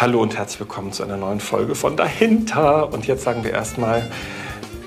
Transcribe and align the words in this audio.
Hallo 0.00 0.22
und 0.22 0.36
herzlich 0.36 0.60
willkommen 0.60 0.92
zu 0.92 1.02
einer 1.02 1.16
neuen 1.16 1.40
Folge 1.40 1.74
von 1.74 1.96
Dahinter. 1.96 2.90
Und 2.92 3.06
jetzt 3.06 3.22
sagen 3.22 3.44
wir 3.44 3.52
erstmal, 3.52 4.10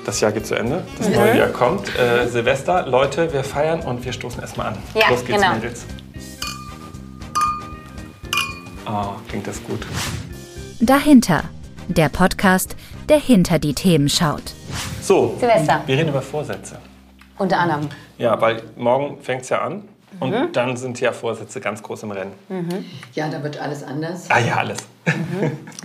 das 0.06 0.20
Jahr 0.22 0.32
geht 0.32 0.48
zu 0.48 0.56
Ende, 0.56 0.84
das 0.98 1.08
Mhm. 1.10 1.16
neue 1.16 1.38
Jahr 1.38 1.50
kommt. 1.50 1.88
Äh, 1.98 2.28
Silvester, 2.28 2.88
Leute, 2.88 3.32
wir 3.32 3.44
feiern 3.44 3.82
und 3.82 4.04
wir 4.04 4.12
stoßen 4.14 4.42
erstmal 4.42 4.68
an. 4.68 4.78
Ja, 4.96 5.10
Los 5.10 5.24
geht's, 5.24 5.40
genau. 5.42 5.54
Mädels. 5.56 5.86
Oh, 8.88 9.14
klingt 9.30 9.46
das 9.48 9.64
gut. 9.64 9.86
Dahinter, 10.80 11.44
der 11.88 12.10
Podcast, 12.10 12.76
der 13.08 13.20
hinter 13.20 13.60
die 13.60 13.74
Themen 13.74 14.10
schaut. 14.10 14.54
So, 15.02 15.36
Silvester. 15.40 15.82
wir 15.86 15.98
reden 15.98 16.10
über 16.10 16.22
Vorsätze. 16.22 16.78
Unter 17.38 17.60
anderem. 17.60 17.90
Ja, 18.18 18.40
weil 18.42 18.64
morgen 18.78 19.22
fängt 19.22 19.44
es 19.44 19.50
ja 19.50 19.62
an 19.62 19.84
und 20.20 20.32
Mhm. 20.32 20.52
dann 20.54 20.76
sind 20.78 21.00
ja 21.00 21.12
Vorsätze 21.12 21.60
ganz 21.62 21.82
groß 21.84 22.04
im 22.04 22.12
Rennen. 22.12 22.34
Ja, 23.14 23.30
da 23.30 23.44
wird 23.44 23.60
alles 23.60 23.84
anders. 23.84 24.26
Ah 24.30 24.40
ja, 24.40 24.56
alles. 24.58 24.78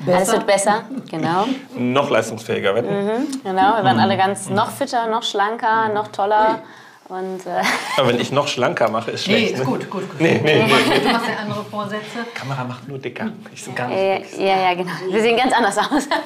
Alles 0.07 0.33
wird 0.33 0.47
besser. 0.47 0.83
Genau. 1.11 1.47
Noch 1.77 2.09
leistungsfähiger 2.11 2.75
werden. 2.75 3.41
genau. 3.43 3.77
Wir 3.77 3.85
werden 3.85 3.99
alle 4.01 4.17
ganz 4.17 4.49
noch 4.49 4.71
fitter, 4.71 5.09
noch 5.09 5.23
schlanker, 5.23 5.89
noch 5.93 6.09
toller. 6.09 6.61
Und 7.09 7.47
äh, 7.47 7.63
Aber 7.97 8.09
wenn 8.09 8.21
ich 8.21 8.33
noch 8.33 8.47
schlanker 8.49 8.91
mache, 8.91 9.13
ist 9.13 9.27
Nee, 9.27 9.39
schlecht. 9.39 9.53
ist 9.55 9.59
ne? 9.61 9.65
gut, 9.65 9.91
gut, 9.91 10.09
gut. 10.11 10.21
Nee, 10.21 10.41
nee, 10.45 10.63
nee. 10.63 11.01
Du 11.01 11.09
machst 11.11 11.27
ja 11.27 11.37
andere 11.43 11.65
Vorsätze. 11.65 12.19
Kamera 12.35 12.65
macht 12.65 12.87
nur 12.87 12.99
dicker. 12.99 13.31
Ich 13.53 13.65
so 13.65 13.73
gar 13.73 13.89
nicht. 13.89 13.99
äh, 13.99 14.21
ja, 14.47 14.63
ja, 14.69 14.75
genau. 14.75 14.91
Wir 15.11 15.23
sehen 15.23 15.37
ganz 15.37 15.53
anders 15.55 15.79
aus. 15.79 16.07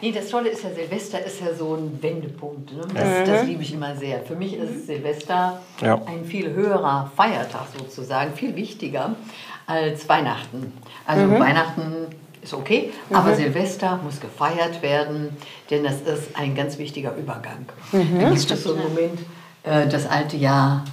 Nee, 0.00 0.12
das 0.12 0.28
Tolle 0.28 0.48
ist 0.50 0.62
ja, 0.64 0.70
Silvester 0.70 1.24
ist 1.24 1.40
ja 1.40 1.54
so 1.54 1.74
ein 1.76 1.98
Wendepunkt. 2.02 2.72
Ne? 2.72 2.82
Das, 2.94 3.26
das 3.28 3.46
liebe 3.46 3.62
ich 3.62 3.72
immer 3.72 3.94
sehr. 3.96 4.20
Für 4.22 4.34
mich 4.34 4.54
ist 4.56 4.86
Silvester 4.86 5.60
Ja. 5.80 5.94
ein 6.06 6.24
viel 6.26 6.52
höherer 6.52 7.10
Feiertag 7.16 7.66
sozusagen, 7.78 8.34
viel 8.34 8.54
wichtiger 8.56 9.14
als 9.66 10.08
Weihnachten. 10.08 10.72
Also 11.06 11.30
Weihnachten 11.30 12.06
ist 12.42 12.54
okay, 12.54 12.92
aber 13.10 13.34
Silvester 13.34 13.98
muss 14.04 14.20
gefeiert 14.20 14.82
werden, 14.82 15.36
denn 15.70 15.84
das 15.84 16.00
ist 16.02 16.36
ein 16.36 16.54
ganz 16.54 16.78
wichtiger 16.78 17.14
Übergang. 17.16 17.66
Da 17.92 18.30
gibt 18.30 18.50
es 18.50 18.62
so 18.62 18.74
einen 18.74 18.82
Moment, 18.82 19.18
äh, 19.62 19.88
das 19.88 20.06
alte 20.06 20.36
Jahr 20.36 20.84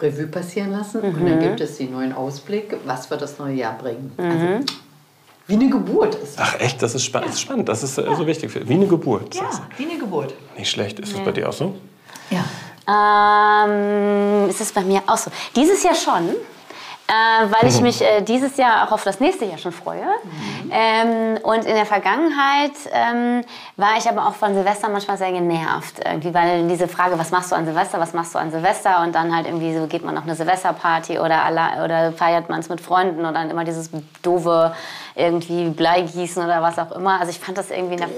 Revue 0.00 0.26
passieren 0.26 0.70
lassen 0.72 1.00
und 1.02 1.28
dann 1.28 1.40
gibt 1.40 1.60
es 1.60 1.76
den 1.76 1.92
neuen 1.92 2.14
Ausblick, 2.14 2.76
was 2.86 3.10
wird 3.10 3.20
das 3.20 3.38
neue 3.38 3.54
Jahr 3.54 3.76
bringen. 3.76 4.12
Also, 4.16 4.64
wie 5.46 5.54
eine 5.54 5.68
Geburt 5.68 6.14
ist 6.14 6.38
das. 6.38 6.46
Ach 6.48 6.60
echt, 6.60 6.80
das 6.80 6.94
ist, 6.94 7.04
spa 7.04 7.20
das 7.20 7.32
ist 7.32 7.40
spannend. 7.40 7.68
Das 7.68 7.82
ist 7.82 7.98
äh, 7.98 8.04
so 8.16 8.26
wichtig. 8.26 8.54
Wie 8.68 8.72
eine 8.72 8.86
Geburt. 8.86 9.34
Ja, 9.34 9.50
wie 9.76 9.84
eine 9.84 9.98
Geburt. 9.98 10.32
Nicht 10.56 10.70
schlecht. 10.70 11.00
Ist 11.00 11.12
das 11.12 11.24
bei 11.24 11.32
dir 11.32 11.48
auch 11.48 11.52
so? 11.52 11.74
Ja. 12.30 13.66
ähm, 13.66 14.48
ist 14.48 14.60
es 14.60 14.70
bei 14.72 14.82
mir 14.82 15.02
auch 15.06 15.16
so. 15.18 15.30
Dieses 15.56 15.82
Jahr 15.82 15.96
schon. 15.96 16.36
Äh, 17.10 17.50
weil 17.50 17.68
ich 17.68 17.80
mich 17.80 18.02
äh, 18.02 18.20
dieses 18.20 18.56
Jahr 18.56 18.86
auch 18.86 18.92
auf 18.92 19.02
das 19.02 19.18
nächste 19.18 19.44
Jahr 19.44 19.58
schon 19.58 19.72
freue. 19.72 20.06
Ähm, 20.70 21.38
und 21.42 21.64
in 21.64 21.74
der 21.74 21.84
Vergangenheit 21.84 22.70
ähm, 22.92 23.42
war 23.76 23.98
ich 23.98 24.08
aber 24.08 24.28
auch 24.28 24.34
von 24.34 24.54
Silvester 24.54 24.88
manchmal 24.88 25.18
sehr 25.18 25.32
genervt. 25.32 26.00
Irgendwie, 26.04 26.32
weil 26.32 26.68
diese 26.68 26.86
Frage, 26.86 27.18
was 27.18 27.32
machst 27.32 27.50
du 27.50 27.56
an 27.56 27.64
Silvester, 27.64 27.98
was 27.98 28.12
machst 28.12 28.36
du 28.36 28.38
an 28.38 28.52
Silvester? 28.52 29.02
Und 29.02 29.16
dann 29.16 29.34
halt 29.34 29.46
irgendwie 29.46 29.76
so, 29.76 29.88
geht 29.88 30.04
man 30.04 30.16
auf 30.16 30.22
eine 30.22 30.36
Silvesterparty 30.36 31.18
oder, 31.18 31.42
alle, 31.42 31.84
oder 31.84 32.12
feiert 32.12 32.48
man 32.48 32.60
es 32.60 32.68
mit 32.68 32.80
Freunden 32.80 33.24
und 33.24 33.34
dann 33.34 33.50
immer 33.50 33.64
dieses 33.64 33.90
doofe 34.22 34.72
irgendwie 35.16 35.70
Bleigießen 35.70 36.44
oder 36.44 36.62
was 36.62 36.78
auch 36.78 36.92
immer. 36.92 37.18
Also 37.18 37.30
ich 37.30 37.40
fand 37.40 37.58
das 37.58 37.72
irgendwie... 37.72 38.00
Eine, 38.00 38.12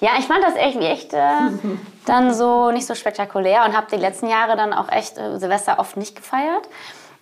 ja, 0.00 0.12
ich 0.18 0.24
fand 0.24 0.42
das 0.42 0.54
irgendwie 0.56 0.86
echt 0.86 1.12
äh, 1.12 1.18
dann 2.06 2.32
so 2.32 2.70
nicht 2.70 2.86
so 2.86 2.94
spektakulär 2.94 3.66
und 3.66 3.76
habe 3.76 3.88
die 3.92 4.00
letzten 4.00 4.30
Jahre 4.30 4.56
dann 4.56 4.72
auch 4.72 4.88
echt 4.90 5.18
äh, 5.18 5.38
Silvester 5.38 5.78
oft 5.78 5.98
nicht 5.98 6.16
gefeiert. 6.16 6.66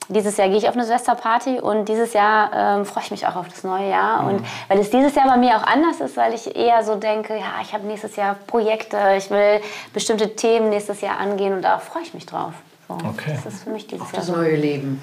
Dieses 0.08 0.36
Jahr 0.36 0.48
gehe 0.48 0.58
ich 0.58 0.68
auf 0.68 0.74
eine 0.74 0.84
Silvesterparty 0.84 1.60
und 1.60 1.88
dieses 1.88 2.12
Jahr 2.12 2.50
ähm, 2.54 2.84
freue 2.86 3.02
ich 3.04 3.10
mich 3.10 3.26
auch 3.26 3.34
auf 3.36 3.48
das 3.48 3.64
neue 3.64 3.90
Jahr. 3.90 4.24
Und 4.26 4.44
weil 4.68 4.78
es 4.78 4.90
dieses 4.90 5.14
Jahr 5.16 5.26
bei 5.26 5.36
mir 5.36 5.56
auch 5.56 5.66
anders 5.66 6.00
ist, 6.00 6.16
weil 6.16 6.32
ich 6.32 6.54
eher 6.54 6.84
so 6.84 6.94
denke, 6.94 7.34
ja, 7.36 7.54
ich 7.60 7.72
habe 7.72 7.84
nächstes 7.86 8.14
Jahr 8.16 8.36
Projekte, 8.46 8.96
ich 9.16 9.30
will 9.30 9.60
bestimmte 9.92 10.36
Themen 10.36 10.70
nächstes 10.70 11.00
Jahr 11.00 11.18
angehen 11.18 11.54
und 11.54 11.62
da 11.62 11.78
freue 11.78 12.02
ich 12.02 12.14
mich 12.14 12.24
drauf. 12.26 12.52
So, 12.88 12.94
Okay. 12.94 13.36
Das 13.44 13.52
ist 13.54 13.64
für 13.64 13.70
mich 13.70 13.86
dieses 13.88 14.06
Jahr 14.12 14.20
Das 14.20 14.26
so. 14.26 14.36
neue 14.36 14.54
Leben. 14.54 15.02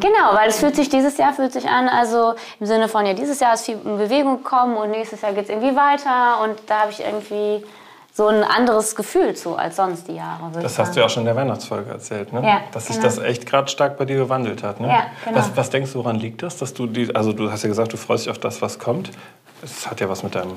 Genau, 0.00 0.34
weil 0.34 0.48
es 0.48 0.58
fühlt 0.58 0.74
sich 0.74 0.88
dieses 0.88 1.18
Jahr 1.18 1.32
fühlt 1.32 1.52
sich 1.52 1.68
an, 1.68 1.88
also 1.88 2.34
im 2.58 2.66
Sinne 2.66 2.88
von, 2.88 3.06
ja, 3.06 3.14
dieses 3.14 3.38
Jahr 3.38 3.54
ist 3.54 3.64
viel 3.64 3.78
in 3.84 3.96
Bewegung 3.96 4.38
gekommen 4.42 4.76
und 4.76 4.90
nächstes 4.90 5.20
Jahr 5.20 5.32
geht 5.32 5.44
es 5.44 5.50
irgendwie 5.50 5.76
weiter 5.76 6.40
und 6.42 6.58
da 6.66 6.80
habe 6.80 6.90
ich 6.90 6.98
irgendwie 7.00 7.64
so 8.18 8.26
ein 8.26 8.42
anderes 8.42 8.96
Gefühl 8.96 9.36
zu 9.36 9.54
als 9.54 9.76
sonst 9.76 10.08
die 10.08 10.16
Jahre. 10.16 10.50
Das 10.60 10.76
hast 10.76 10.96
du 10.96 11.00
ja 11.00 11.06
auch 11.06 11.08
schon 11.08 11.20
in 11.20 11.26
der 11.26 11.36
Weihnachtsfolge 11.36 11.88
erzählt, 11.88 12.32
ne? 12.32 12.42
Ja, 12.44 12.62
Dass 12.72 12.88
sich 12.88 12.96
genau. 12.96 13.06
das 13.06 13.18
echt 13.18 13.46
gerade 13.46 13.68
stark 13.68 13.96
bei 13.96 14.06
dir 14.06 14.16
gewandelt 14.16 14.64
hat. 14.64 14.80
Ne? 14.80 14.88
Ja, 14.88 15.06
genau. 15.24 15.38
was, 15.38 15.56
was 15.56 15.70
denkst 15.70 15.92
du, 15.92 16.00
woran 16.00 16.16
liegt 16.16 16.42
das? 16.42 16.56
Dass 16.56 16.74
du 16.74 16.88
die, 16.88 17.14
also 17.14 17.32
du 17.32 17.52
hast 17.52 17.62
ja 17.62 17.68
gesagt, 17.68 17.92
du 17.92 17.96
freust 17.96 18.24
dich 18.24 18.32
auf 18.32 18.40
das, 18.40 18.60
was 18.60 18.80
kommt. 18.80 19.12
Es 19.62 19.88
hat 19.88 20.00
ja 20.00 20.08
was 20.08 20.24
mit 20.24 20.34
deinem, 20.34 20.56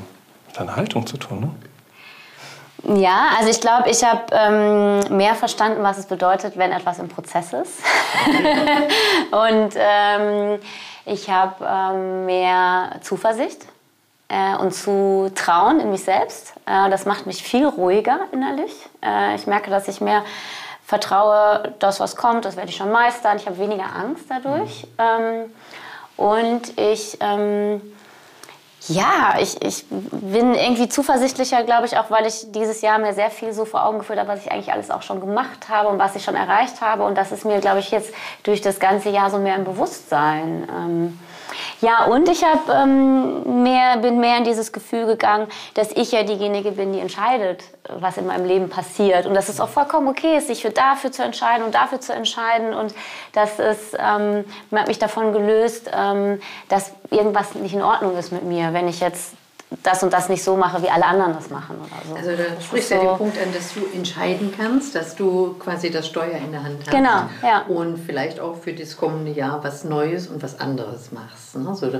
deiner 0.58 0.76
Haltung 0.76 1.06
zu 1.06 1.18
tun, 1.18 1.40
ne? 1.40 3.00
Ja, 3.00 3.28
also 3.38 3.52
ich 3.52 3.62
glaube, 3.62 3.92
ich 3.92 4.04
habe 4.04 4.22
ähm, 4.32 5.16
mehr 5.16 5.36
verstanden, 5.36 5.84
was 5.84 6.00
es 6.00 6.08
bedeutet, 6.08 6.58
wenn 6.58 6.72
etwas 6.72 6.98
im 6.98 7.10
Prozess 7.10 7.54
ist. 7.54 7.84
und 9.32 9.76
ähm, 9.76 10.58
ich 11.06 11.30
habe 11.30 11.64
ähm, 11.64 12.26
mehr 12.26 12.96
Zuversicht 13.02 13.68
äh, 14.31 14.56
und 14.56 14.74
zu 14.74 15.30
trauen 15.36 15.80
in 15.81 15.92
mich 15.92 16.03
selbst. 16.03 16.53
Äh, 16.66 16.90
das 16.90 17.06
macht 17.06 17.25
mich 17.25 17.44
viel 17.44 17.68
ruhiger 17.68 18.22
innerlich. 18.31 18.72
Äh, 19.03 19.36
ich 19.36 19.46
merke, 19.46 19.69
dass 19.69 19.88
ich 19.88 20.00
mehr 20.00 20.24
vertraue, 20.86 21.74
das, 21.80 22.00
was 22.00 22.16
kommt, 22.16 22.46
das 22.46 22.56
werde 22.56 22.69
ich 22.69 22.78
schon 22.78 22.92
meistern. 22.92 23.38
Ich 23.38 23.46
habe 23.46 23.58
weniger 23.58 23.94
Angst 23.96 24.25
dadurch. 24.30 24.88
Ähm, 24.97 25.52
und 26.16 26.80
ich... 26.80 27.18
Ähm, 27.19 27.81
ja, 28.88 29.36
ich, 29.40 29.62
ich 29.62 29.86
bin 29.90 30.56
irgendwie 30.56 30.90
zuversichtlicher, 30.90 31.63
glaube 31.63 31.86
ich, 31.86 32.00
auch 32.00 32.09
weil 32.09 32.25
ich 32.25 32.52
dieses 32.52 32.81
Jahr 32.81 32.98
mir 32.98 33.13
sehr 33.13 33.30
viel 33.30 33.53
so 33.53 33.63
vor 33.63 33.86
Augen 33.86 34.00
geführt 34.00 34.18
habe, 34.18 34.30
was 34.30 34.44
ich 34.44 34.52
eigentlich 34.52 34.74
alles 34.74 34.90
auch 34.90 35.03
schon 35.03 35.19
gemacht 35.19 35.69
habe 35.69 35.90
und 35.90 36.00
was 36.00 36.16
ich 36.16 36.24
schon 36.24 36.34
erreicht 36.34 36.81
habe. 36.81 37.03
Und 37.03 37.16
das 37.16 37.31
ist 37.31 37.46
mir, 37.46 37.59
glaube 37.59 37.78
ich, 37.78 37.92
jetzt 37.92 38.12
durch 38.42 38.59
das 38.59 38.80
ganze 38.80 39.09
Jahr 39.09 39.30
so 39.30 39.38
mehr 39.38 39.56
im 39.56 39.66
Bewusstsein. 39.66 40.68
Ähm, 40.68 41.19
ja, 41.81 42.06
und 42.06 42.29
ich 42.29 42.44
hab, 42.44 42.69
ähm, 42.69 43.63
mehr, 43.63 43.97
bin 43.97 44.19
mehr 44.19 44.38
in 44.38 44.44
dieses 44.44 44.72
Gefühl 44.72 45.06
gegangen, 45.06 45.47
dass 45.73 45.91
ich 45.91 46.12
ja 46.12 46.23
diejenige 46.23 46.72
bin, 46.72 46.94
die 46.94 47.00
entscheidet, 47.00 47.63
was 47.89 48.17
in 48.17 48.28
meinem 48.28 48.45
Leben 48.45 48.69
passiert. 48.69 49.25
Und 49.25 49.34
dass 49.34 49.50
es 49.50 49.59
auch 49.59 49.69
vollkommen 49.69 50.07
okay 50.07 50.38
ist, 50.38 50.47
sich 50.47 50.62
für 50.62 50.72
dafür 50.72 51.12
zu 51.12 51.23
entscheiden 51.23 51.66
und 51.66 51.75
dafür 51.75 52.00
zu 52.00 52.13
entscheiden. 52.13 52.73
Und 52.73 52.94
dass 53.34 53.59
es 53.59 53.94
ähm, 53.97 54.45
hat 54.73 54.88
mich 54.88 55.00
davon 55.00 55.34
gelöst, 55.34 55.89
ähm, 55.94 56.39
dass 56.69 56.91
irgendwas 57.09 57.56
nicht 57.56 57.73
in 57.73 57.81
Ordnung 57.81 58.18
ist 58.18 58.31
mit 58.31 58.44
mir, 58.44 58.73
wenn 58.73 58.88
ich 58.88 59.00
jetzt 59.00 59.35
das 59.84 60.04
und 60.04 60.12
das 60.12 60.28
nicht 60.28 60.44
so 60.44 60.58
mache, 60.58 60.82
wie 60.84 60.90
alle 60.90 61.06
anderen 61.06 61.34
das 61.34 61.50
machen 61.50 61.78
oder 61.78 62.02
so. 62.09 62.16
Also 62.16 62.32
da 62.32 62.62
sprichst 62.62 62.92
du 62.92 62.96
ja 62.96 63.02
so- 63.02 63.08
den 63.08 63.18
Punkt 63.18 63.38
an, 63.38 63.54
dass 63.54 63.74
du 63.74 63.80
entscheiden 63.96 64.54
kannst, 64.56 64.94
dass 64.96 65.16
du 65.16 65.56
quasi 65.59 65.90
das 65.90 66.08
Steuer 66.08 66.38
in 66.46 66.52
der 66.52 66.62
Hand 66.64 66.80
hast. 66.82 66.92
Genau, 66.92 67.22
ja. 67.42 67.62
Und 67.70 67.98
vielleicht 67.98 68.40
auch 68.42 68.58
für 68.58 68.74
das 68.74 68.98
kommende 68.98 69.31
Jahr 69.31 69.64
was 69.64 69.86
Neues 69.86 70.28
und 70.28 70.44
was 70.44 70.60
anderes 70.60 71.12
machst. 71.14 71.56
Ne? 71.56 71.74
So, 71.74 71.88
da 71.90 72.00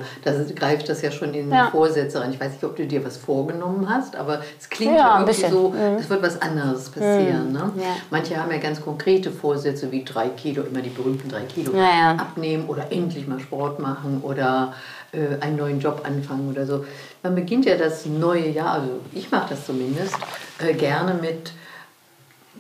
greift 0.56 0.90
das 0.90 1.02
ja 1.02 1.12
schon 1.12 1.34
in 1.34 1.50
Ja. 1.50 1.70
Vorsätze 1.72 2.20
rein. 2.20 2.32
Ich 2.34 2.40
weiß 2.42 2.52
nicht, 2.52 2.64
ob 2.66 2.76
du 2.76 2.86
dir 2.86 3.06
was 3.06 3.16
vorgenommen 3.16 3.88
hast, 3.90 4.18
aber 4.18 4.42
es 4.60 4.70
klingt 4.70 4.98
Ja, 4.98 5.14
irgendwie 5.20 5.32
bisschen. 5.32 5.52
so, 5.52 5.70
Mhm. 5.70 5.96
es 5.98 6.10
wird 6.10 6.22
was 6.22 6.42
anderes 6.42 6.90
passieren. 6.90 7.54
Ne? 7.54 7.72
Ja. 7.78 7.84
Manche 8.10 8.36
haben 8.36 8.52
ja 8.52 8.58
ganz 8.58 8.82
konkrete 8.82 9.32
Vorsätze 9.32 9.92
wie 9.92 10.04
drei 10.04 10.28
Kilo, 10.28 10.64
immer 10.64 10.82
die 10.82 10.90
berühmten 10.90 11.30
drei 11.30 11.44
Kilo 11.44 11.72
abnehmen 12.18 12.66
oder 12.68 12.92
endlich 12.92 13.28
mal 13.28 13.40
Sport 13.40 13.80
machen 13.80 14.20
oder 14.24 14.74
äh, 15.14 15.42
einen 15.42 15.58
neuen 15.58 15.80
Job 15.80 16.02
anfangen 16.06 16.50
oder 16.50 16.66
so. 16.66 16.86
Man 17.24 17.36
beginnt 17.36 17.66
ja 17.66 17.76
das 17.78 18.06
neue 18.06 18.50
Jahr, 18.50 18.74
also 18.74 19.00
ich 19.14 19.30
mache 19.32 19.50
das 19.52 19.66
zumindest, 19.66 20.16
äh, 20.60 20.74
gerne 20.74 21.14
mit, 21.16 21.52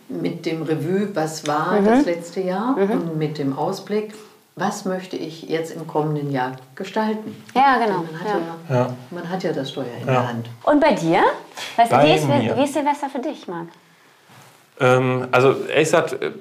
mit 0.09 0.45
dem 0.45 0.63
Revue, 0.63 1.09
was 1.13 1.47
war 1.47 1.79
Mhm. 1.79 1.85
das 1.85 2.05
letzte 2.05 2.41
Jahr 2.41 2.75
und 2.77 3.17
mit 3.17 3.37
dem 3.37 3.57
Ausblick, 3.57 4.13
was 4.57 4.83
möchte 4.85 5.15
ich 5.15 5.43
jetzt 5.43 5.71
im 5.73 5.87
kommenden 5.87 6.29
Jahr 6.31 6.57
gestalten. 6.75 7.35
Ja, 7.55 7.77
genau. 7.83 7.99
Man 8.11 8.19
hat 8.19 8.27
Ja. 8.69 8.75
ja, 8.75 8.93
man 9.09 9.29
hat 9.29 9.43
ja 9.43 9.53
das 9.53 9.69
Steuer 9.71 9.85
in 10.01 10.05
der 10.07 10.27
Hand. 10.27 10.47
Und 10.63 10.81
bei 10.81 10.93
dir? 10.93 11.21
Weißt 11.77 11.91
du, 11.91 11.95
Bei 11.95 12.05
wie, 12.07 12.13
ist, 12.15 12.27
wie 12.27 12.63
ist 12.63 12.73
Silvester 12.73 13.09
für 13.09 13.19
dich, 13.19 13.47
Marc? 13.47 13.67
Ähm, 14.81 15.27
also 15.31 15.55
ehrlich 15.69 15.87
gesagt, 15.87 16.13
äh, 16.13 16.31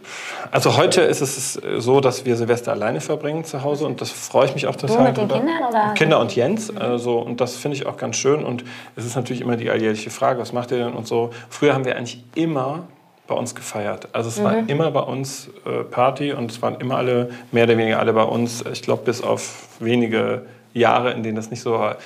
also 0.50 0.76
heute 0.76 1.02
ist 1.02 1.20
es 1.20 1.60
so, 1.78 2.00
dass 2.00 2.24
wir 2.24 2.36
Silvester 2.36 2.72
alleine 2.72 3.00
verbringen 3.00 3.44
zu 3.44 3.62
Hause 3.62 3.84
und 3.84 4.00
das 4.00 4.10
freue 4.10 4.46
ich 4.46 4.54
mich 4.54 4.66
auch 4.66 4.76
total. 4.76 5.08
mit 5.08 5.16
den 5.16 5.28
drüber. 5.28 5.40
Kindern, 5.40 5.68
oder? 5.68 5.94
Kinder 5.94 6.20
und 6.20 6.34
Jens. 6.34 6.74
Also, 6.74 7.18
und 7.18 7.40
das 7.40 7.56
finde 7.56 7.76
ich 7.76 7.86
auch 7.86 7.98
ganz 7.98 8.16
schön. 8.16 8.42
Und 8.44 8.64
es 8.96 9.04
ist 9.04 9.14
natürlich 9.14 9.42
immer 9.42 9.56
die 9.56 9.70
alljährliche 9.70 10.10
Frage, 10.10 10.40
was 10.40 10.52
macht 10.52 10.70
ihr 10.70 10.78
denn 10.78 10.94
und 10.94 11.06
so. 11.06 11.30
Früher 11.50 11.74
haben 11.74 11.84
wir 11.84 11.96
eigentlich 11.96 12.24
immer 12.34 12.84
bei 13.26 13.34
uns 13.36 13.54
gefeiert. 13.54 14.08
Also 14.12 14.28
es 14.28 14.42
war 14.42 14.68
immer 14.68 14.90
bei 14.90 15.00
uns 15.00 15.50
äh, 15.64 15.84
Party 15.84 16.32
und 16.32 16.50
es 16.50 16.60
waren 16.62 16.80
immer 16.80 16.96
alle, 16.96 17.30
mehr 17.52 17.64
oder 17.64 17.78
weniger 17.78 18.00
alle 18.00 18.12
bei 18.12 18.24
uns. 18.24 18.64
Ich 18.72 18.82
glaube, 18.82 19.04
bis 19.04 19.22
auf 19.22 19.68
wenige 19.78 20.46
Jahre, 20.72 21.12
in 21.12 21.22
denen 21.22 21.36
das 21.36 21.50
nicht 21.50 21.60
so 21.60 21.72
war. 21.72 21.96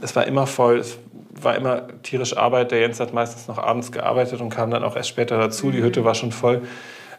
Es 0.00 0.14
war 0.14 0.26
immer 0.26 0.46
voll, 0.46 0.78
es 0.78 0.98
war 1.40 1.56
immer 1.56 1.88
tierisch 2.02 2.36
Arbeit. 2.36 2.70
Der 2.70 2.80
Jens 2.80 3.00
hat 3.00 3.12
meistens 3.12 3.48
noch 3.48 3.58
abends 3.58 3.92
gearbeitet 3.92 4.40
und 4.40 4.50
kam 4.50 4.70
dann 4.70 4.84
auch 4.84 4.96
erst 4.96 5.08
später 5.08 5.38
dazu. 5.38 5.70
Die 5.70 5.82
Hütte 5.82 6.04
war 6.04 6.14
schon 6.14 6.32
voll. 6.32 6.62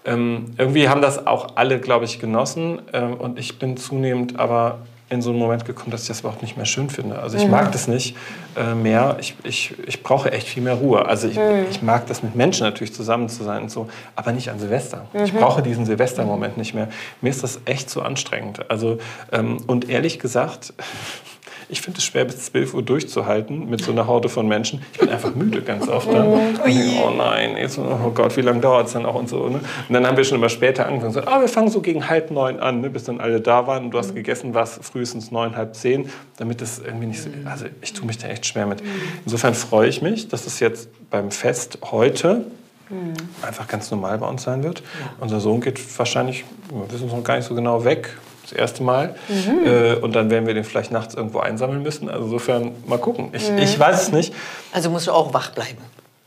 Ähm, 0.05 0.53
irgendwie 0.57 0.87
haben 0.89 1.01
das 1.01 1.27
auch 1.27 1.55
alle, 1.55 1.79
glaube 1.79 2.05
ich, 2.05 2.19
genossen. 2.19 2.81
Ähm, 2.93 3.15
und 3.15 3.37
ich 3.37 3.59
bin 3.59 3.77
zunehmend 3.77 4.39
aber 4.39 4.79
in 5.09 5.21
so 5.23 5.31
einen 5.31 5.39
Moment 5.39 5.65
gekommen, 5.65 5.89
dass 5.89 6.03
ich 6.03 6.07
das 6.07 6.19
überhaupt 6.19 6.43
nicht 6.43 6.55
mehr 6.55 6.67
schön 6.67 6.89
finde. 6.89 7.19
Also 7.19 7.37
ich 7.37 7.45
mhm. 7.45 7.51
mag 7.51 7.71
das 7.71 7.87
nicht 7.87 8.15
äh, 8.55 8.75
mehr. 8.75 9.17
Ich, 9.19 9.35
ich, 9.43 9.73
ich 9.87 10.03
brauche 10.03 10.31
echt 10.31 10.47
viel 10.47 10.61
mehr 10.61 10.75
Ruhe. 10.75 11.05
Also 11.05 11.27
ich, 11.27 11.35
mhm. 11.35 11.65
ich 11.69 11.81
mag 11.81 12.05
das 12.07 12.21
mit 12.21 12.35
Menschen 12.35 12.63
natürlich 12.63 12.93
zusammen 12.93 13.27
zu 13.27 13.43
sein 13.43 13.63
und 13.63 13.71
so, 13.71 13.89
aber 14.15 14.31
nicht 14.31 14.51
an 14.51 14.59
Silvester. 14.59 15.07
Mhm. 15.13 15.23
Ich 15.23 15.33
brauche 15.33 15.63
diesen 15.63 15.85
Silvestermoment 15.85 16.57
nicht 16.57 16.75
mehr. 16.75 16.89
Mir 17.21 17.29
ist 17.29 17.41
das 17.41 17.59
echt 17.65 17.89
zu 17.89 18.03
anstrengend. 18.03 18.69
Also 18.69 18.99
ähm, 19.31 19.57
und 19.65 19.89
ehrlich 19.89 20.19
gesagt 20.19 20.73
ich 21.69 21.81
finde 21.81 21.99
es 21.99 22.05
schwer, 22.05 22.25
bis 22.25 22.45
12 22.45 22.73
Uhr 22.73 22.81
durchzuhalten 22.81 23.69
mit 23.69 23.83
so 23.83 23.91
einer 23.91 24.07
Horde 24.07 24.27
von 24.27 24.47
Menschen. 24.47 24.81
Ich 24.93 24.99
bin 24.99 25.09
einfach 25.09 25.35
müde 25.35 25.61
ganz 25.61 25.87
oft. 25.87 26.11
Ne? 26.11 26.23
Mhm. 26.65 26.99
oh 27.03 27.11
nein, 27.11 27.55
jetzt, 27.57 27.77
oh 27.77 28.11
Gott, 28.13 28.35
wie 28.35 28.41
lange 28.41 28.59
dauert 28.59 28.87
es 28.87 28.93
dann 28.93 29.05
auch 29.05 29.13
und 29.13 29.29
so. 29.29 29.47
Ne? 29.47 29.59
Und 29.87 29.93
dann 29.93 30.05
haben 30.07 30.17
wir 30.17 30.23
schon 30.23 30.39
immer 30.39 30.49
später 30.49 30.87
angefangen. 30.87 31.13
So, 31.13 31.21
oh, 31.21 31.39
wir 31.39 31.47
fangen 31.47 31.69
so 31.69 31.81
gegen 31.81 32.09
halb 32.09 32.31
neun 32.31 32.59
an, 32.59 32.81
ne? 32.81 32.89
bis 32.89 33.03
dann 33.03 33.21
alle 33.21 33.39
da 33.39 33.67
waren. 33.67 33.85
Und 33.85 33.91
du 33.91 33.99
hast 33.99 34.11
mhm. 34.11 34.15
gegessen, 34.15 34.55
was 34.55 34.79
frühestens 34.81 35.29
neun, 35.29 35.55
halb 35.55 35.75
zehn, 35.75 36.09
damit 36.37 36.61
es 36.63 36.79
irgendwie 36.79 37.05
nicht 37.05 37.21
so. 37.21 37.29
Also 37.45 37.65
ich 37.81 37.93
tue 37.93 38.07
mich 38.07 38.17
da 38.17 38.27
echt 38.27 38.47
schwer 38.47 38.65
mit. 38.65 38.81
Insofern 39.25 39.53
freue 39.53 39.87
ich 39.87 40.01
mich, 40.01 40.27
dass 40.27 40.47
es 40.47 40.59
jetzt 40.59 40.89
beim 41.11 41.29
Fest 41.29 41.77
heute 41.91 42.45
mhm. 42.89 43.13
einfach 43.43 43.67
ganz 43.67 43.91
normal 43.91 44.17
bei 44.17 44.27
uns 44.27 44.41
sein 44.41 44.63
wird. 44.63 44.79
Ja. 44.79 45.13
Unser 45.19 45.39
Sohn 45.39 45.61
geht 45.61 45.79
wahrscheinlich, 45.99 46.45
wir 46.71 46.91
wissen 46.91 47.07
es 47.07 47.13
noch 47.13 47.23
gar 47.23 47.35
nicht 47.35 47.45
so 47.45 47.53
genau, 47.53 47.83
weg 47.83 48.17
das 48.49 48.57
erste 48.57 48.83
Mal. 48.83 49.15
Mhm. 49.27 49.65
Äh, 49.65 49.93
und 49.95 50.15
dann 50.15 50.29
werden 50.29 50.47
wir 50.47 50.53
den 50.53 50.63
vielleicht 50.63 50.91
nachts 50.91 51.15
irgendwo 51.15 51.39
einsammeln 51.39 51.81
müssen. 51.81 52.09
Also 52.09 52.25
insofern 52.25 52.71
mal 52.87 52.99
gucken. 52.99 53.29
Ich, 53.33 53.49
mhm. 53.49 53.57
ich 53.59 53.79
weiß 53.79 54.03
es 54.03 54.11
nicht. 54.11 54.33
Also 54.71 54.89
musst 54.89 55.07
du 55.07 55.11
auch 55.11 55.33
wach 55.33 55.51
bleiben. 55.51 55.77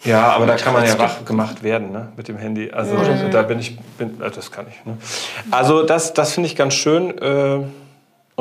Ja, 0.04 0.32
aber 0.32 0.46
da 0.46 0.56
kann 0.56 0.72
man 0.72 0.84
ja 0.84 0.98
wach 0.98 1.24
gemacht 1.24 1.62
werden 1.62 1.92
ne, 1.92 2.08
mit 2.16 2.26
dem 2.26 2.36
Handy. 2.36 2.72
Also 2.72 2.94
mhm. 2.94 3.30
da 3.30 3.42
bin 3.42 3.60
ich, 3.60 3.78
bin, 3.98 4.20
äh, 4.20 4.30
das 4.30 4.50
kann 4.50 4.66
ich. 4.68 4.84
Ne. 4.84 4.96
Also 5.50 5.84
das, 5.84 6.12
das 6.12 6.32
finde 6.32 6.48
ich 6.48 6.56
ganz 6.56 6.74
schön. 6.74 7.16
Äh, 7.18 7.60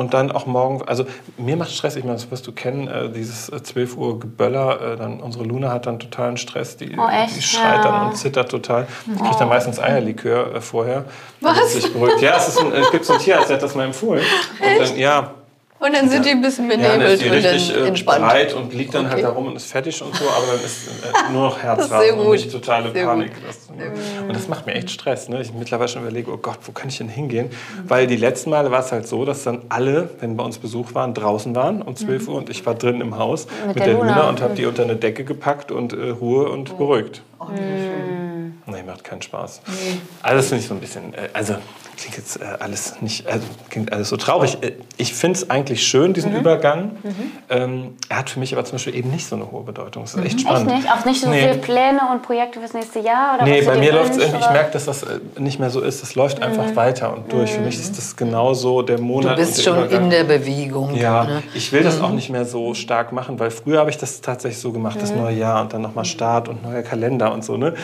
und 0.02 0.14
dann 0.14 0.32
auch 0.32 0.46
morgen, 0.46 0.82
also 0.86 1.06
mir 1.38 1.56
macht 1.56 1.70
Stress, 1.70 1.96
ich 1.96 2.04
meine, 2.04 2.16
das 2.16 2.30
wirst 2.30 2.46
du 2.46 2.52
kennen, 2.52 2.88
äh, 2.88 3.08
dieses 3.08 3.46
12 3.46 3.76
äh, 3.94 3.98
Uhr 3.98 4.20
Geböller, 4.20 4.92
äh, 4.92 4.96
dann 4.96 5.20
unsere 5.20 5.44
Luna 5.44 5.70
hat 5.70 5.86
dann 5.86 5.98
totalen 5.98 6.36
Stress, 6.36 6.76
die, 6.76 6.96
oh, 6.98 7.08
die 7.34 7.40
schreit 7.40 7.76
ja. 7.76 7.82
dann 7.82 8.06
und 8.08 8.16
zittert 8.16 8.50
total. 8.50 8.86
Die 9.06 9.22
kriegt 9.22 9.40
dann 9.40 9.48
meistens 9.48 9.78
Eierlikör 9.78 10.56
äh, 10.56 10.60
vorher. 10.60 11.04
Was? 11.40 11.72
Sich 11.72 11.92
beruhigt. 11.92 12.20
Ja, 12.20 12.36
es, 12.36 12.58
ein, 12.58 12.72
es 12.72 12.90
gibt 12.90 13.04
so 13.04 13.14
ein 13.14 13.20
Tierarzt, 13.20 13.48
der 13.48 13.56
hat 13.56 13.62
das 13.62 13.74
mal 13.74 13.84
empfohlen. 13.84 14.24
Und 14.60 14.80
dann, 14.80 14.98
ja, 14.98 15.34
und 15.84 15.94
dann 15.94 16.08
sind 16.08 16.24
die 16.24 16.30
ein 16.30 16.40
bisschen 16.40 16.68
benebelt 16.68 17.20
ja, 17.20 17.26
und 17.26 17.32
richtig, 17.32 17.72
dann 17.72 17.86
entspannt. 17.86 18.20
breit 18.20 18.54
und 18.54 18.72
liegt 18.72 18.94
dann 18.94 19.04
halt 19.04 19.14
okay. 19.14 19.24
halt 19.24 19.34
da 19.34 19.36
rum 19.36 19.46
und 19.48 19.56
ist 19.56 19.66
fertig 19.66 20.00
und 20.02 20.14
so, 20.14 20.24
aber 20.24 20.46
dann 20.54 20.64
ist 20.64 20.88
äh, 20.88 21.32
nur 21.32 21.42
noch 21.42 21.58
Herzrasen 21.58 22.18
und 22.18 22.30
nicht 22.30 22.52
totale 22.52 22.92
sehr 22.92 23.06
Panik. 23.06 23.32
Das, 23.46 23.68
und 23.68 24.34
das 24.34 24.48
macht 24.48 24.66
mir 24.66 24.74
echt 24.74 24.90
Stress. 24.90 25.28
Ne? 25.28 25.40
Ich 25.42 25.52
mittlerweile 25.52 25.88
schon 25.88 26.02
überlege, 26.02 26.30
oh 26.32 26.36
Gott, 26.36 26.58
wo 26.66 26.72
kann 26.72 26.88
ich 26.88 26.98
denn 26.98 27.08
hingehen? 27.08 27.46
Mhm. 27.46 27.90
Weil 27.90 28.06
die 28.06 28.16
letzten 28.16 28.50
Male 28.50 28.70
war 28.70 28.80
es 28.80 28.92
halt 28.92 29.08
so, 29.08 29.24
dass 29.24 29.42
dann 29.42 29.62
alle, 29.68 30.10
wenn 30.20 30.36
bei 30.36 30.44
uns 30.44 30.58
Besuch 30.58 30.94
waren, 30.94 31.14
draußen 31.14 31.54
waren 31.56 31.82
um 31.82 31.96
12 31.96 32.22
mhm. 32.22 32.28
Uhr 32.28 32.38
und 32.38 32.50
ich 32.50 32.64
war 32.64 32.74
drin 32.74 33.00
im 33.00 33.18
Haus 33.18 33.46
mit, 33.66 33.76
mit 33.76 33.86
der, 33.86 33.94
Luna, 33.94 34.14
Luna 34.14 34.28
und 34.28 34.40
habe 34.40 34.54
die 34.54 34.66
unter 34.66 34.84
eine 34.84 34.96
Decke 34.96 35.24
gepackt 35.24 35.72
und 35.72 35.92
äh, 35.92 36.10
Ruhe 36.10 36.48
und 36.48 36.72
oh. 36.72 36.76
beruhigt. 36.76 37.22
Oh. 37.40 37.46
Nee, 38.66 38.82
macht 38.84 39.04
keinen 39.04 39.22
Spaß. 39.22 39.62
Nee. 39.66 39.98
Also 40.22 40.36
das 40.36 40.46
finde 40.48 40.62
ich 40.62 40.68
so 40.68 40.74
ein 40.74 40.80
bisschen, 40.80 41.14
äh, 41.14 41.28
also 41.32 41.56
klingt 41.96 42.16
jetzt 42.16 42.40
äh, 42.40 42.44
alles 42.58 43.00
nicht, 43.00 43.26
also 43.26 43.44
klingt 43.70 43.92
alles 43.92 44.08
so 44.08 44.16
traurig. 44.16 44.58
Äh, 44.62 44.72
ich 44.96 45.14
finde 45.14 45.38
es 45.38 45.50
eigentlich 45.50 45.86
schön, 45.86 46.12
diesen 46.12 46.32
mhm. 46.32 46.40
Übergang. 46.40 46.92
Mhm. 47.02 47.32
Ähm, 47.50 47.96
er 48.08 48.18
hat 48.18 48.30
für 48.30 48.40
mich 48.40 48.52
aber 48.52 48.64
zum 48.64 48.76
Beispiel 48.76 48.94
eben 48.94 49.10
nicht 49.10 49.26
so 49.26 49.36
eine 49.36 49.50
hohe 49.50 49.62
Bedeutung. 49.62 50.04
Das 50.04 50.14
ist 50.14 50.24
echt 50.24 50.36
mhm. 50.36 50.40
spannend. 50.40 50.70
Echt 50.70 50.80
nicht? 50.82 50.92
Auch 50.92 51.04
nicht 51.04 51.20
so 51.20 51.28
nee. 51.28 51.40
viele 51.40 51.58
Pläne 51.58 52.00
und 52.10 52.22
Projekte 52.22 52.60
fürs 52.60 52.74
nächste 52.74 53.00
Jahr? 53.00 53.36
Oder 53.36 53.44
nee, 53.44 53.62
bei 53.62 53.78
mir 53.78 53.92
läuft 53.92 54.12
es 54.12 54.18
irgendwie, 54.18 54.40
ich 54.40 54.50
merke, 54.50 54.72
dass 54.72 54.86
das 54.86 55.02
äh, 55.02 55.18
nicht 55.38 55.58
mehr 55.58 55.70
so 55.70 55.80
ist. 55.80 56.02
Es 56.02 56.14
läuft 56.14 56.42
einfach 56.42 56.66
mhm. 56.66 56.76
weiter 56.76 57.14
und 57.14 57.32
durch. 57.32 57.52
Für 57.52 57.60
mich 57.60 57.78
ist 57.78 57.96
das 57.98 58.16
genauso 58.16 58.82
der 58.82 59.00
Monat. 59.00 59.38
Du 59.38 59.42
bist 59.42 59.62
schon 59.62 59.78
Übergang. 59.78 60.04
in 60.04 60.10
der 60.10 60.24
Bewegung. 60.24 60.94
Ja, 60.94 61.24
ne? 61.24 61.42
ich 61.54 61.72
will 61.72 61.82
das 61.82 61.98
mhm. 61.98 62.04
auch 62.04 62.10
nicht 62.10 62.30
mehr 62.30 62.44
so 62.44 62.74
stark 62.74 63.12
machen, 63.12 63.38
weil 63.38 63.50
früher 63.50 63.80
habe 63.80 63.90
ich 63.90 63.98
das 63.98 64.20
tatsächlich 64.20 64.60
so 64.60 64.72
gemacht, 64.72 64.98
das 65.00 65.12
mhm. 65.12 65.22
neue 65.22 65.36
Jahr 65.36 65.62
und 65.62 65.72
dann 65.72 65.82
nochmal 65.82 66.04
Start 66.04 66.48
und 66.48 66.62
neuer 66.62 66.82
Kalender 66.82 67.32
und 67.32 67.44
so. 67.44 67.56
Ne? 67.56 67.74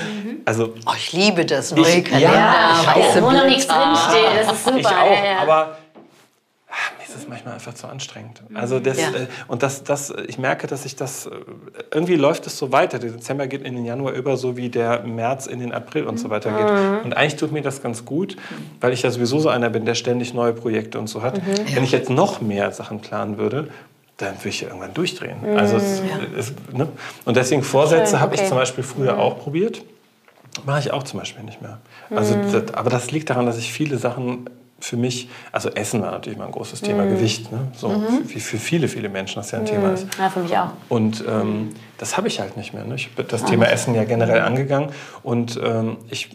Also, 0.44 0.74
oh, 0.86 0.92
ich 0.96 1.12
liebe 1.12 1.44
das 1.44 1.74
neue 1.74 1.98
ich, 1.98 2.04
Kalender. 2.04 2.32
Ja, 2.32 2.82
weiße 2.86 3.22
wo 3.22 3.30
noch 3.30 3.46
nichts 3.46 3.68
drinsteht. 4.06 4.46
Das 4.46 4.52
ist 4.52 4.64
super. 4.64 4.78
Ich 4.78 4.86
auch, 4.86 5.10
ja, 5.10 5.24
ja. 5.24 5.38
aber 5.40 5.78
ach, 6.70 6.92
mir 6.98 7.04
ist 7.04 7.16
es 7.16 7.28
manchmal 7.28 7.54
einfach 7.54 7.74
zu 7.74 7.86
anstrengend. 7.86 8.42
Also 8.54 8.78
das, 8.78 8.98
ja. 8.98 9.08
äh, 9.08 9.26
und 9.46 9.62
das, 9.62 9.84
das, 9.84 10.12
ich 10.26 10.38
merke, 10.38 10.66
dass 10.66 10.84
ich 10.84 10.96
das, 10.96 11.26
äh, 11.26 11.30
irgendwie 11.92 12.16
läuft 12.16 12.46
es 12.46 12.58
so 12.58 12.72
weiter. 12.72 12.98
Der 12.98 13.10
Dezember 13.10 13.46
geht 13.46 13.62
in 13.62 13.74
den 13.74 13.84
Januar 13.84 14.12
über, 14.12 14.36
so 14.36 14.56
wie 14.56 14.68
der 14.68 15.00
März 15.00 15.46
in 15.46 15.60
den 15.60 15.72
April 15.72 16.04
und 16.04 16.18
so 16.18 16.30
weiter 16.30 16.50
geht. 16.50 16.72
Mhm. 16.72 17.04
Und 17.04 17.16
eigentlich 17.16 17.36
tut 17.36 17.52
mir 17.52 17.62
das 17.62 17.82
ganz 17.82 18.04
gut, 18.04 18.36
weil 18.80 18.92
ich 18.92 19.02
ja 19.02 19.10
sowieso 19.10 19.40
so 19.40 19.48
einer 19.48 19.70
bin, 19.70 19.84
der 19.84 19.94
ständig 19.94 20.34
neue 20.34 20.52
Projekte 20.52 20.98
und 20.98 21.08
so 21.08 21.22
hat. 21.22 21.36
Mhm. 21.38 21.74
Wenn 21.74 21.84
ich 21.84 21.92
jetzt 21.92 22.10
noch 22.10 22.40
mehr 22.40 22.70
Sachen 22.72 23.00
planen 23.00 23.38
würde, 23.38 23.68
dann 24.18 24.34
würde 24.38 24.48
ich 24.48 24.62
irgendwann 24.62 24.92
durchdrehen. 24.94 25.38
Mhm. 25.42 25.56
Also 25.56 25.76
es, 25.76 26.02
es, 26.36 26.52
ne? 26.72 26.88
Und 27.24 27.36
deswegen 27.36 27.62
Vorsätze 27.62 28.20
habe 28.20 28.34
ich 28.34 28.44
zum 28.46 28.56
Beispiel 28.56 28.84
früher 28.84 29.14
mhm. 29.14 29.20
auch 29.20 29.38
probiert. 29.38 29.82
Mache 30.66 30.80
ich 30.80 30.92
auch 30.92 31.02
zum 31.02 31.20
Beispiel 31.20 31.44
nicht 31.44 31.62
mehr. 31.62 31.78
Also, 32.10 32.36
mhm. 32.36 32.52
das, 32.52 32.74
aber 32.74 32.90
das 32.90 33.10
liegt 33.10 33.30
daran, 33.30 33.46
dass 33.46 33.58
ich 33.58 33.72
viele 33.72 33.98
Sachen 33.98 34.48
für 34.80 34.96
mich, 34.96 35.28
also 35.50 35.70
Essen 35.70 36.02
war 36.02 36.12
natürlich 36.12 36.38
mal 36.38 36.46
ein 36.46 36.52
großes 36.52 36.82
Thema, 36.82 37.04
mhm. 37.04 37.16
Gewicht, 37.16 37.50
ne? 37.50 37.68
so 37.74 37.88
mhm. 37.88 38.22
wie 38.26 38.40
für 38.40 38.58
viele, 38.58 38.88
viele 38.88 39.08
Menschen 39.08 39.36
das 39.36 39.50
ja 39.50 39.58
ein 39.58 39.64
mhm. 39.64 39.68
Thema 39.68 39.92
ist. 39.92 40.06
Ja, 40.18 40.30
für 40.30 40.40
mich 40.40 40.56
auch. 40.56 40.70
Und 40.88 41.24
ähm, 41.28 41.70
das 41.98 42.16
habe 42.16 42.28
ich 42.28 42.38
halt 42.40 42.56
nicht 42.56 42.74
mehr. 42.74 42.84
Ne? 42.84 42.94
Ich 42.94 43.10
habe 43.16 43.24
das 43.24 43.44
Thema 43.44 43.66
Essen 43.66 43.94
ja 43.94 44.04
generell 44.04 44.42
angegangen 44.42 44.90
und 45.22 45.58
ähm, 45.62 45.96
ich, 46.10 46.30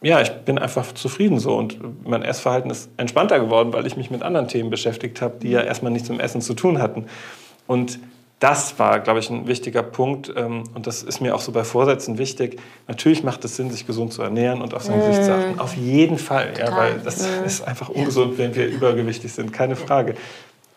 ja, 0.00 0.20
ich 0.20 0.30
bin 0.30 0.58
einfach 0.58 0.92
zufrieden 0.92 1.40
so 1.40 1.56
und 1.56 1.78
mein 2.06 2.22
Essverhalten 2.22 2.70
ist 2.70 2.88
entspannter 2.98 3.40
geworden, 3.40 3.72
weil 3.72 3.86
ich 3.86 3.96
mich 3.96 4.10
mit 4.10 4.22
anderen 4.22 4.46
Themen 4.46 4.70
beschäftigt 4.70 5.20
habe, 5.20 5.38
die 5.42 5.50
ja 5.50 5.62
mhm. 5.62 5.66
erstmal 5.66 5.92
nichts 5.92 6.08
mit 6.08 6.20
Essen 6.20 6.40
zu 6.40 6.54
tun 6.54 6.80
hatten. 6.80 7.06
Und 7.66 7.98
das 8.38 8.78
war, 8.78 9.00
glaube 9.00 9.20
ich, 9.20 9.30
ein 9.30 9.46
wichtiger 9.46 9.82
Punkt. 9.82 10.32
Ähm, 10.36 10.64
und 10.74 10.86
das 10.86 11.02
ist 11.02 11.20
mir 11.20 11.34
auch 11.34 11.40
so 11.40 11.52
bei 11.52 11.64
Vorsätzen 11.64 12.18
wichtig. 12.18 12.60
Natürlich 12.86 13.22
macht 13.22 13.44
es 13.44 13.56
Sinn, 13.56 13.70
sich 13.70 13.86
gesund 13.86 14.12
zu 14.12 14.22
ernähren 14.22 14.60
und 14.60 14.74
auf 14.74 14.82
sein 14.82 15.00
Gewicht 15.00 15.24
zu 15.24 15.34
achten. 15.34 15.58
Auf 15.58 15.74
jeden 15.74 16.18
Fall. 16.18 16.52
Ja, 16.58 16.76
weil 16.76 17.00
das 17.02 17.22
mm. 17.22 17.44
ist 17.46 17.66
einfach 17.66 17.88
ungesund, 17.88 18.36
wenn 18.36 18.54
wir 18.54 18.66
übergewichtig 18.66 19.32
sind. 19.32 19.52
Keine 19.52 19.74
Frage. 19.74 20.16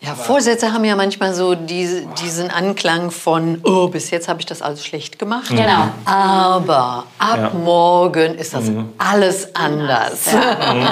Ja, 0.02 0.16
Vorsätze 0.16 0.72
haben 0.72 0.86
ja 0.86 0.96
manchmal 0.96 1.34
so 1.34 1.56
diese, 1.56 2.06
diesen 2.24 2.50
Anklang 2.50 3.12
von, 3.12 3.60
oh, 3.66 3.90
bis 3.90 4.12
jetzt 4.12 4.30
habe 4.30 4.40
ich 4.40 4.46
das 4.46 4.62
alles 4.62 4.86
schlecht 4.86 5.20
gemacht. 5.20 5.50
Genau. 5.50 5.90
Aber 6.06 7.04
ab 7.18 7.38
ja. 7.38 7.52
morgen 7.54 8.36
ist 8.36 8.54
das 8.54 8.68
mhm. 8.68 8.94
alles 8.98 9.54
anders. 9.54 10.32
Ja. 10.32 10.74
Mhm. 10.74 10.88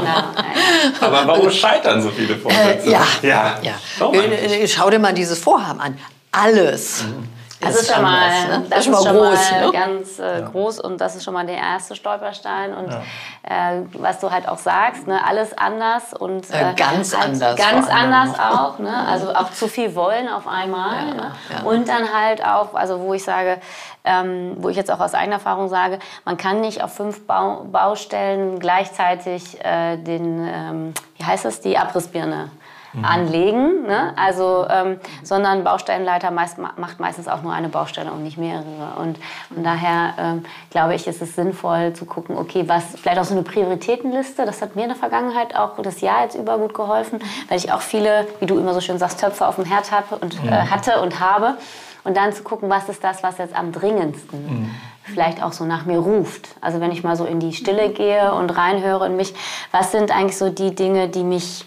Aber 0.99 1.27
warum 1.27 1.49
scheitern 1.49 2.01
so 2.01 2.09
viele 2.09 2.35
Vorsätze? 2.35 2.89
Äh, 2.89 2.91
ja. 2.91 3.03
ja. 3.21 3.59
ja. 3.61 4.11
Äh, 4.11 4.67
schau 4.67 4.89
dir 4.89 4.99
mal 4.99 5.13
dieses 5.13 5.39
Vorhaben 5.39 5.79
an 5.79 5.97
alles. 6.31 7.03
Mhm. 7.03 7.29
Das 7.59 7.75
ist, 7.75 7.91
schon 7.91 8.03
mal, 8.03 8.29
ne? 8.47 8.65
das, 8.69 8.79
ist 8.79 8.85
schon 8.85 8.93
mal 8.93 9.29
groß, 9.31 9.51
ne? 9.51 9.71
ganz 9.71 10.19
äh, 10.19 10.41
ja. 10.41 10.47
groß 10.47 10.79
und 10.79 11.01
das 11.01 11.15
ist 11.15 11.23
schon 11.23 11.33
mal 11.33 11.45
der 11.45 11.57
erste 11.57 11.95
Stolperstein 11.95 12.71
und 12.75 12.91
ja. 12.91 13.79
äh, 13.79 13.81
was 13.93 14.19
du 14.19 14.29
halt 14.29 14.47
auch 14.47 14.59
sagst, 14.59 15.07
ne? 15.07 15.19
alles 15.25 15.57
anders 15.57 16.13
und 16.13 16.47
äh, 16.51 16.73
ganz 16.75 17.17
halt 17.17 17.25
anders, 17.25 17.55
ganz 17.55 17.89
anders 17.89 18.39
auch, 18.39 18.77
ne? 18.77 19.07
also 19.07 19.33
auch 19.33 19.51
zu 19.51 19.67
viel 19.67 19.95
wollen 19.95 20.29
auf 20.29 20.47
einmal 20.47 21.07
ja, 21.07 21.13
ne? 21.15 21.31
und 21.63 21.87
dann 21.87 22.13
halt 22.13 22.45
auch, 22.45 22.75
also 22.75 22.99
wo 22.99 23.15
ich 23.15 23.23
sage, 23.23 23.59
ähm, 24.05 24.55
wo 24.57 24.69
ich 24.69 24.77
jetzt 24.77 24.91
auch 24.91 24.99
aus 24.99 25.15
eigener 25.15 25.37
Erfahrung 25.37 25.67
sage, 25.67 25.97
man 26.25 26.37
kann 26.37 26.61
nicht 26.61 26.83
auf 26.83 26.93
fünf 26.93 27.25
Bau 27.25 27.65
Baustellen 27.71 28.59
gleichzeitig 28.59 29.63
äh, 29.65 29.97
den, 29.97 30.47
ähm, 30.47 30.93
wie 31.17 31.25
heißt 31.25 31.43
das, 31.43 31.59
die 31.59 31.75
Abrissbirne 31.75 32.51
mhm. 32.97 33.05
anlegen. 33.05 33.83
Ne? 33.83 34.13
Also, 34.15 34.65
ähm, 34.69 34.99
sondern 35.23 35.63
Baustellenleiter 35.63 36.31
meist, 36.31 36.57
macht 36.57 36.99
meistens 36.99 37.27
auch 37.27 37.41
nur 37.41 37.53
eine 37.53 37.69
Baustelle 37.69 38.11
und 38.11 38.23
nicht 38.23 38.37
mehrere. 38.37 38.99
Und 38.99 39.17
von 39.53 39.63
daher 39.63 40.13
ähm, 40.17 40.43
glaube 40.69 40.95
ich, 40.95 41.07
ist 41.07 41.21
es 41.21 41.35
sinnvoll 41.35 41.93
zu 41.93 42.05
gucken, 42.05 42.37
okay, 42.37 42.63
was 42.67 42.83
vielleicht 42.95 43.19
auch 43.19 43.25
so 43.25 43.33
eine 43.33 43.43
Prioritätenliste, 43.43 44.45
das 44.45 44.61
hat 44.61 44.75
mir 44.75 44.83
in 44.83 44.89
der 44.89 44.97
Vergangenheit 44.97 45.55
auch 45.55 45.81
das 45.81 46.01
Jahr 46.01 46.23
jetzt 46.23 46.35
über 46.35 46.57
gut 46.57 46.73
geholfen, 46.73 47.19
weil 47.49 47.57
ich 47.57 47.71
auch 47.71 47.81
viele, 47.81 48.27
wie 48.39 48.45
du 48.45 48.57
immer 48.57 48.73
so 48.73 48.81
schön 48.81 48.97
sagst, 48.97 49.19
Töpfe 49.19 49.47
auf 49.47 49.55
dem 49.55 49.65
Herd 49.65 49.91
habe 49.91 50.17
und, 50.17 50.43
mhm. 50.43 50.49
äh, 50.49 50.51
hatte 50.51 51.01
und 51.01 51.19
habe. 51.19 51.57
Und 52.03 52.15
dann 52.15 52.31
zu 52.31 52.41
gucken, 52.41 52.69
was 52.69 52.87
ist 52.87 53.03
das, 53.03 53.21
was 53.21 53.37
jetzt 53.37 53.53
am 53.53 53.73
dringendsten 53.73 54.45
mhm. 54.45 54.71
vielleicht 55.03 55.43
auch 55.43 55.51
so 55.51 55.65
nach 55.65 55.85
mir 55.85 55.99
ruft. 55.99 56.47
Also 56.61 56.79
wenn 56.79 56.93
ich 56.93 57.03
mal 57.03 57.17
so 57.17 57.25
in 57.25 57.41
die 57.41 57.51
Stille 57.51 57.89
gehe 57.89 58.33
und 58.33 58.49
reinhöre 58.49 59.07
in 59.07 59.17
mich, 59.17 59.33
was 59.71 59.91
sind 59.91 60.15
eigentlich 60.15 60.37
so 60.37 60.49
die 60.49 60.73
Dinge, 60.73 61.09
die 61.09 61.25
mich 61.25 61.65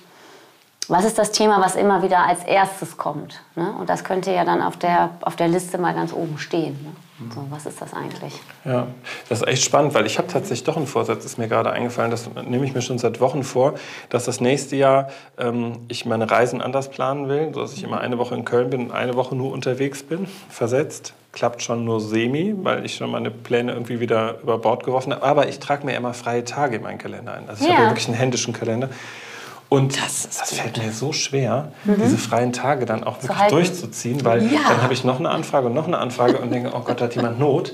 was 0.90 1.04
ist 1.04 1.18
das 1.18 1.30
Thema, 1.30 1.61
was 1.61 1.76
immer 1.76 2.02
wieder 2.02 2.26
als 2.26 2.42
erstes 2.44 2.97
kommt? 2.97 3.40
Ne? 3.54 3.73
Und 3.78 3.88
das 3.88 4.02
könnte 4.02 4.32
ja 4.32 4.44
dann 4.44 4.61
auf 4.61 4.76
der, 4.76 5.11
auf 5.20 5.37
der 5.37 5.49
Liste 5.49 5.78
mal 5.78 5.94
ganz 5.94 6.12
oben 6.12 6.37
stehen. 6.38 6.73
Ne? 6.82 6.92
So, 7.32 7.47
was 7.50 7.66
ist 7.66 7.80
das 7.80 7.92
eigentlich? 7.92 8.40
Ja, 8.64 8.87
das 9.28 9.42
ist 9.42 9.47
echt 9.47 9.62
spannend, 9.62 9.92
weil 9.92 10.06
ich 10.06 10.16
habe 10.18 10.26
tatsächlich 10.26 10.64
doch 10.64 10.76
einen 10.76 10.87
Vorsatz, 10.87 11.25
ist 11.25 11.37
mir 11.37 11.49
gerade 11.49 11.70
eingefallen, 11.70 12.11
das 12.11 12.30
nehme 12.47 12.64
ich 12.64 12.75
mir 12.75 12.80
schon 12.80 12.99
seit 12.99 13.20
Wochen 13.20 13.44
vor, 13.44 13.75
dass 14.09 14.25
das 14.25 14.40
nächste 14.40 14.75
Jahr 14.75 15.11
ähm, 15.38 15.80
ich 15.88 16.06
meine 16.06 16.30
Reisen 16.30 16.62
anders 16.62 16.90
planen 16.90 17.28
will, 17.28 17.52
sodass 17.52 17.75
ich 17.75 17.85
immer 17.85 18.00
eine 18.00 18.16
Woche 18.16 18.35
in 18.35 18.44
Köln 18.44 18.70
bin 18.70 18.87
und 18.87 18.92
eine 18.92 19.14
Woche 19.14 19.37
nur 19.37 19.52
unterwegs 19.52 20.02
bin, 20.02 20.26
versetzt. 20.49 21.12
Klappt 21.32 21.62
schon 21.62 21.85
nur 21.85 22.00
semi, 22.00 22.54
weil 22.56 22.85
ich 22.85 22.97
schon 22.97 23.11
meine 23.11 23.30
Pläne 23.30 23.73
irgendwie 23.73 24.00
wieder 24.00 24.40
über 24.42 24.59
Bord 24.59 24.82
geworfen 24.82 25.12
habe. 25.12 25.23
Aber 25.23 25.47
ich 25.47 25.61
trage 25.61 25.87
mir 25.87 25.94
immer 25.94 26.12
freie 26.14 26.44
Tage 26.44 26.76
in 26.76 26.82
meinen 26.82 26.99
Kalender 26.99 27.35
ein. 27.35 27.49
Also 27.49 27.62
ich 27.62 27.70
ja. 27.70 27.76
habe 27.76 27.85
ja 27.85 27.90
wirklich 27.90 28.09
einen 28.09 28.16
händischen 28.16 28.52
Kalender. 28.52 28.88
Und 29.71 29.97
das, 30.03 30.29
das 30.29 30.53
fällt 30.53 30.79
mir 30.79 30.91
so 30.91 31.12
schwer, 31.12 31.71
mhm. 31.85 32.03
diese 32.03 32.19
freien 32.19 32.53
Tage 32.53 32.87
dann 32.87 33.05
auch 33.05 33.23
wirklich 33.23 33.49
durchzuziehen, 33.49 34.25
weil 34.25 34.53
ja. 34.53 34.62
dann 34.69 34.83
habe 34.83 34.93
ich 34.93 35.05
noch 35.05 35.21
eine 35.21 35.31
Anfrage 35.31 35.69
und 35.69 35.75
noch 35.75 35.87
eine 35.87 35.99
Anfrage 35.99 36.39
und 36.39 36.50
denke, 36.50 36.73
oh 36.75 36.81
Gott, 36.81 37.00
da 37.00 37.05
hat 37.05 37.15
jemand 37.15 37.39
Not. 37.39 37.73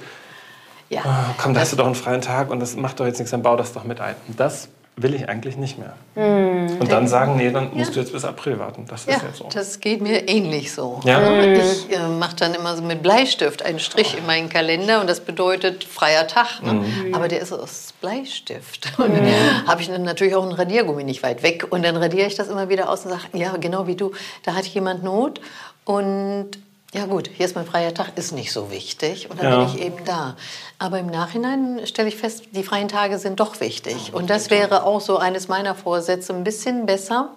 Ja. 0.91 1.01
Oh, 1.07 1.35
komm, 1.39 1.55
da 1.55 1.61
hast 1.61 1.73
du 1.73 1.77
doch 1.77 1.87
einen 1.87 1.95
freien 1.95 2.21
Tag 2.21 2.51
und 2.51 2.61
das 2.61 2.77
macht 2.77 3.01
doch 3.01 3.07
jetzt 3.07 3.19
nichts, 3.19 3.31
dann 3.31 3.43
bau 3.43 3.57
das 3.57 3.73
doch 3.73 3.85
mit 3.85 4.03
ein. 4.03 4.15
Und 4.29 4.39
das 4.39 4.69
will 4.99 5.15
ich 5.15 5.29
eigentlich 5.29 5.59
nicht 5.59 5.79
mehr. 5.79 5.95
Mhm. 6.15 6.79
Und 6.79 6.91
dann 6.91 7.07
sagen, 7.07 7.37
nee, 7.37 7.51
dann 7.51 7.75
musst 7.75 7.91
ja. 7.91 7.95
du 7.95 8.01
jetzt 8.01 8.13
bis 8.13 8.25
April 8.25 8.59
warten. 8.59 8.87
Das 8.89 9.03
ist 9.03 9.09
ja, 9.09 9.29
jetzt 9.29 9.37
so. 9.37 9.49
Das 9.53 9.81
geht 9.81 10.01
mir 10.01 10.27
ähnlich 10.27 10.73
so. 10.73 11.01
Ja? 11.05 11.21
Mhm. 11.21 11.53
Ich 11.53 11.95
äh, 11.95 12.09
mache 12.09 12.37
dann 12.37 12.55
immer 12.55 12.75
so 12.75 12.83
mit 12.83 13.03
Bleistift 13.03 13.63
einen 13.63 13.79
Strich 13.79 14.15
oh. 14.15 14.19
in 14.19 14.27
meinen 14.27 14.49
Kalender 14.49 15.03
und 15.03 15.07
das 15.09 15.21
bedeutet 15.21 15.85
freier 15.85 16.27
Tag. 16.27 16.63
Ne? 16.63 16.73
Mhm. 16.73 17.15
Aber 17.15 17.29
der 17.29 17.41
ist 17.41 17.53
aus 17.53 17.93
Bleistift. 18.01 18.99
Und 18.99 19.15
dann 19.15 19.25
mhm. 19.25 19.67
habe 19.67 19.83
ich 19.83 19.89
dann 19.89 20.03
natürlich 20.03 20.35
auch 20.35 20.45
ein 20.45 20.53
Radiergummi 20.53 21.05
nicht 21.05 21.23
weit 21.23 21.43
weg. 21.43 21.67
Und 21.69 21.85
dann 21.85 21.97
radiere 21.99 22.27
ich 22.27 22.35
das 22.35 22.49
immer 22.49 22.71
wieder 22.71 22.89
aus 22.89 23.05
und 23.05 23.11
sage, 23.11 23.25
ja, 23.35 23.55
genau 23.59 23.87
wie 23.87 23.97
du, 23.97 24.13
da 24.45 24.55
hat 24.55 24.65
jemand 24.65 25.05
Not. 25.05 25.43
Und 25.85 26.53
ja 26.95 27.07
gut, 27.07 27.29
hier 27.33 27.47
ist 27.47 27.57
mein 27.57 27.67
freier 27.67 27.93
Tag, 27.93 28.17
ist 28.17 28.33
nicht 28.33 28.53
so 28.53 28.71
wichtig 28.71 29.29
und 29.31 29.43
dann 29.43 29.53
ja. 29.53 29.65
bin 29.65 29.75
ich 29.75 29.83
eben 29.83 30.05
da. 30.05 30.37
Aber 30.79 30.99
im 30.99 31.07
Nachhinein 31.07 31.81
stelle 31.87 32.09
ich 32.09 32.17
fest, 32.17 32.45
die 32.53 32.63
freien 32.63 32.89
Tage 32.89 33.19
sind 33.19 33.41
doch 33.41 33.61
wichtig. 33.61 34.15
Und 34.15 34.31
das 34.31 34.51
wäre 34.51 34.85
auch 34.85 35.01
so 35.01 35.19
eines 35.19 35.49
meiner 35.49 35.75
Vorsätze, 35.75 36.33
ein 36.33 36.45
bisschen 36.45 36.87
besser, 36.87 37.35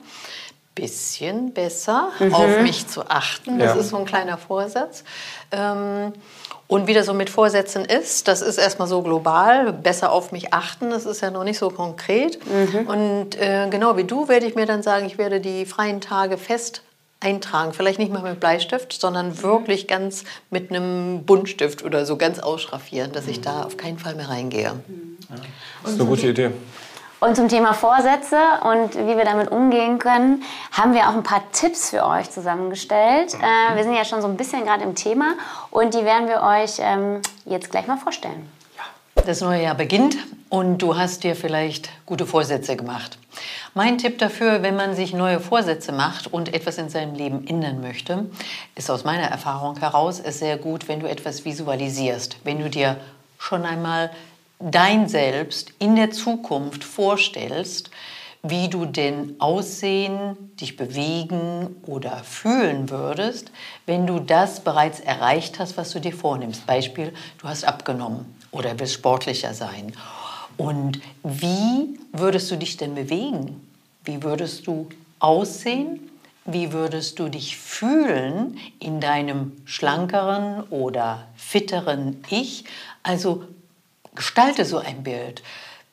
bisschen 0.76 1.54
besser 1.54 2.12
mhm. 2.20 2.34
auf 2.34 2.62
mich 2.62 2.88
zu 2.88 3.10
achten. 3.10 3.60
Das 3.60 3.76
ja. 3.76 3.82
ist 3.82 3.90
so 3.90 3.98
ein 3.98 4.06
kleiner 4.06 4.38
Vorsatz. 4.38 5.04
Ähm, 5.52 6.14
und 6.68 6.86
wie 6.88 6.94
das 6.94 7.08
so 7.08 7.16
mit 7.16 7.32
Vorsätzen 7.32 7.84
ist, 7.84 8.28
das 8.28 8.42
ist 8.42 8.60
erstmal 8.60 8.88
so 8.88 9.02
global, 9.02 9.74
besser 9.74 10.12
auf 10.12 10.32
mich 10.32 10.54
achten, 10.54 10.92
das 10.92 11.06
ist 11.06 11.22
ja 11.22 11.32
noch 11.32 11.44
nicht 11.44 11.58
so 11.58 11.72
konkret. 11.72 12.40
Mhm. 12.46 12.88
Und 12.88 13.36
äh, 13.42 13.68
genau 13.72 13.98
wie 13.98 14.04
du 14.04 14.28
werde 14.28 14.46
ich 14.46 14.54
mir 14.54 14.68
dann 14.68 14.84
sagen, 14.84 15.08
ich 15.08 15.18
werde 15.18 15.42
die 15.42 15.66
freien 15.66 16.00
Tage 16.00 16.38
fest 16.38 16.84
eintragen. 17.20 17.74
Vielleicht 17.74 18.00
nicht 18.00 18.12
mal 18.12 18.22
mit 18.22 18.40
Bleistift, 18.40 18.94
sondern 18.94 19.42
wirklich 19.42 19.88
ganz 19.88 20.24
mit 20.50 20.70
einem 20.70 21.26
Buntstift 21.26 21.84
oder 21.84 22.06
so 22.06 22.18
ganz 22.18 22.40
ausschraffieren, 22.40 23.12
dass 23.12 23.28
ich 23.28 23.42
da 23.42 23.64
auf 23.64 23.78
keinen 23.78 24.00
Fall 24.00 24.16
mehr 24.16 24.30
reingehe. 24.30 24.64
Ja, 24.64 25.36
das 25.84 25.94
ist 25.94 26.00
eine 26.00 26.10
gute 26.10 26.28
Idee. 26.28 26.52
Und 27.20 27.36
zum 27.36 27.50
Thema 27.50 27.74
Vorsätze 27.74 28.38
und 28.64 28.96
wie 28.96 29.18
wir 29.18 29.26
damit 29.26 29.52
umgehen 29.52 30.00
können, 30.00 30.42
haben 30.72 30.94
wir 30.94 31.10
auch 31.10 31.16
ein 31.16 31.24
paar 31.24 31.44
Tipps 31.52 31.90
für 31.90 32.06
euch 32.06 32.32
zusammengestellt. 32.32 33.34
Äh, 33.34 33.76
wir 33.76 33.84
sind 33.84 33.94
ja 33.94 34.06
schon 34.06 34.22
so 34.22 34.28
ein 34.30 34.38
bisschen 34.38 34.64
gerade 34.64 34.84
im 34.84 34.96
Thema 34.96 35.34
und 35.70 35.94
die 35.94 36.06
werden 36.06 36.30
wir 36.30 36.42
euch 36.42 36.78
ähm, 36.80 37.22
jetzt 37.44 37.72
gleich 37.72 37.88
mal 37.88 37.98
vorstellen. 37.98 38.50
Das 39.26 39.42
neue 39.42 39.64
Jahr 39.64 39.76
beginnt 39.76 40.18
und 40.50 40.80
du 40.80 40.98
hast 40.98 41.24
dir 41.24 41.36
vielleicht 41.36 41.90
gute 42.06 42.26
Vorsätze 42.26 42.76
gemacht. 42.76 43.18
Mein 43.74 43.98
Tipp 43.98 44.18
dafür, 44.18 44.64
wenn 44.64 44.76
man 44.76 44.96
sich 44.96 45.14
neue 45.14 45.40
Vorsätze 45.40 45.92
macht 45.92 46.32
und 46.32 46.54
etwas 46.54 46.78
in 46.78 46.90
seinem 46.90 47.14
Leben 47.14 47.46
ändern 47.46 47.82
möchte, 47.82 48.26
ist 48.76 48.90
aus 48.90 49.04
meiner 49.04 49.28
Erfahrung 49.28 49.78
heraus, 49.78 50.20
ist 50.20 50.40
sehr 50.40 50.58
gut, 50.58 50.88
wenn 50.88 51.00
du 51.00 51.08
etwas 51.08 51.46
visualisierst, 51.46 52.38
wenn 52.44 52.60
du 52.60 52.70
dir 52.70 52.98
schon 53.38 53.64
einmal 53.64 54.10
dein 54.60 55.08
Selbst 55.08 55.72
in 55.80 55.96
der 55.96 56.12
Zukunft 56.12 56.84
vorstellst, 56.84 57.92
wie 58.42 58.70
du 58.70 58.86
denn 58.86 59.36
aussehen, 59.40 60.38
dich 60.60 60.78
bewegen 60.78 61.76
oder 61.86 62.24
fühlen 62.24 62.90
würdest, 62.90 63.52
wenn 63.86 64.08
du 64.08 64.20
das 64.20 64.62
bereits 64.62 65.00
erreicht 65.00 65.60
hast, 65.60 65.76
was 65.76 65.92
du 65.92 66.00
dir 66.00 66.14
vornimmst. 66.14 66.66
Beispiel, 66.66 67.14
du 67.40 67.48
hast 67.48 67.66
abgenommen 67.66 68.34
oder 68.52 68.80
willst 68.80 68.94
sportlicher 68.94 69.54
sein. 69.54 69.94
Und 70.56 71.00
wie 71.24 72.00
würdest 72.14 72.50
du 72.52 72.56
dich 72.56 72.78
denn 72.78 72.96
bewegen? 72.96 73.66
Wie 74.04 74.24
würdest 74.24 74.68
du 74.68 74.90
aussehen? 75.20 76.10
Wie 76.46 76.72
würdest 76.72 77.20
du 77.20 77.30
dich 77.30 77.58
fühlen 77.58 78.58
in 78.80 79.00
deinem 79.00 79.52
schlankeren 79.66 80.64
oder 80.70 81.28
fitteren 81.36 82.24
Ich? 82.30 82.64
Also 83.04 83.44
gestalte 84.16 84.66
so 84.66 84.80
ein 84.80 85.04
Bild. 85.04 85.44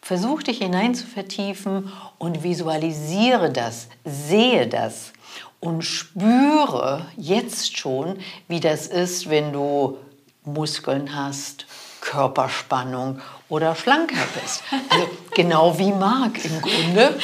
Versuch 0.06 0.44
dich 0.44 0.58
hinein 0.58 0.94
zu 0.94 1.04
vertiefen 1.04 1.92
und 2.18 2.44
visualisiere 2.44 3.50
das, 3.50 3.88
sehe 4.04 4.68
das 4.68 5.12
und 5.58 5.82
spüre 5.82 7.06
jetzt 7.16 7.76
schon, 7.76 8.20
wie 8.46 8.60
das 8.60 8.86
ist, 8.86 9.28
wenn 9.28 9.52
du 9.52 9.98
Muskeln 10.44 11.16
hast, 11.16 11.66
Körperspannung 12.00 13.20
oder 13.48 13.74
schlanker 13.74 14.22
bist. 14.40 14.62
Also 14.90 15.08
genau 15.34 15.76
wie 15.76 15.90
Marc 15.90 16.44
im 16.44 16.62
Grunde. 16.62 17.18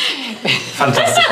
Fantastisch. 0.75 1.25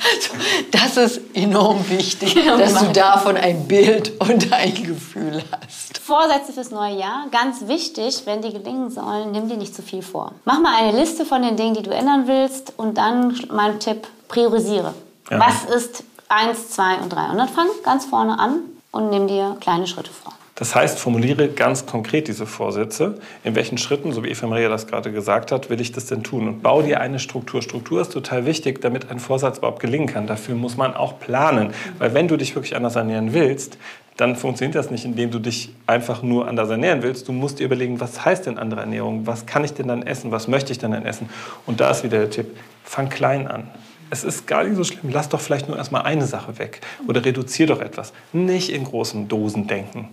Das 0.70 0.96
ist 0.96 1.20
enorm 1.34 1.88
wichtig, 1.88 2.34
genau, 2.34 2.58
dass 2.58 2.74
du 2.74 2.92
davon 2.92 3.36
ein 3.36 3.66
Bild 3.66 4.12
und 4.20 4.52
ein 4.52 4.74
Gefühl 4.74 5.42
hast. 5.50 5.98
Vorsätze 5.98 6.52
fürs 6.52 6.70
neue 6.70 6.98
Jahr, 6.98 7.26
ganz 7.30 7.66
wichtig, 7.66 8.22
wenn 8.24 8.42
die 8.42 8.52
gelingen 8.52 8.90
sollen, 8.90 9.32
nimm 9.32 9.48
dir 9.48 9.56
nicht 9.56 9.74
zu 9.74 9.82
viel 9.82 10.02
vor. 10.02 10.32
Mach 10.44 10.60
mal 10.60 10.74
eine 10.76 10.98
Liste 10.98 11.24
von 11.24 11.42
den 11.42 11.56
Dingen, 11.56 11.74
die 11.74 11.82
du 11.82 11.90
ändern 11.90 12.26
willst 12.26 12.72
und 12.76 12.98
dann 12.98 13.38
mein 13.50 13.78
Tipp, 13.80 14.06
priorisiere. 14.28 14.94
Ja. 15.30 15.40
Was 15.40 15.64
ist 15.74 16.04
1, 16.28 16.70
2 16.70 16.96
und 17.02 17.12
3? 17.12 17.30
Und 17.30 17.38
dann 17.38 17.48
fang 17.48 17.66
ganz 17.82 18.04
vorne 18.06 18.38
an 18.38 18.60
und 18.90 19.10
nimm 19.10 19.26
dir 19.28 19.56
kleine 19.60 19.86
Schritte 19.86 20.10
vor. 20.10 20.32
Das 20.58 20.74
heißt, 20.74 20.98
formuliere 20.98 21.48
ganz 21.48 21.84
konkret 21.84 22.28
diese 22.28 22.46
Vorsätze. 22.46 23.18
In 23.44 23.54
welchen 23.54 23.76
Schritten, 23.76 24.12
so 24.12 24.24
wie 24.24 24.28
Eva 24.28 24.46
Maria 24.46 24.70
das 24.70 24.86
gerade 24.86 25.12
gesagt 25.12 25.52
hat, 25.52 25.68
will 25.68 25.82
ich 25.82 25.92
das 25.92 26.06
denn 26.06 26.22
tun? 26.22 26.48
Und 26.48 26.62
bau 26.62 26.80
dir 26.80 26.98
eine 27.00 27.18
Struktur. 27.18 27.60
Struktur 27.60 28.00
ist 28.00 28.12
total 28.12 28.46
wichtig, 28.46 28.80
damit 28.80 29.10
ein 29.10 29.20
Vorsatz 29.20 29.58
überhaupt 29.58 29.80
gelingen 29.80 30.06
kann. 30.06 30.26
Dafür 30.26 30.54
muss 30.54 30.78
man 30.78 30.94
auch 30.94 31.20
planen. 31.20 31.74
Weil 31.98 32.14
wenn 32.14 32.26
du 32.26 32.38
dich 32.38 32.54
wirklich 32.54 32.74
anders 32.74 32.96
ernähren 32.96 33.34
willst, 33.34 33.76
dann 34.16 34.34
funktioniert 34.34 34.76
das 34.76 34.90
nicht, 34.90 35.04
indem 35.04 35.30
du 35.30 35.40
dich 35.40 35.74
einfach 35.86 36.22
nur 36.22 36.48
anders 36.48 36.70
ernähren 36.70 37.02
willst. 37.02 37.28
Du 37.28 37.32
musst 37.32 37.58
dir 37.58 37.64
überlegen, 37.64 38.00
was 38.00 38.24
heißt 38.24 38.46
denn 38.46 38.56
andere 38.56 38.80
Ernährung? 38.80 39.26
Was 39.26 39.44
kann 39.44 39.62
ich 39.62 39.74
denn 39.74 39.88
dann 39.88 40.02
essen? 40.04 40.30
Was 40.30 40.48
möchte 40.48 40.72
ich 40.72 40.78
denn 40.78 40.92
dann 40.92 41.04
essen? 41.04 41.28
Und 41.66 41.80
da 41.80 41.90
ist 41.90 42.02
wieder 42.02 42.16
der 42.16 42.30
Tipp, 42.30 42.56
fang 42.82 43.10
klein 43.10 43.46
an 43.46 43.68
es 44.10 44.24
ist 44.24 44.46
gar 44.46 44.64
nicht 44.64 44.76
so 44.76 44.84
schlimm. 44.84 45.10
Lass 45.10 45.28
doch 45.28 45.40
vielleicht 45.40 45.68
nur 45.68 45.76
erstmal 45.76 46.02
eine 46.02 46.26
Sache 46.26 46.58
weg 46.58 46.80
oder 47.06 47.24
reduziere 47.24 47.74
doch 47.74 47.80
etwas. 47.80 48.12
Nicht 48.32 48.70
in 48.70 48.84
großen 48.84 49.28
Dosen 49.28 49.66
denken. 49.66 50.08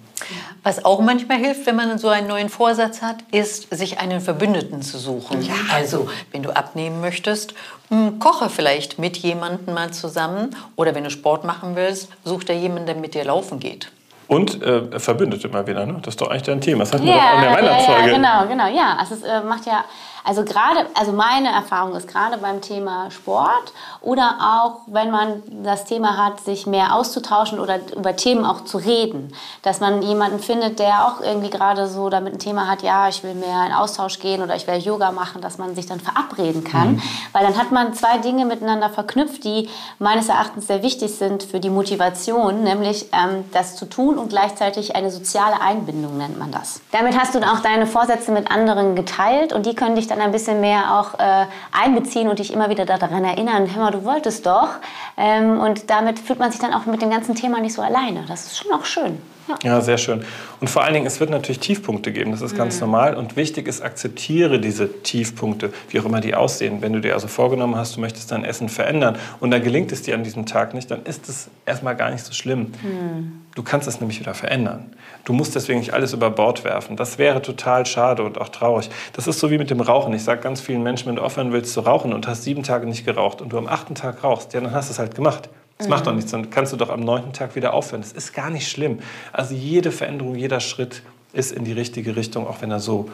Was 0.64 0.86
auch 0.86 1.02
manchmal 1.02 1.38
hilft, 1.38 1.66
wenn 1.66 1.76
man 1.76 1.98
so 1.98 2.08
einen 2.08 2.28
neuen 2.28 2.50
Vorsatz 2.50 3.02
hat, 3.02 3.18
ist, 3.32 3.76
sich 3.76 4.00
einen 4.00 4.22
Verbündeten 4.22 4.82
zu 4.82 4.98
suchen. 4.98 5.42
Ja. 5.42 5.54
Also, 5.74 6.10
wenn 6.32 6.44
du 6.44 6.56
abnehmen 6.56 7.02
möchtest, 7.02 7.54
hm, 7.90 8.20
koche 8.20 8.50
vielleicht 8.50 9.00
mit 9.00 9.18
jemandem 9.18 9.74
mal 9.74 9.92
zusammen 9.92 10.56
oder 10.76 10.96
wenn 10.96 11.04
du 11.04 11.10
Sport 11.10 11.44
machen 11.44 11.76
willst, 11.76 12.10
such 12.24 12.46
dir 12.46 12.56
jemanden, 12.56 12.86
der 12.86 12.96
mit 12.96 13.14
dir 13.14 13.26
laufen 13.26 13.60
geht. 13.60 13.92
Und 14.28 14.64
äh, 14.64 15.00
verbündet 15.00 15.44
immer 15.44 15.68
wieder, 15.68 15.86
ne? 15.86 16.00
Das 16.02 16.14
ist 16.14 16.22
doch 16.22 16.30
eigentlich 16.30 16.44
dein 16.44 16.62
Thema. 16.62 16.86
Das 16.86 16.94
hatten 16.94 17.06
wir 17.06 17.14
doch 17.14 17.36
in 17.36 17.42
der 17.42 17.52
Weihnachtsfolge. 17.52 18.02
Ja, 18.02 18.08
ja, 18.08 18.44
genau, 18.44 18.48
genau. 18.48 18.76
Ja, 18.76 18.96
also 18.98 19.16
es 19.16 19.24
äh, 19.24 19.42
macht 19.42 19.66
ja 19.66 19.84
also 20.24 20.44
gerade, 20.44 20.88
also 20.94 21.12
meine 21.12 21.50
Erfahrung 21.50 21.96
ist 21.96 22.08
gerade 22.08 22.38
beim 22.38 22.62
Thema 22.62 23.12
Sport 23.12 23.74
oder 24.02 24.38
auch, 24.40 24.82
wenn 24.88 25.12
man 25.12 25.44
das 25.64 25.86
Thema 25.86 26.18
hat, 26.18 26.40
sich 26.40 26.66
mehr 26.66 26.96
auszutauschen 26.96 27.60
oder 27.60 27.80
über 27.96 28.16
Themen 28.16 28.46
auch 28.46 28.64
zu 28.64 28.78
reden, 28.78 29.34
dass 29.62 29.80
man 29.80 30.02
jemanden 30.02 30.40
findet, 30.40 30.80
der 30.80 31.08
auch 31.08 31.22
irgendwie 31.22 31.50
gerade 31.50 31.88
so 31.88 32.10
damit 32.10 32.34
ein 32.34 32.40
Thema 32.40 32.68
hat, 32.68 32.84
ja, 32.84 33.10
ich 33.10 33.24
will 33.24 33.34
mehr 33.34 33.66
in 33.66 33.74
Austausch 33.74 34.20
gehen 34.20 34.42
oder 34.42 34.56
ich 34.56 34.66
will 34.68 34.78
Yoga 34.78 35.12
machen, 35.12 35.42
dass 35.42 35.58
man 35.58 35.76
sich 35.76 35.88
dann 35.88 36.00
verabreden 36.00 36.64
kann, 36.64 36.94
mhm. 36.94 37.02
weil 37.34 37.44
dann 37.44 37.58
hat 37.58 37.72
man 37.72 37.94
zwei 37.94 38.18
Dinge 38.18 38.46
miteinander 38.46 38.90
verknüpft, 38.90 39.44
die 39.44 39.70
meines 40.00 40.30
Erachtens 40.30 40.68
sehr 40.68 40.84
wichtig 40.84 41.16
sind 41.16 41.44
für 41.44 41.60
die 41.60 41.70
Motivation, 41.70 42.64
nämlich 42.64 43.10
ähm, 43.12 43.46
das 43.52 43.76
zu 43.76 43.86
tun 43.86 44.18
und 44.18 44.30
gleichzeitig 44.30 44.96
eine 44.96 45.12
soziale 45.12 45.62
Einbindung 45.62 46.18
nennt 46.18 46.40
man 46.40 46.52
das. 46.52 46.82
Damit 46.92 47.20
hast 47.20 47.36
du 47.36 47.40
dann 47.40 47.50
auch 47.50 47.62
deine 47.62 47.88
Vorsätze 47.88 48.32
mit 48.32 48.50
anderen 48.52 48.96
geteilt 48.96 49.54
und 49.54 49.66
die 49.66 49.76
können 49.76 49.96
dich 49.96 50.08
dann 50.08 50.13
ein 50.22 50.32
bisschen 50.32 50.62
mehr 50.62 51.00
auch 51.00 51.20
äh, 51.20 51.46
einbeziehen 51.72 52.28
und 52.28 52.40
dich 52.40 52.54
immer 52.54 52.70
wieder 52.70 52.86
daran 52.86 53.24
erinnern, 53.24 53.74
hör 53.74 53.84
mal, 53.84 53.92
du 53.92 54.04
wolltest 54.04 54.46
doch. 54.46 54.70
Ähm, 55.18 55.60
und 55.60 55.90
damit 55.90 56.20
fühlt 56.20 56.40
man 56.40 56.52
sich 56.52 56.60
dann 56.60 56.74
auch 56.74 56.86
mit 56.86 57.02
dem 57.02 57.10
ganzen 57.10 57.36
Thema 57.36 57.60
nicht 57.60 57.74
so 57.74 57.82
alleine. 57.82 58.24
Das 58.28 58.46
ist 58.46 58.58
schon 58.58 58.72
auch 58.74 58.86
schön. 58.86 59.22
Ja. 59.48 59.58
ja. 59.64 59.82
sehr 59.82 59.98
schön. 59.98 60.24
Und 60.60 60.70
vor 60.70 60.84
allen 60.84 60.94
Dingen, 60.94 61.06
es 61.06 61.20
wird 61.20 61.30
natürlich 61.30 61.60
Tiefpunkte 61.60 62.12
geben, 62.12 62.32
das 62.32 62.42
ist 62.42 62.56
ganz 62.56 62.76
mhm. 62.76 62.82
normal. 62.82 63.16
Und 63.16 63.36
wichtig 63.36 63.68
ist, 63.68 63.82
akzeptiere 63.82 64.60
diese 64.60 65.02
Tiefpunkte, 65.04 65.72
wie 65.90 66.00
auch 66.00 66.06
immer 66.06 66.22
die 66.22 66.36
aussehen. 66.36 66.82
Wenn 66.82 66.94
du 66.94 67.02
dir 67.02 67.14
also 67.14 67.28
vorgenommen 67.28 67.76
hast, 67.76 67.96
du 67.96 68.02
möchtest 68.02 68.32
dein 68.32 68.46
Essen 68.46 68.70
verändern 68.70 69.18
und 69.40 69.52
dann 69.52 69.64
gelingt 69.64 69.92
es 69.92 70.02
dir 70.02 70.16
an 70.16 70.24
diesem 70.24 70.46
Tag 70.46 70.74
nicht, 70.74 70.90
dann 70.92 71.04
ist 71.04 71.30
es 71.30 71.50
erstmal 71.66 71.96
gar 71.96 72.12
nicht 72.12 72.24
so 72.24 72.34
schlimm. 72.34 72.72
Mhm. 72.82 73.44
Du 73.56 73.62
kannst 73.62 73.88
es 73.88 74.00
nämlich 74.00 74.20
wieder 74.20 74.34
verändern. 74.34 74.94
Du 75.26 75.34
musst 75.34 75.56
deswegen 75.56 75.80
nicht 75.80 75.94
alles 75.94 76.14
über 76.14 76.32
Bord 76.32 76.64
werfen. 76.64 76.98
Das 76.98 77.18
wäre 77.20 77.42
total 77.42 77.86
schade 77.86 78.24
und 78.24 78.42
auch 78.42 78.50
traurig. 78.50 78.90
Das 79.14 79.28
ist 79.28 79.40
so 79.40 79.52
wie 79.52 79.58
mit 79.58 79.70
dem 79.70 79.80
Rauchen. 79.80 80.14
Ich 80.14 80.24
sage 80.24 80.42
ganz 80.42 80.60
vielen 80.60 80.82
Menschen, 80.82 81.08
wenn 81.08 81.16
du 81.16 81.22
aufhören 81.22 81.54
willst 81.54 81.74
zu 81.74 81.82
rauchen 81.82 82.14
und 82.14 82.28
hast 82.28 82.44
sieben 82.44 82.64
Tage 82.64 82.88
nicht 82.88 83.06
geraucht 83.06 83.42
und 83.42 83.50
du 83.54 83.58
am 83.58 83.68
achten 83.68 83.96
Tag 83.96 84.24
rauchst, 84.24 84.54
ja, 84.54 84.62
dann 84.62 84.72
hast 84.72 84.90
du 84.90 84.94
es 84.94 85.00
halt 85.00 85.14
gemacht. 85.16 85.50
Das 85.84 85.90
macht 85.90 86.08
doch 86.08 86.12
mhm. 86.12 86.18
nichts, 86.18 86.32
dann 86.32 86.50
kannst 86.50 86.72
du 86.72 86.78
doch 86.78 86.90
am 86.90 87.02
neunten 87.02 87.34
Tag 87.34 87.56
wieder 87.56 87.74
aufhören. 87.74 88.02
Das 88.02 88.14
ist 88.14 88.34
gar 88.34 88.50
nicht 88.50 88.70
schlimm. 88.70 89.00
Also 89.34 89.54
jede 89.54 89.92
Veränderung, 89.92 90.36
jeder 90.36 90.62
Schritt 90.62 91.02
ist 91.34 91.52
in 91.52 91.66
die 91.66 91.74
richtige 91.74 92.16
Richtung, 92.16 92.48
auch 92.48 92.62
wenn 92.62 92.72
er 92.72 92.80
so 92.80 93.10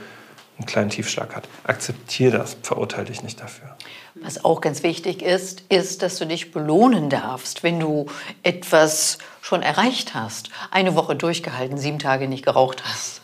einen 0.59 0.67
kleinen 0.67 0.89
Tiefschlag 0.91 1.35
hat. 1.35 1.47
Akzeptiere 1.63 2.38
das, 2.38 2.57
verurteile 2.61 3.05
dich 3.05 3.23
nicht 3.23 3.41
dafür. 3.41 3.75
Was 4.21 4.45
auch 4.45 4.61
ganz 4.61 4.83
wichtig 4.83 5.23
ist, 5.23 5.63
ist, 5.69 6.03
dass 6.03 6.17
du 6.17 6.27
dich 6.27 6.51
belohnen 6.51 7.09
darfst, 7.09 7.63
wenn 7.63 7.79
du 7.79 8.05
etwas 8.43 9.17
schon 9.50 9.63
erreicht 9.63 10.13
hast. 10.13 10.51
Eine 10.70 10.96
Woche 10.96 11.15
durchgehalten, 11.15 11.77
sieben 11.79 11.98
Tage 11.98 12.27
nicht 12.27 12.46
geraucht 12.46 12.84
hast. 12.88 13.22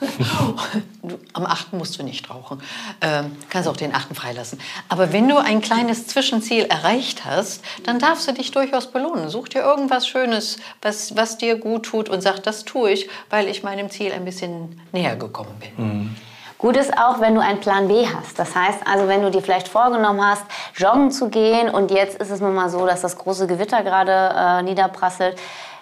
Am 1.34 1.46
achten 1.46 1.78
musst 1.78 2.00
du 2.00 2.04
nicht 2.04 2.32
rauchen. 2.32 2.64
Ähm, 3.00 3.38
kannst 3.50 3.70
auch 3.70 3.78
den 3.78 3.94
achten 3.94 4.16
freilassen. 4.16 4.60
Aber 4.90 5.14
wenn 5.14 5.30
du 5.30 5.38
ein 5.38 5.62
kleines 5.62 6.08
Zwischenziel 6.08 6.64
erreicht 6.64 7.26
hast, 7.26 7.64
dann 7.84 8.00
darfst 8.00 8.28
du 8.28 8.34
dich 8.34 8.50
durchaus 8.50 8.88
belohnen. 8.88 9.30
Such 9.30 9.50
dir 9.50 9.62
irgendwas 9.62 10.08
Schönes, 10.08 10.58
was, 10.82 11.16
was 11.16 11.38
dir 11.38 11.58
gut 11.58 11.84
tut 11.86 12.10
und 12.10 12.22
sag, 12.22 12.40
das 12.42 12.66
tue 12.66 12.90
ich, 12.92 13.08
weil 13.30 13.48
ich 13.48 13.62
meinem 13.62 13.92
Ziel 13.92 14.12
ein 14.12 14.26
bisschen 14.26 14.82
näher 14.92 15.16
gekommen 15.16 15.56
bin. 15.60 15.86
Mhm. 15.86 16.16
Gut 16.58 16.78
ist 16.78 16.98
auch, 16.98 17.20
wenn 17.20 17.36
du 17.36 17.42
einen 17.42 17.60
Plan 17.60 17.88
B 17.88 18.08
hast. 18.08 18.40
Das 18.40 18.56
heißt 18.56 18.80
also, 18.92 19.08
wenn 19.08 19.22
du 19.22 19.30
dir 19.30 19.44
vielleicht 19.44 19.68
vorgenommen 19.68 20.26
hast, 20.26 20.44
joggen 20.76 21.12
zu 21.12 21.30
gehen 21.30 21.70
und 21.70 21.92
jetzt 21.92 22.20
ist 22.20 22.32
es 22.32 22.42
nun 22.42 22.56
mal 22.56 22.70
so, 22.70 22.88
dass 22.88 23.02
das 23.02 23.16
große 23.18 23.46
Gewitter 23.46 23.84
gerade 23.84 24.34
äh, 24.36 24.64
niederprasselt, 24.64 25.38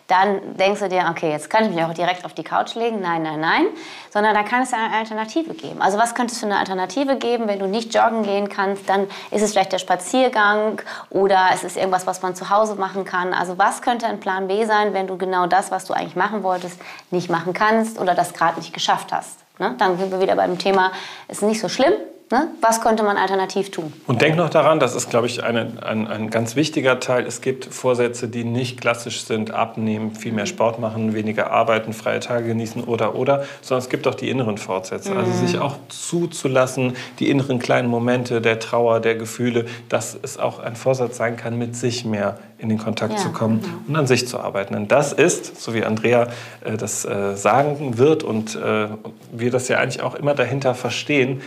dann 0.08 0.58
denkst 0.58 0.82
du 0.82 0.90
dir, 0.90 1.06
okay, 1.10 1.32
jetzt 1.32 1.50
kann 1.50 1.64
ich 1.64 1.72
mich 1.72 1.84
auch 1.84 1.94
direkt 1.94 2.26
auf 2.26 2.34
die 2.34 2.44
Couch 2.44 2.76
legen. 2.76 3.00
Nein, 3.02 3.24
nein, 3.24 3.40
nein. 3.40 3.66
Sondern 4.10 4.34
da 4.34 4.44
kann 4.44 4.62
es 4.62 4.74
eine 4.74 4.94
Alternative 4.94 5.54
geben. 5.54 5.82
Also 5.82 5.98
was 5.98 6.14
könnte 6.14 6.34
es 6.34 6.40
für 6.40 6.46
eine 6.46 6.58
Alternative 6.58 7.16
geben, 7.16 7.48
wenn 7.48 7.60
du 7.60 7.68
nicht 7.68 7.94
joggen 7.96 8.24
gehen 8.24 8.50
kannst? 8.50 8.90
Dann 8.90 9.08
ist 9.32 9.42
es 9.42 9.52
vielleicht 9.52 9.72
der 9.72 9.80
Spaziergang 9.80 10.82
oder 11.10 11.50
es 11.54 11.64
ist 11.64 11.78
irgendwas, 11.78 12.06
was 12.06 12.22
man 12.22 12.36
zu 12.36 12.50
Hause 12.50 12.76
machen 12.76 13.06
kann. 13.06 13.34
Also 13.34 13.58
was 13.58 13.82
könnte 13.82 14.06
ein 14.06 14.20
Plan 14.20 14.48
B 14.48 14.66
sein, 14.66 14.94
wenn 14.94 15.08
du 15.08 15.18
genau 15.18 15.48
das, 15.48 15.72
was 15.72 15.86
du 15.86 15.94
eigentlich 15.94 16.16
machen 16.16 16.44
wolltest, 16.44 16.80
nicht 17.12 17.30
machen 17.30 17.54
kannst 17.54 18.00
oder 18.00 18.14
das 18.14 18.34
gerade 18.34 18.60
nicht 18.60 18.74
geschafft 18.74 19.14
hast? 19.14 19.40
Ne? 19.60 19.76
Dann 19.78 19.98
sind 19.98 20.12
wir 20.12 20.20
wieder 20.20 20.36
beim 20.36 20.58
Thema, 20.58 20.92
ist 21.28 21.44
nicht 21.44 21.62
so 21.62 21.70
schlimm, 21.70 21.94
Ne? 22.34 22.48
Was 22.62 22.82
könnte 22.82 23.04
man 23.04 23.16
alternativ 23.16 23.70
tun? 23.70 23.94
Und 24.08 24.24
denk 24.24 24.36
noch 24.38 24.50
daran, 24.50 24.80
das 24.80 24.96
ist, 24.96 25.12
glaube 25.12 25.28
ich, 25.28 25.44
eine, 25.44 25.74
ein, 25.84 26.08
ein 26.08 26.32
ganz 26.32 26.56
wichtiger 26.56 27.00
Teil. 27.00 27.28
Es 27.28 27.42
gibt 27.42 27.66
Vorsätze, 27.66 28.28
die 28.28 28.44
nicht 28.44 28.82
klassisch 28.82 29.22
sind, 29.26 29.52
abnehmen, 29.52 30.16
viel 30.16 30.32
mehr 30.32 30.48
Sport 30.48 30.80
machen, 30.80 31.14
weniger 31.14 31.52
arbeiten, 31.52 31.94
freie 31.94 32.20
Tage 32.22 32.48
genießen 32.48 32.86
oder, 32.86 33.14
oder, 33.14 33.46
sondern 33.62 33.84
es 33.84 33.90
gibt 33.92 34.08
auch 34.08 34.16
die 34.16 34.32
inneren 34.32 34.58
Fortsätze. 34.58 35.12
Also 35.12 35.22
mhm. 35.22 35.34
Also 35.34 35.46
sich 35.46 35.60
auch 35.60 35.76
zuzulassen, 35.90 36.96
die 37.20 37.30
inneren 37.30 37.60
kleinen 37.60 37.88
Momente 37.88 38.42
der 38.42 38.58
Trauer, 38.58 39.00
der 39.00 39.14
Gefühle, 39.14 39.66
dass 39.90 40.18
es 40.20 40.40
auch 40.40 40.58
ein 40.58 40.76
Vorsatz 40.76 41.18
sein 41.18 41.38
kann, 41.38 41.60
mit 41.60 41.76
sich 41.76 42.04
mehr 42.04 42.40
in 42.64 42.70
den 42.70 42.78
Kontakt 42.80 43.14
ja, 43.14 43.20
zu 43.20 43.32
kommen 43.32 43.62
genau. 43.62 43.74
und 43.90 43.96
an 43.96 44.08
sich 44.08 44.28
zu 44.28 44.40
arbeiten. 44.40 44.74
Denn 44.74 44.88
das 44.88 45.14
ist, 45.14 45.62
so 45.62 45.74
wie 45.74 45.84
Andrea 45.84 46.30
äh, 46.64 46.78
das 46.78 47.06
äh, 47.06 47.36
sagen 47.36 47.98
wird 47.98 48.24
und 48.24 48.56
äh, 48.56 48.88
wir 49.32 49.52
das 49.52 49.68
ja 49.68 49.80
eigentlich 49.80 50.02
auch 50.02 50.16
immer 50.16 50.34
dahinter 50.34 50.74
verstehen, 50.74 51.42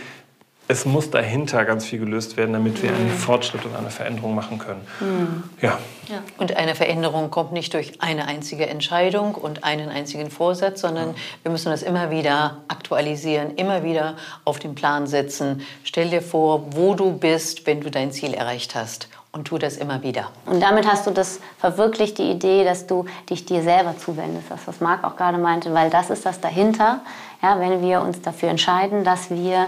es 0.69 0.85
muss 0.85 1.09
dahinter 1.09 1.63
ganz 1.63 1.85
viel 1.85 1.99
gelöst 1.99 2.35
werden, 2.35 2.51
damit 2.53 2.83
wir 2.83 2.89
einen 2.89 3.07
mhm. 3.07 3.17
Fortschritt 3.17 3.65
und 3.65 3.75
eine 3.75 3.89
Veränderung 3.89 4.35
machen 4.35 4.59
können. 4.59 4.85
Mhm. 4.99 5.43
Ja. 5.61 5.79
ja. 6.09 6.21
Und 6.37 6.57
eine 6.57 6.75
Veränderung 6.75 7.31
kommt 7.31 7.53
nicht 7.53 7.73
durch 7.73 8.01
eine 8.01 8.25
einzige 8.25 8.67
Entscheidung 8.67 9.35
und 9.35 9.63
einen 9.63 9.89
einzigen 9.89 10.29
Vorsatz, 10.29 10.81
sondern 10.81 11.15
wir 11.43 11.51
müssen 11.51 11.69
das 11.69 11.83
immer 11.83 12.11
wieder 12.11 12.57
aktualisieren, 12.67 13.55
immer 13.55 13.83
wieder 13.83 14.15
auf 14.43 14.59
den 14.59 14.75
Plan 14.75 15.07
setzen. 15.07 15.61
Stell 15.83 16.09
dir 16.09 16.21
vor, 16.21 16.75
wo 16.75 16.95
du 16.95 17.13
bist, 17.13 17.65
wenn 17.65 17.79
du 17.79 17.89
dein 17.89 18.11
Ziel 18.11 18.33
erreicht 18.33 18.75
hast. 18.75 19.07
Und 19.33 19.45
tu 19.45 19.59
das 19.59 19.77
immer 19.77 20.01
wieder. 20.01 20.31
Und 20.47 20.61
damit 20.61 20.87
hast 20.87 21.05
du 21.05 21.11
das 21.11 21.39
verwirklicht, 21.59 22.17
die 22.17 22.31
Idee, 22.31 22.63
dass 22.63 22.87
du 22.87 23.05
dich 23.29 23.45
dir 23.45 23.61
selber 23.61 23.95
zuwendest. 23.95 24.49
Das, 24.49 24.61
was 24.65 24.79
Marc 24.79 25.03
auch 25.03 25.15
gerade 25.15 25.37
meinte, 25.37 25.71
weil 25.75 25.91
das 25.91 26.09
ist 26.09 26.25
das 26.25 26.39
dahinter. 26.39 27.01
Ja, 27.43 27.59
wenn 27.59 27.83
wir 27.83 28.01
uns 28.01 28.19
dafür 28.21 28.49
entscheiden, 28.49 29.03
dass 29.03 29.29
wir 29.29 29.67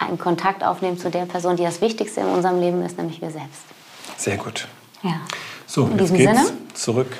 einen 0.00 0.18
Kontakt 0.18 0.64
aufnehmen 0.64 0.98
zu 0.98 1.10
der 1.10 1.26
Person, 1.26 1.56
die 1.56 1.64
das 1.64 1.80
Wichtigste 1.80 2.20
in 2.20 2.26
unserem 2.26 2.60
Leben 2.60 2.82
ist, 2.82 2.96
nämlich 2.98 3.20
wir 3.20 3.30
selbst. 3.30 3.62
Sehr 4.16 4.36
gut. 4.36 4.66
Ja. 5.02 5.20
So, 5.66 5.86
in 5.86 5.98
jetzt 5.98 6.14
geht's 6.14 6.46
Sinne. 6.46 6.58
zurück. 6.74 7.16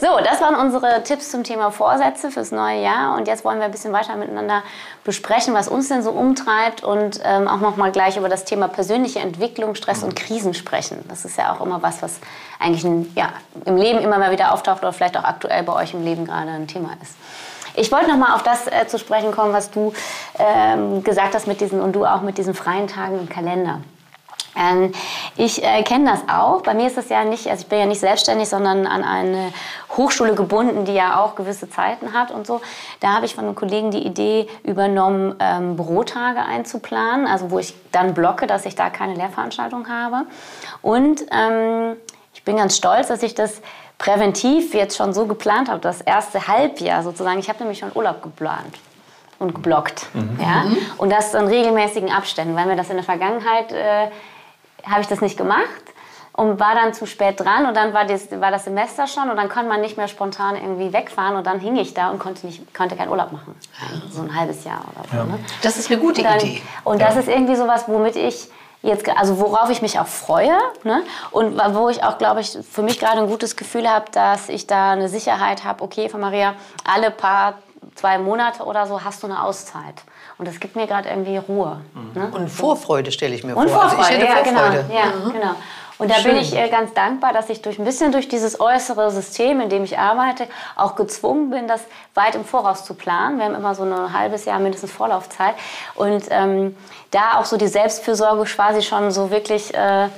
So, 0.00 0.18
das 0.22 0.40
waren 0.40 0.56
unsere 0.56 1.02
Tipps 1.04 1.30
zum 1.30 1.44
Thema 1.44 1.70
Vorsätze 1.70 2.30
fürs 2.30 2.50
neue 2.50 2.82
Jahr. 2.82 3.16
Und 3.16 3.28
jetzt 3.28 3.44
wollen 3.44 3.58
wir 3.58 3.66
ein 3.66 3.70
bisschen 3.70 3.92
weiter 3.92 4.16
miteinander 4.16 4.62
besprechen, 5.04 5.54
was 5.54 5.68
uns 5.68 5.88
denn 5.88 6.02
so 6.02 6.10
umtreibt 6.10 6.82
und 6.82 7.20
ähm, 7.24 7.46
auch 7.46 7.60
noch 7.60 7.76
mal 7.76 7.92
gleich 7.92 8.16
über 8.16 8.28
das 8.28 8.44
Thema 8.44 8.68
persönliche 8.68 9.20
Entwicklung, 9.20 9.74
Stress 9.74 10.02
und 10.02 10.16
Krisen 10.16 10.54
sprechen. 10.54 11.04
Das 11.08 11.24
ist 11.24 11.38
ja 11.38 11.54
auch 11.54 11.64
immer 11.64 11.82
was, 11.82 12.02
was 12.02 12.18
eigentlich 12.58 12.84
ein, 12.84 13.12
ja, 13.14 13.30
im 13.64 13.76
Leben 13.76 14.00
immer 14.00 14.18
mal 14.18 14.32
wieder 14.32 14.52
auftaucht 14.52 14.80
oder 14.82 14.92
vielleicht 14.92 15.16
auch 15.16 15.24
aktuell 15.24 15.62
bei 15.62 15.72
euch 15.72 15.94
im 15.94 16.04
Leben 16.04 16.26
gerade 16.26 16.50
ein 16.50 16.66
Thema 16.66 16.90
ist. 17.00 17.14
Ich 17.76 17.92
wollte 17.92 18.08
noch 18.08 18.16
mal 18.16 18.34
auf 18.34 18.42
das 18.42 18.66
äh, 18.66 18.86
zu 18.86 18.98
sprechen 18.98 19.32
kommen, 19.32 19.52
was 19.52 19.70
du 19.70 19.92
ähm, 20.38 21.04
gesagt 21.04 21.34
hast 21.34 21.46
mit 21.46 21.60
diesen 21.60 21.80
und 21.80 21.92
du 21.92 22.06
auch 22.06 22.22
mit 22.22 22.38
diesen 22.38 22.54
freien 22.54 22.86
Tagen 22.86 23.18
im 23.18 23.28
Kalender. 23.28 23.80
Ähm, 24.58 24.92
ich 25.36 25.62
äh, 25.62 25.82
kenne 25.82 26.10
das 26.10 26.20
auch. 26.34 26.62
Bei 26.62 26.72
mir 26.72 26.86
ist 26.86 26.96
es 26.96 27.10
ja 27.10 27.24
nicht, 27.24 27.46
also 27.48 27.60
ich 27.60 27.68
bin 27.68 27.78
ja 27.78 27.84
nicht 27.84 28.00
selbstständig, 28.00 28.48
sondern 28.48 28.86
an 28.86 29.04
eine 29.04 29.52
Hochschule 29.96 30.34
gebunden, 30.34 30.86
die 30.86 30.94
ja 30.94 31.20
auch 31.20 31.34
gewisse 31.34 31.68
Zeiten 31.68 32.14
hat 32.14 32.30
und 32.30 32.46
so. 32.46 32.62
Da 33.00 33.12
habe 33.12 33.26
ich 33.26 33.34
von 33.34 33.44
einem 33.44 33.54
Kollegen 33.54 33.90
die 33.90 34.06
Idee 34.06 34.48
übernommen, 34.62 35.34
ähm, 35.40 35.76
Bürotage 35.76 36.40
einzuplanen, 36.40 37.26
also 37.26 37.50
wo 37.50 37.58
ich 37.58 37.74
dann 37.92 38.14
blocke, 38.14 38.46
dass 38.46 38.64
ich 38.64 38.74
da 38.74 38.88
keine 38.88 39.14
Lehrveranstaltung 39.14 39.88
habe. 39.90 40.22
Und 40.80 41.26
ähm, 41.30 41.96
bin 42.46 42.56
ganz 42.56 42.76
stolz, 42.76 43.08
dass 43.08 43.22
ich 43.22 43.34
das 43.34 43.60
präventiv 43.98 44.72
jetzt 44.72 44.96
schon 44.96 45.12
so 45.12 45.26
geplant 45.26 45.68
habe, 45.68 45.80
das 45.80 46.00
erste 46.00 46.48
Halbjahr 46.48 47.02
sozusagen. 47.02 47.38
Ich 47.38 47.50
habe 47.50 47.58
nämlich 47.58 47.78
schon 47.78 47.90
Urlaub 47.94 48.22
geplant 48.22 48.74
und 49.38 49.54
geblockt. 49.54 50.06
Mhm. 50.14 50.38
Ja? 50.40 50.64
Mhm. 50.64 50.78
Und 50.96 51.10
das 51.10 51.34
in 51.34 51.46
regelmäßigen 51.46 52.10
Abständen, 52.10 52.56
weil 52.56 52.66
mir 52.66 52.76
das 52.76 52.88
in 52.88 52.96
der 52.96 53.04
Vergangenheit, 53.04 53.72
äh, 53.72 54.08
habe 54.84 55.00
ich 55.00 55.08
das 55.08 55.20
nicht 55.20 55.36
gemacht 55.36 55.66
und 56.32 56.60
war 56.60 56.74
dann 56.74 56.94
zu 56.94 57.06
spät 57.06 57.40
dran 57.40 57.66
und 57.66 57.76
dann 57.76 57.92
war 57.92 58.04
das, 58.04 58.30
war 58.30 58.50
das 58.50 58.64
Semester 58.64 59.06
schon 59.06 59.28
und 59.30 59.36
dann 59.36 59.48
konnte 59.48 59.68
man 59.68 59.80
nicht 59.80 59.96
mehr 59.96 60.06
spontan 60.06 60.54
irgendwie 60.54 60.92
wegfahren 60.92 61.34
und 61.34 61.46
dann 61.46 61.58
hing 61.58 61.76
ich 61.76 61.94
da 61.94 62.10
und 62.10 62.18
konnte, 62.20 62.46
nicht, 62.46 62.74
konnte 62.74 62.94
keinen 62.94 63.08
Urlaub 63.08 63.32
machen. 63.32 63.54
So 64.10 64.22
ein 64.22 64.38
halbes 64.38 64.62
Jahr 64.64 64.84
oder 64.94 65.08
so. 65.10 65.16
Ja. 65.16 65.24
Ne? 65.24 65.38
Das 65.62 65.76
ist 65.78 65.90
eine 65.90 65.98
gute 65.98 66.20
und 66.20 66.26
dann, 66.26 66.38
Idee. 66.38 66.62
Und 66.84 67.00
das 67.00 67.16
ist 67.16 67.28
irgendwie 67.28 67.56
sowas, 67.56 67.84
womit 67.88 68.14
ich 68.16 68.48
jetzt, 68.86 69.08
also 69.16 69.38
worauf 69.38 69.70
ich 69.70 69.82
mich 69.82 69.98
auch 69.98 70.06
freue 70.06 70.56
ne? 70.84 71.02
und 71.30 71.58
wo 71.74 71.88
ich 71.88 72.02
auch, 72.04 72.18
glaube 72.18 72.40
ich, 72.40 72.56
für 72.70 72.82
mich 72.82 72.98
gerade 72.98 73.18
ein 73.18 73.28
gutes 73.28 73.56
Gefühl 73.56 73.88
habe, 73.88 74.06
dass 74.12 74.48
ich 74.48 74.66
da 74.66 74.92
eine 74.92 75.08
Sicherheit 75.08 75.64
habe, 75.64 75.82
okay, 75.82 76.08
von 76.08 76.20
Maria, 76.20 76.54
alle 76.84 77.10
paar, 77.10 77.54
zwei 77.94 78.18
Monate 78.18 78.64
oder 78.64 78.86
so 78.86 79.02
hast 79.02 79.22
du 79.22 79.26
eine 79.26 79.42
Auszeit. 79.42 80.02
Und 80.38 80.46
das 80.46 80.60
gibt 80.60 80.76
mir 80.76 80.86
gerade 80.86 81.08
irgendwie 81.08 81.38
Ruhe. 81.38 81.80
Mhm. 81.94 82.20
Ne? 82.20 82.30
Und 82.30 82.48
Vorfreude 82.50 83.10
stelle 83.10 83.34
ich 83.34 83.42
mir 83.42 83.56
und 83.56 83.70
vor. 83.70 83.88
Vorfreude, 83.88 84.02
also 84.02 84.12
ich 84.12 84.20
hätte 84.20 84.50
ja, 84.50 84.60
Vorfreude. 84.60 84.84
Genau, 84.88 84.98
ja, 84.98 85.06
mhm. 85.06 85.32
genau. 85.32 85.54
Und 85.98 86.10
da 86.10 86.16
Schön. 86.16 86.32
bin 86.32 86.40
ich 86.40 86.54
äh, 86.54 86.68
ganz 86.68 86.92
dankbar, 86.92 87.32
dass 87.32 87.48
ich 87.48 87.62
durch 87.62 87.78
ein 87.78 87.84
bisschen 87.84 88.12
durch 88.12 88.28
dieses 88.28 88.60
äußere 88.60 89.10
System, 89.10 89.60
in 89.60 89.70
dem 89.70 89.84
ich 89.84 89.98
arbeite, 89.98 90.46
auch 90.76 90.94
gezwungen 90.94 91.50
bin, 91.50 91.68
das 91.68 91.80
weit 92.14 92.34
im 92.34 92.44
Voraus 92.44 92.84
zu 92.84 92.94
planen. 92.94 93.38
Wir 93.38 93.46
haben 93.46 93.54
immer 93.54 93.74
so 93.74 93.84
ein 93.84 94.12
halbes 94.12 94.44
Jahr 94.44 94.58
mindestens 94.58 94.92
Vorlaufzeit. 94.92 95.54
Und 95.94 96.24
ähm, 96.30 96.76
da 97.10 97.38
auch 97.38 97.46
so 97.46 97.56
die 97.56 97.68
Selbstfürsorge 97.68 98.44
quasi 98.44 98.82
schon 98.82 99.10
so 99.10 99.30
wirklich 99.30 99.72
äh, 99.74 100.08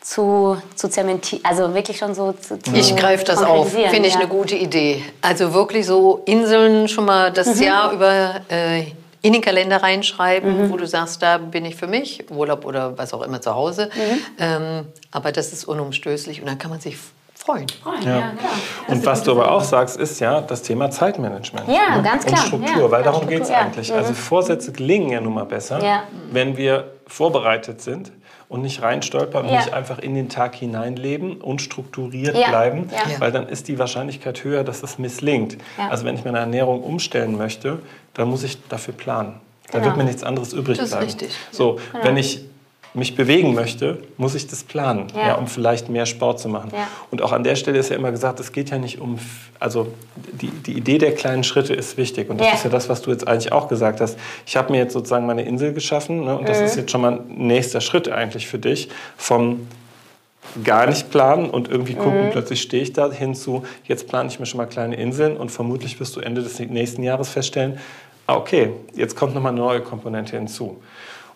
zu, 0.00 0.58
zu 0.74 0.88
zementieren, 0.88 1.44
also 1.44 1.74
wirklich 1.74 1.98
schon 1.98 2.14
so 2.14 2.32
zu, 2.32 2.58
zu 2.58 2.74
Ich 2.74 2.94
greife 2.94 3.24
das 3.24 3.42
auf, 3.42 3.72
finde 3.72 4.06
ich 4.06 4.14
ja. 4.14 4.20
eine 4.20 4.28
gute 4.28 4.54
Idee. 4.54 5.02
Also 5.22 5.54
wirklich 5.54 5.86
so 5.86 6.22
Inseln 6.26 6.88
schon 6.88 7.06
mal 7.06 7.32
das 7.32 7.56
mhm. 7.56 7.62
Jahr 7.62 7.92
über 7.92 8.40
äh, 8.48 8.84
in 9.24 9.32
den 9.32 9.40
Kalender 9.40 9.82
reinschreiben, 9.82 10.66
mhm. 10.66 10.70
wo 10.70 10.76
du 10.76 10.86
sagst, 10.86 11.22
da 11.22 11.38
bin 11.38 11.64
ich 11.64 11.76
für 11.76 11.86
mich, 11.86 12.30
Urlaub 12.30 12.66
oder 12.66 12.98
was 12.98 13.14
auch 13.14 13.22
immer 13.22 13.40
zu 13.40 13.54
Hause. 13.54 13.88
Mhm. 13.94 14.20
Ähm, 14.38 14.86
aber 15.12 15.32
das 15.32 15.50
ist 15.54 15.64
unumstößlich 15.64 16.42
und 16.42 16.46
dann 16.46 16.58
kann 16.58 16.70
man 16.70 16.78
sich 16.78 16.98
freuen. 17.34 17.66
freuen 17.82 18.02
ja. 18.02 18.18
Ja, 18.18 18.32
und 18.86 19.06
was 19.06 19.22
du 19.22 19.30
aber 19.30 19.50
auch 19.50 19.64
sagst, 19.64 19.96
ist 19.96 20.20
ja 20.20 20.42
das 20.42 20.60
Thema 20.60 20.90
Zeitmanagement. 20.90 21.66
Ja, 21.68 21.96
ne? 21.96 22.02
ganz 22.02 22.26
klar. 22.26 22.38
Und 22.38 22.46
Struktur, 22.48 22.82
ja, 22.82 22.90
weil 22.90 23.02
darum 23.02 23.26
geht 23.26 23.44
es 23.44 23.50
eigentlich. 23.50 23.94
Also 23.94 24.10
mhm. 24.10 24.16
Vorsätze 24.16 24.72
gelingen 24.72 25.08
ja 25.08 25.22
nun 25.22 25.32
mal 25.32 25.46
besser, 25.46 26.02
wenn 26.30 26.58
wir 26.58 26.92
vorbereitet 27.06 27.80
sind 27.80 28.12
und 28.48 28.62
nicht 28.62 28.82
reinstolpern 28.82 29.46
und 29.46 29.52
ja. 29.52 29.60
nicht 29.60 29.72
einfach 29.72 29.98
in 29.98 30.14
den 30.14 30.28
Tag 30.28 30.54
hineinleben 30.54 31.40
und 31.40 31.62
strukturiert 31.62 32.36
ja. 32.36 32.48
bleiben, 32.48 32.90
ja. 32.90 33.20
weil 33.20 33.32
dann 33.32 33.48
ist 33.48 33.68
die 33.68 33.78
Wahrscheinlichkeit 33.78 34.44
höher, 34.44 34.64
dass 34.64 34.82
es 34.82 34.98
misslingt. 34.98 35.58
Also 35.76 36.04
wenn 36.04 36.14
ich 36.14 36.24
meine 36.24 36.38
Ernährung 36.38 36.82
umstellen 36.82 37.36
möchte, 37.36 37.78
dann 38.14 38.28
muss 38.28 38.42
ich 38.42 38.58
dafür 38.68 38.94
planen. 38.94 39.40
Da 39.70 39.78
genau. 39.78 39.90
wird 39.90 39.96
mir 39.96 40.04
nichts 40.04 40.22
anderes 40.22 40.52
übrig 40.52 40.78
das 40.78 40.90
bleiben. 40.90 41.06
Ist 41.06 41.20
richtig. 41.22 41.36
So, 41.50 41.78
genau. 41.92 42.04
wenn 42.04 42.16
ich 42.16 42.44
mich 42.94 43.16
bewegen 43.16 43.54
möchte, 43.54 43.98
muss 44.16 44.36
ich 44.36 44.46
das 44.46 44.62
planen, 44.62 45.08
ja. 45.14 45.28
ja. 45.28 45.34
um 45.34 45.48
vielleicht 45.48 45.88
mehr 45.88 46.06
Sport 46.06 46.38
zu 46.38 46.48
machen. 46.48 46.70
Ja. 46.72 46.86
Und 47.10 47.22
auch 47.22 47.32
an 47.32 47.42
der 47.42 47.56
Stelle 47.56 47.78
ist 47.78 47.90
ja 47.90 47.96
immer 47.96 48.12
gesagt, 48.12 48.38
es 48.38 48.52
geht 48.52 48.70
ja 48.70 48.78
nicht 48.78 49.00
um, 49.00 49.18
also 49.58 49.88
die, 50.14 50.50
die 50.50 50.74
Idee 50.74 50.98
der 50.98 51.12
kleinen 51.12 51.42
Schritte 51.42 51.74
ist 51.74 51.96
wichtig. 51.96 52.30
Und 52.30 52.38
das 52.38 52.46
ja. 52.46 52.54
ist 52.54 52.64
ja 52.64 52.70
das, 52.70 52.88
was 52.88 53.02
du 53.02 53.10
jetzt 53.10 53.26
eigentlich 53.26 53.52
auch 53.52 53.66
gesagt 53.66 54.00
hast. 54.00 54.16
Ich 54.46 54.56
habe 54.56 54.70
mir 54.70 54.78
jetzt 54.78 54.92
sozusagen 54.92 55.26
meine 55.26 55.42
Insel 55.42 55.72
geschaffen 55.72 56.24
ne, 56.24 56.38
und 56.38 56.48
das 56.48 56.60
mhm. 56.60 56.66
ist 56.66 56.76
jetzt 56.76 56.92
schon 56.92 57.00
mal 57.00 57.12
ein 57.12 57.46
nächster 57.46 57.80
Schritt 57.80 58.08
eigentlich 58.08 58.46
für 58.46 58.60
dich 58.60 58.88
vom 59.16 59.66
gar 60.62 60.86
nicht 60.86 61.10
planen 61.10 61.50
und 61.50 61.68
irgendwie 61.68 61.94
gucken, 61.94 62.26
mhm. 62.26 62.30
plötzlich 62.30 62.62
stehe 62.62 62.82
ich 62.82 62.92
da 62.92 63.10
hinzu, 63.10 63.64
jetzt 63.86 64.06
plane 64.06 64.28
ich 64.28 64.38
mir 64.38 64.46
schon 64.46 64.58
mal 64.58 64.66
kleine 64.66 64.94
Inseln 64.94 65.36
und 65.36 65.50
vermutlich 65.50 65.98
wirst 65.98 66.14
du 66.14 66.20
Ende 66.20 66.42
des 66.42 66.60
nächsten 66.60 67.02
Jahres 67.02 67.28
feststellen, 67.30 67.78
ah, 68.26 68.36
okay, 68.36 68.70
jetzt 68.94 69.16
kommt 69.16 69.34
nochmal 69.34 69.52
eine 69.52 69.60
neue 69.60 69.80
Komponente 69.80 70.36
hinzu. 70.36 70.80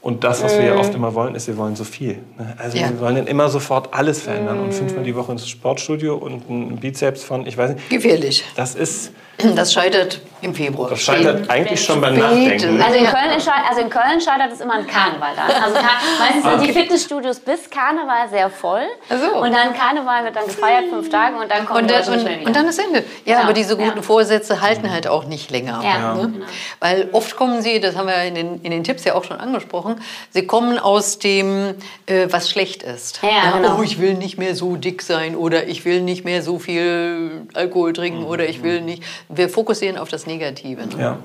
Und 0.08 0.24
das, 0.24 0.42
was 0.42 0.56
wir 0.56 0.64
ja 0.64 0.74
oft 0.76 0.94
immer 0.94 1.14
wollen, 1.14 1.34
ist, 1.34 1.48
wir 1.48 1.58
wollen 1.58 1.76
so 1.76 1.84
viel. 1.84 2.20
ne? 2.38 2.54
Also 2.56 2.78
Ja. 2.78 2.88
wir 2.88 2.98
wollen 2.98 3.16
dann 3.16 3.26
immer 3.26 3.50
sofort 3.50 3.92
alles 3.92 4.22
verändern 4.22 4.58
und 4.58 4.72
fünfmal 4.72 5.04
die 5.04 5.14
Woche 5.14 5.32
ins 5.32 5.46
Sportstudio 5.46 6.14
und 6.16 6.48
ein 6.48 6.76
Bizeps 6.76 7.22
von, 7.24 7.44
ich 7.46 7.58
weiß 7.58 7.74
nicht, 7.74 7.90
Gefährlich. 7.90 8.42
das 8.56 8.74
ist, 8.74 9.12
Das 9.54 9.72
scheitert 9.72 10.20
im 10.40 10.54
Februar. 10.54 10.88
das 10.90 11.00
scheitert 11.02 11.48
eigentlich 11.50 11.84
schon 11.84 12.00
beim 12.00 12.16
Späten. 12.16 12.30
Nachdenken. 12.34 12.82
Also 12.82 12.98
in, 12.98 13.04
Köln, 13.04 13.30
also 13.68 13.80
in 13.82 13.90
Köln 13.90 14.20
scheitert 14.20 14.50
es 14.52 14.60
immer 14.60 14.74
an 14.74 14.86
Karneval 14.86 15.30
dann. 15.36 15.62
Also 15.62 15.74
Kar 15.76 15.90
meistens 16.18 16.42
sind 16.44 16.64
die 16.66 16.72
Fitnessstudios 16.72 17.38
bis 17.40 17.68
Karneval 17.70 18.28
sehr 18.30 18.48
voll. 18.50 18.82
Ach 19.10 19.16
so. 19.16 19.40
Und 19.40 19.52
dann 19.52 19.74
Karneval 19.74 20.24
wird 20.24 20.34
dann 20.36 20.46
gefeiert, 20.46 20.84
fünf 20.90 21.08
Tage 21.10 21.36
und 21.36 21.50
dann 21.50 21.66
kommt 21.66 21.82
Und, 21.82 21.90
die 21.90 21.94
dann- 21.94 22.12
und, 22.18 22.20
wieder. 22.28 22.46
und 22.46 22.56
dann 22.56 22.66
ist 22.66 22.78
Ende. 22.78 23.04
Ja, 23.26 23.34
Genau. 23.34 23.44
aber 23.44 23.52
diese 23.52 23.76
guten 23.76 23.96
Ja. 23.98 24.02
Vorsätze 24.02 24.60
halten 24.62 24.90
halt 24.90 25.06
auch 25.06 25.24
nicht 25.26 25.50
länger. 25.50 25.82
Ja, 25.84 26.14
Ne? 26.14 26.22
genau. 26.32 26.46
Weil 26.80 27.08
oft 27.12 27.36
kommen 27.36 27.60
sie, 27.62 27.78
das 27.78 27.94
haben 27.96 28.08
wir 28.08 28.20
in 28.24 28.34
den, 28.34 28.60
in 28.62 28.70
den 28.72 28.82
Tipps 28.84 29.04
ja 29.04 29.14
auch 29.14 29.22
schon 29.24 29.38
angesprochen, 29.38 29.97
sie 30.30 30.46
kommen 30.46 30.78
aus 30.78 31.18
dem, 31.18 31.74
äh, 32.06 32.26
was 32.30 32.50
schlecht 32.50 32.82
ist. 32.82 33.20
Ja, 33.22 33.56
genau. 33.56 33.78
Oh, 33.78 33.82
ich 33.82 34.00
will 34.00 34.14
nicht 34.14 34.38
mehr 34.38 34.54
so 34.54 34.76
dick 34.76 35.02
sein 35.02 35.36
oder 35.36 35.68
ich 35.68 35.84
will 35.84 36.02
nicht 36.02 36.24
mehr 36.24 36.42
so 36.42 36.58
viel 36.58 37.46
Alkohol 37.54 37.92
trinken 37.92 38.24
oder 38.24 38.48
ich 38.48 38.62
will 38.62 38.80
nicht. 38.80 39.02
Wir 39.28 39.48
fokussieren 39.48 39.98
auf 39.98 40.08
das 40.08 40.26
Negative. 40.26 40.86
Ne? 40.86 41.00
Ja. 41.00 41.18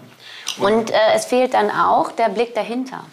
Und 0.59 0.91
äh, 0.91 0.95
es 1.15 1.25
fehlt 1.25 1.53
dann 1.53 1.71
auch 1.71 2.11
der 2.11 2.29
Blick 2.29 2.53
dahinter. 2.53 3.05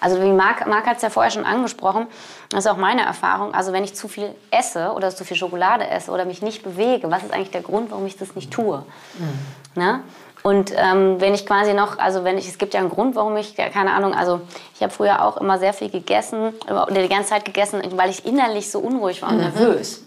Also 0.00 0.20
wie 0.22 0.32
Marc, 0.32 0.66
Marc 0.66 0.86
hat 0.86 0.96
es 0.96 1.02
ja 1.02 1.10
vorher 1.10 1.30
schon 1.30 1.44
angesprochen, 1.44 2.06
das 2.48 2.64
ist 2.64 2.70
auch 2.70 2.78
meine 2.78 3.02
Erfahrung. 3.02 3.52
Also 3.52 3.72
wenn 3.72 3.84
ich 3.84 3.94
zu 3.94 4.08
viel 4.08 4.34
esse 4.50 4.92
oder 4.92 5.14
zu 5.14 5.24
viel 5.24 5.36
Schokolade 5.36 5.86
esse 5.86 6.10
oder 6.10 6.24
mich 6.24 6.40
nicht 6.40 6.62
bewege, 6.62 7.10
was 7.10 7.22
ist 7.22 7.34
eigentlich 7.34 7.50
der 7.50 7.60
Grund, 7.60 7.90
warum 7.90 8.06
ich 8.06 8.16
das 8.16 8.34
nicht 8.34 8.50
tue? 8.50 8.82
Ne? 9.74 10.00
Und 10.42 10.72
ähm, 10.74 11.20
wenn 11.20 11.34
ich 11.34 11.44
quasi 11.46 11.74
noch, 11.74 11.98
also 11.98 12.24
wenn 12.24 12.38
ich, 12.38 12.48
es 12.48 12.58
gibt 12.58 12.74
ja 12.74 12.80
einen 12.80 12.88
Grund, 12.88 13.14
warum 13.14 13.36
ich, 13.36 13.56
ja, 13.56 13.68
keine 13.68 13.92
Ahnung, 13.92 14.14
also 14.14 14.40
ich 14.74 14.82
habe 14.82 14.92
früher 14.92 15.24
auch 15.24 15.36
immer 15.36 15.58
sehr 15.58 15.72
viel 15.72 15.90
gegessen 15.90 16.54
oder 16.66 17.02
die 17.02 17.08
ganze 17.08 17.30
Zeit 17.30 17.44
gegessen, 17.44 17.82
weil 17.96 18.10
ich 18.10 18.24
innerlich 18.24 18.70
so 18.70 18.78
unruhig 18.78 19.20
war 19.22 19.30
und 19.30 19.38
nervös. 19.38 20.04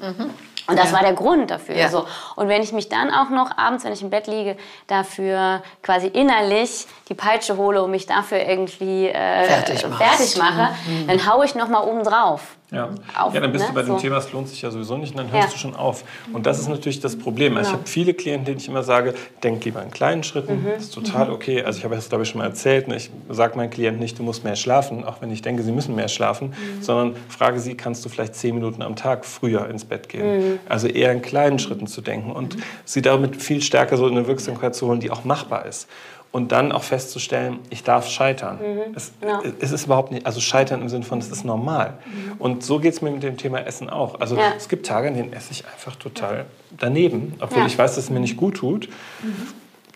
Und 0.65 0.80
das 0.80 0.93
war 0.93 1.02
der 1.02 1.13
Grund 1.13 1.52
dafür. 1.52 1.76
Ja. 1.76 1.89
So. 1.89 2.06
Und 2.36 2.48
wenn 2.48 2.63
ich 2.63 2.72
mich 2.72 2.88
dann 2.88 3.13
auch 3.13 3.30
noch 3.30 3.58
abends, 3.58 3.84
wenn 3.84 3.91
ich 3.91 4.02
im 4.02 4.10
Bett 4.10 4.28
liege, 4.28 4.56
dafür 4.88 5.62
quasi 5.82 6.08
innerlich 6.08 6.88
die 7.10 7.15
Peitsche 7.15 7.58
hole 7.58 7.84
und 7.84 7.91
mich 7.91 8.06
dafür 8.06 8.39
irgendwie 8.39 9.10
äh, 9.10 9.43
Fertig 9.43 9.82
fertig 9.82 10.38
mache, 10.38 10.69
dann 11.08 11.30
haue 11.30 11.46
ich 11.46 11.56
noch 11.56 11.67
mal 11.67 11.84
oben 11.84 12.04
drauf. 12.04 12.56
Ja. 12.73 12.89
Auf, 13.17 13.33
ja, 13.33 13.39
dann 13.39 13.51
bist 13.51 13.65
ne? 13.65 13.69
du 13.69 13.75
bei 13.75 13.81
dem 13.83 13.93
So. 13.95 13.97
Thema, 13.99 14.17
es 14.17 14.31
lohnt 14.33 14.49
sich 14.49 14.62
ja 14.62 14.71
sowieso 14.71 14.97
nicht, 14.97 15.12
und 15.12 15.17
dann 15.19 15.31
hörst 15.31 15.47
Ja. 15.49 15.53
du 15.53 15.57
schon 15.59 15.75
auf. 15.75 16.03
Und 16.33 16.45
das 16.45 16.59
ist 16.59 16.67
natürlich 16.69 16.99
das 16.99 17.15
Problem. 17.17 17.55
Also 17.55 17.69
ich 17.69 17.73
habe 17.77 17.88
viele 17.88 18.13
Klienten, 18.13 18.45
denen 18.45 18.57
ich 18.57 18.67
immer 18.67 18.81
sage, 18.83 19.13
denk 19.43 19.63
lieber 19.63 19.83
in 19.83 19.91
kleinen 19.91 20.23
Schritten, 20.23 20.63
Mhm. 20.63 20.67
das 20.75 20.83
ist 20.86 20.93
total 20.93 21.29
okay. 21.31 21.62
Also 21.63 21.77
ich 21.77 21.86
habe 21.86 21.95
das, 21.95 22.09
glaube 22.09 22.23
ich, 22.23 22.29
schon 22.29 22.39
mal 22.39 22.47
erzählt, 22.47 22.88
ne? 22.88 22.95
ich 22.95 23.12
sage 23.29 23.55
meinen 23.57 23.69
Klienten 23.69 23.99
nicht, 24.01 24.17
du 24.17 24.23
musst 24.23 24.43
mehr 24.43 24.55
schlafen, 24.55 25.03
auch 25.05 25.21
wenn 25.21 25.31
ich 25.31 25.41
denke, 25.43 25.62
sie 25.62 25.71
müssen 25.71 25.93
mehr 25.95 26.07
schlafen, 26.07 26.47
Mhm. 26.49 26.81
sondern 26.81 27.15
frage 27.29 27.59
sie, 27.59 27.75
kannst 27.75 28.03
du 28.05 28.09
vielleicht 28.09 28.36
zehn 28.36 28.55
Minuten 28.55 28.81
am 28.81 28.95
Tag 28.95 29.23
früher 29.25 29.69
ins 29.69 29.86
Bett 29.86 30.09
gehen? 30.09 30.38
Mhm. 30.53 30.59
Also 30.67 30.88
eher 30.88 31.12
in 31.12 31.21
kleinen 31.21 31.59
Schritten 31.59 31.86
zu 31.88 32.01
denken 32.01 32.31
und 32.31 32.57
sie 32.86 33.01
damit 33.03 33.36
viel 33.41 33.62
stärker 33.62 33.97
so 33.97 34.07
in 34.07 34.17
eine 34.17 34.25
Wirksamkeit 34.27 34.73
zu 34.73 34.88
holen, 34.88 34.99
die 34.99 35.12
auch 35.12 35.23
machbar 35.25 35.65
ist. 35.67 35.88
Und 36.34 36.52
dann 36.52 36.72
auch 36.72 36.82
festzustellen, 36.82 37.60
ich 37.69 37.84
darf 37.84 38.10
scheitern. 38.10 38.58
Es, 38.96 39.12
Ja. 39.22 39.41
es 39.60 39.72
ist 39.72 39.86
überhaupt 39.86 40.12
nicht, 40.12 40.26
also 40.26 40.41
scheitern 40.41 40.82
im 40.82 40.89
Sinne 40.89 41.06
von, 41.06 41.19
es 41.19 41.30
ist 41.30 41.46
normal. 41.46 42.00
Und 42.39 42.63
so 42.63 42.80
geht 42.80 42.91
es 42.93 43.04
mir 43.04 43.12
mit 43.12 43.22
dem 43.22 43.38
Thema 43.38 43.60
Essen 43.60 43.88
auch. 43.88 44.19
Also 44.19 44.36
Ja. 44.36 44.52
es 44.58 44.67
gibt 44.67 44.88
Tage, 44.88 45.10
an 45.10 45.13
denen 45.13 45.32
esse 45.32 45.52
ich 45.52 45.63
einfach 45.67 45.96
total 45.96 46.46
daneben, 46.72 47.36
obwohl 47.39 47.60
Ja. 47.60 47.65
ich 47.67 47.78
weiß, 47.78 47.93
dass 47.93 48.06
es 48.06 48.10
mir 48.10 48.19
nicht 48.19 48.36
gut 48.36 48.56
tut. 48.58 48.89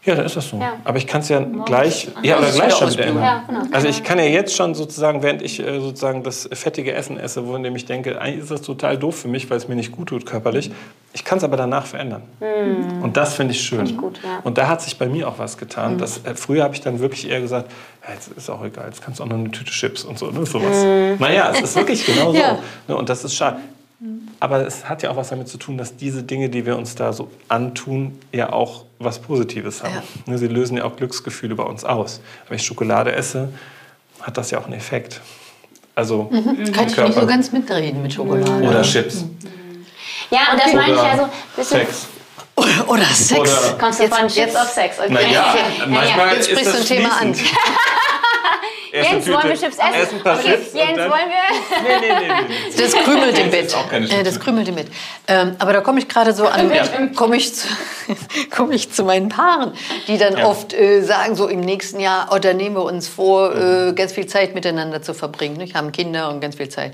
Ja, 0.07 0.15
dann 0.15 0.25
ist 0.25 0.37
das 0.37 0.47
so. 0.47 0.57
Ja. 0.57 0.77
Aber 0.85 0.97
ich 0.97 1.05
kann 1.05 1.19
es 1.19 1.27
ja 1.27 1.41
gleich, 1.65 2.07
ja, 2.23 2.37
oder 2.37 2.49
gleich 2.49 2.73
schon 2.73 2.89
wieder 2.93 3.07
ändern. 3.07 3.23
Ja, 3.23 3.43
genau. 3.45 3.59
Also 3.73 3.89
ich 3.89 4.05
kann 4.05 4.17
ja 4.17 4.23
jetzt 4.23 4.55
schon 4.55 4.73
sozusagen, 4.73 5.21
während 5.21 5.41
ich 5.41 5.59
äh, 5.59 5.81
sozusagen 5.81 6.23
das 6.23 6.47
fettige 6.53 6.93
Essen 6.93 7.19
esse, 7.19 7.45
wo 7.45 7.57
indem 7.57 7.75
ich 7.75 7.85
denke, 7.85 8.21
eigentlich 8.21 8.43
ist 8.43 8.51
das 8.51 8.61
total 8.61 8.97
doof 8.97 9.17
für 9.17 9.27
mich, 9.27 9.49
weil 9.49 9.57
es 9.57 9.67
mir 9.67 9.75
nicht 9.75 9.91
gut 9.91 10.07
tut 10.07 10.25
körperlich. 10.25 10.71
Ich 11.11 11.25
kann 11.25 11.39
es 11.39 11.43
aber 11.43 11.57
danach 11.57 11.85
verändern. 11.85 12.21
Und 13.01 13.17
das 13.17 13.33
finde 13.33 13.53
ich 13.53 13.61
schön. 13.61 13.85
ich 13.85 13.97
gut, 13.97 14.21
ja. 14.23 14.39
Und 14.45 14.57
da 14.57 14.69
hat 14.69 14.81
sich 14.81 14.97
bei 14.97 15.07
mir 15.07 15.27
auch 15.27 15.39
was 15.39 15.57
getan. 15.57 15.97
Das, 15.97 16.21
äh, 16.23 16.35
früher 16.35 16.63
habe 16.63 16.73
ich 16.73 16.79
dann 16.79 16.99
wirklich 16.99 17.29
eher 17.29 17.41
gesagt, 17.41 17.69
ja, 18.07 18.13
jetzt 18.13 18.29
ist 18.29 18.49
auch 18.49 18.63
egal, 18.63 18.85
jetzt 18.85 19.03
kannst 19.03 19.19
du 19.19 19.23
auch 19.23 19.27
noch 19.27 19.35
eine 19.35 19.51
Tüte 19.51 19.71
Chips 19.71 20.05
und 20.05 20.17
so, 20.17 20.31
ne, 20.31 20.45
sowas. 20.45 20.85
Naja, 21.19 21.51
es 21.51 21.59
ist 21.59 21.75
wirklich 21.75 22.05
genau 22.05 22.31
so. 22.31 22.39
Ne, 22.87 22.95
und 22.95 23.09
das 23.09 23.25
ist 23.25 23.35
schade. 23.35 23.57
Aber 24.39 24.65
es 24.65 24.87
hat 24.87 25.03
ja 25.03 25.09
auch 25.09 25.17
was 25.17 25.29
damit 25.29 25.49
zu 25.49 25.57
tun, 25.57 25.77
dass 25.77 25.97
diese 25.97 26.23
Dinge, 26.23 26.49
die 26.49 26.65
wir 26.65 26.77
uns 26.77 26.95
da 26.95 27.11
so 27.11 27.29
antun, 27.47 28.17
ja 28.31 28.53
auch 28.53 28.85
was 28.99 29.19
Positives 29.19 29.83
haben. 29.83 30.01
Ne, 30.25 30.38
Sie 30.38 30.47
lösen 30.47 30.77
ja 30.77 30.83
auch 30.86 30.95
Glücksgefühle 30.95 31.55
bei 31.55 31.63
uns 31.63 31.83
aus. 31.83 32.19
Wenn 32.47 32.57
ich 32.57 32.63
Schokolade 32.65 33.12
esse, 33.13 33.49
hat 34.21 34.38
das 34.38 34.51
ja 34.51 34.60
auch 34.60 34.65
einen 34.65 34.73
Effekt. 34.73 35.21
Also 35.95 36.25
Kann 36.25 36.88
ich 36.88 36.97
nicht 36.97 37.13
so 37.13 37.25
ganz 37.25 37.51
mitreden 37.51 38.01
mit 38.03 38.13
Schokolade. 38.13 38.67
Oder 38.67 38.81
Chips. 38.83 39.25
Ja, 40.29 40.39
und 40.53 40.62
das 40.62 40.73
meine 40.73 40.93
ich 40.93 40.99
Oder 40.99 41.03
also. 41.12 41.29
bisschen- 41.55 41.79
Sex. 41.79 42.07
Oder, 42.55 42.89
oder 42.89 43.05
Sex. 43.05 43.39
Oder- 43.39 43.77
Kommst 43.79 43.99
du 43.99 44.03
Jetzt- 44.03 44.17
von 44.17 44.27
Chips 44.27 44.55
auf 44.55 44.69
Sex? 44.69 44.99
Okay. 44.99 45.13
Naja, 45.13 45.29
Ja, 45.29 45.86
manchmal 45.88 46.33
Jetzt 46.36 46.39
ist 46.49 46.51
sprichst 46.51 46.67
du 46.67 46.71
das 46.79 46.81
ein 46.91 46.97
Thema 46.97 47.21
an. 47.21 47.36
Jens, 49.03 49.25
eine 49.25 49.36
wollen 49.36 49.43
wir 49.49 49.51
Tüte- 49.55 49.60
Chips 49.65 49.77
essen? 49.77 50.19
Paar 50.23 50.38
okay, 50.39 50.47
Chips 50.51 50.73
Jens, 50.73 50.97
dann- 50.97 51.10
wollen 51.12 51.29
wir? 51.29 51.81
Nee, 51.83 52.07
nee, 52.07 52.27
nee, 52.27 52.33
nee. 52.75 52.81
Das 52.81 52.91
krümelt 52.93 53.39
im 53.39 53.51
Bett. 53.51 53.65
ist 53.67 53.75
auch 53.75 53.89
keine 53.89 54.10
Äh, 54.10 54.23
das 54.23 54.39
krümelt 54.39 54.67
im 54.67 54.75
Bett. 54.75 54.88
Ähm, 55.27 55.55
aber 55.60 55.73
da 55.73 55.81
komme 55.81 55.99
ich 55.99 56.07
gerade 56.07 56.33
so 56.33 56.45
an, 56.47 56.71
komme 57.15 57.38
ich, 57.38 57.53
zu- 57.55 57.67
komme 58.55 58.73
ich 58.75 58.91
zu 58.91 59.03
meinen 59.03 59.29
Paaren, 59.29 59.73
die 60.07 60.17
dann 60.17 60.38
Ja. 60.38 60.45
oft 60.47 60.73
äh, 60.73 61.01
sagen, 61.01 61.36
so 61.36 61.47
im 61.47 61.60
nächsten 61.62 61.99
Jahr, 61.99 62.29
oh, 62.33 62.38
da 62.39 62.53
nehmen 62.53 62.75
wir 62.75 62.83
uns 62.83 63.07
vor, 63.07 63.51
Mhm. 63.51 63.89
äh, 63.89 63.93
ganz 63.93 64.13
viel 64.13 64.25
Zeit 64.27 64.55
miteinander 64.55 65.01
zu 65.01 65.13
verbringen. 65.13 65.57
Nicht? 65.57 65.75
Haben 65.75 65.91
Kinder 65.91 66.29
und 66.29 66.39
ganz 66.41 66.55
viel 66.55 66.69
Zeit. 66.69 66.93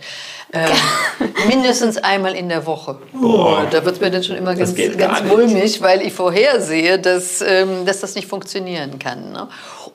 Ähm, 0.51 0.69
mindestens 1.47 1.97
einmal 1.97 2.35
in 2.35 2.49
der 2.49 2.65
Woche. 2.65 2.97
Oh, 3.21 3.57
da 3.71 3.83
wird 3.85 3.95
es 3.95 4.01
mir 4.01 4.11
dann 4.11 4.23
schon 4.23 4.35
immer 4.35 4.55
ganz, 4.55 4.75
ganz 4.75 5.23
mulmig, 5.23 5.81
weil 5.81 6.01
ich 6.01 6.13
vorhersehe, 6.13 6.99
dass, 6.99 7.41
ähm, 7.41 7.85
dass 7.85 7.99
das 8.01 8.15
nicht 8.15 8.27
funktionieren 8.27 8.99
kann. 8.99 9.31
Ne? 9.31 9.47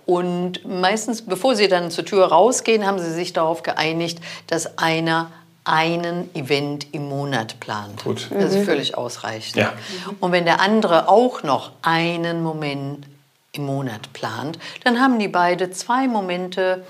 Und 0.09 0.67
meistens, 0.67 1.21
bevor 1.21 1.55
sie 1.55 1.69
dann 1.69 1.91
zur 1.91 2.03
Tür 2.03 2.29
rausgehen, 2.29 2.87
haben 2.87 2.99
sie 2.99 3.13
sich 3.13 3.35
darauf 3.35 3.63
geeinigt, 3.63 4.21
dass 4.47 4.79
einer 4.79 5.31
einen 5.65 6.35
Event 6.35 6.87
im 6.95 7.11
Monat 7.11 7.61
plant. 7.61 8.05
Gut. 8.05 8.31
Das 8.31 8.55
ist 8.55 8.65
völlig 8.65 8.97
ausreichend. 8.97 9.57
Ja. 9.57 9.75
Und 10.19 10.33
wenn 10.33 10.47
der 10.47 10.63
andere 10.63 11.11
auch 11.11 11.43
noch 11.43 11.73
einen 11.83 12.43
Moment 12.43 13.07
im 13.53 13.67
Monat 13.67 14.15
plant, 14.15 14.59
dann 14.83 14.99
haben 14.99 15.19
die 15.19 15.29
beide 15.29 15.73
zwei 15.73 16.09
Momente 16.09 16.85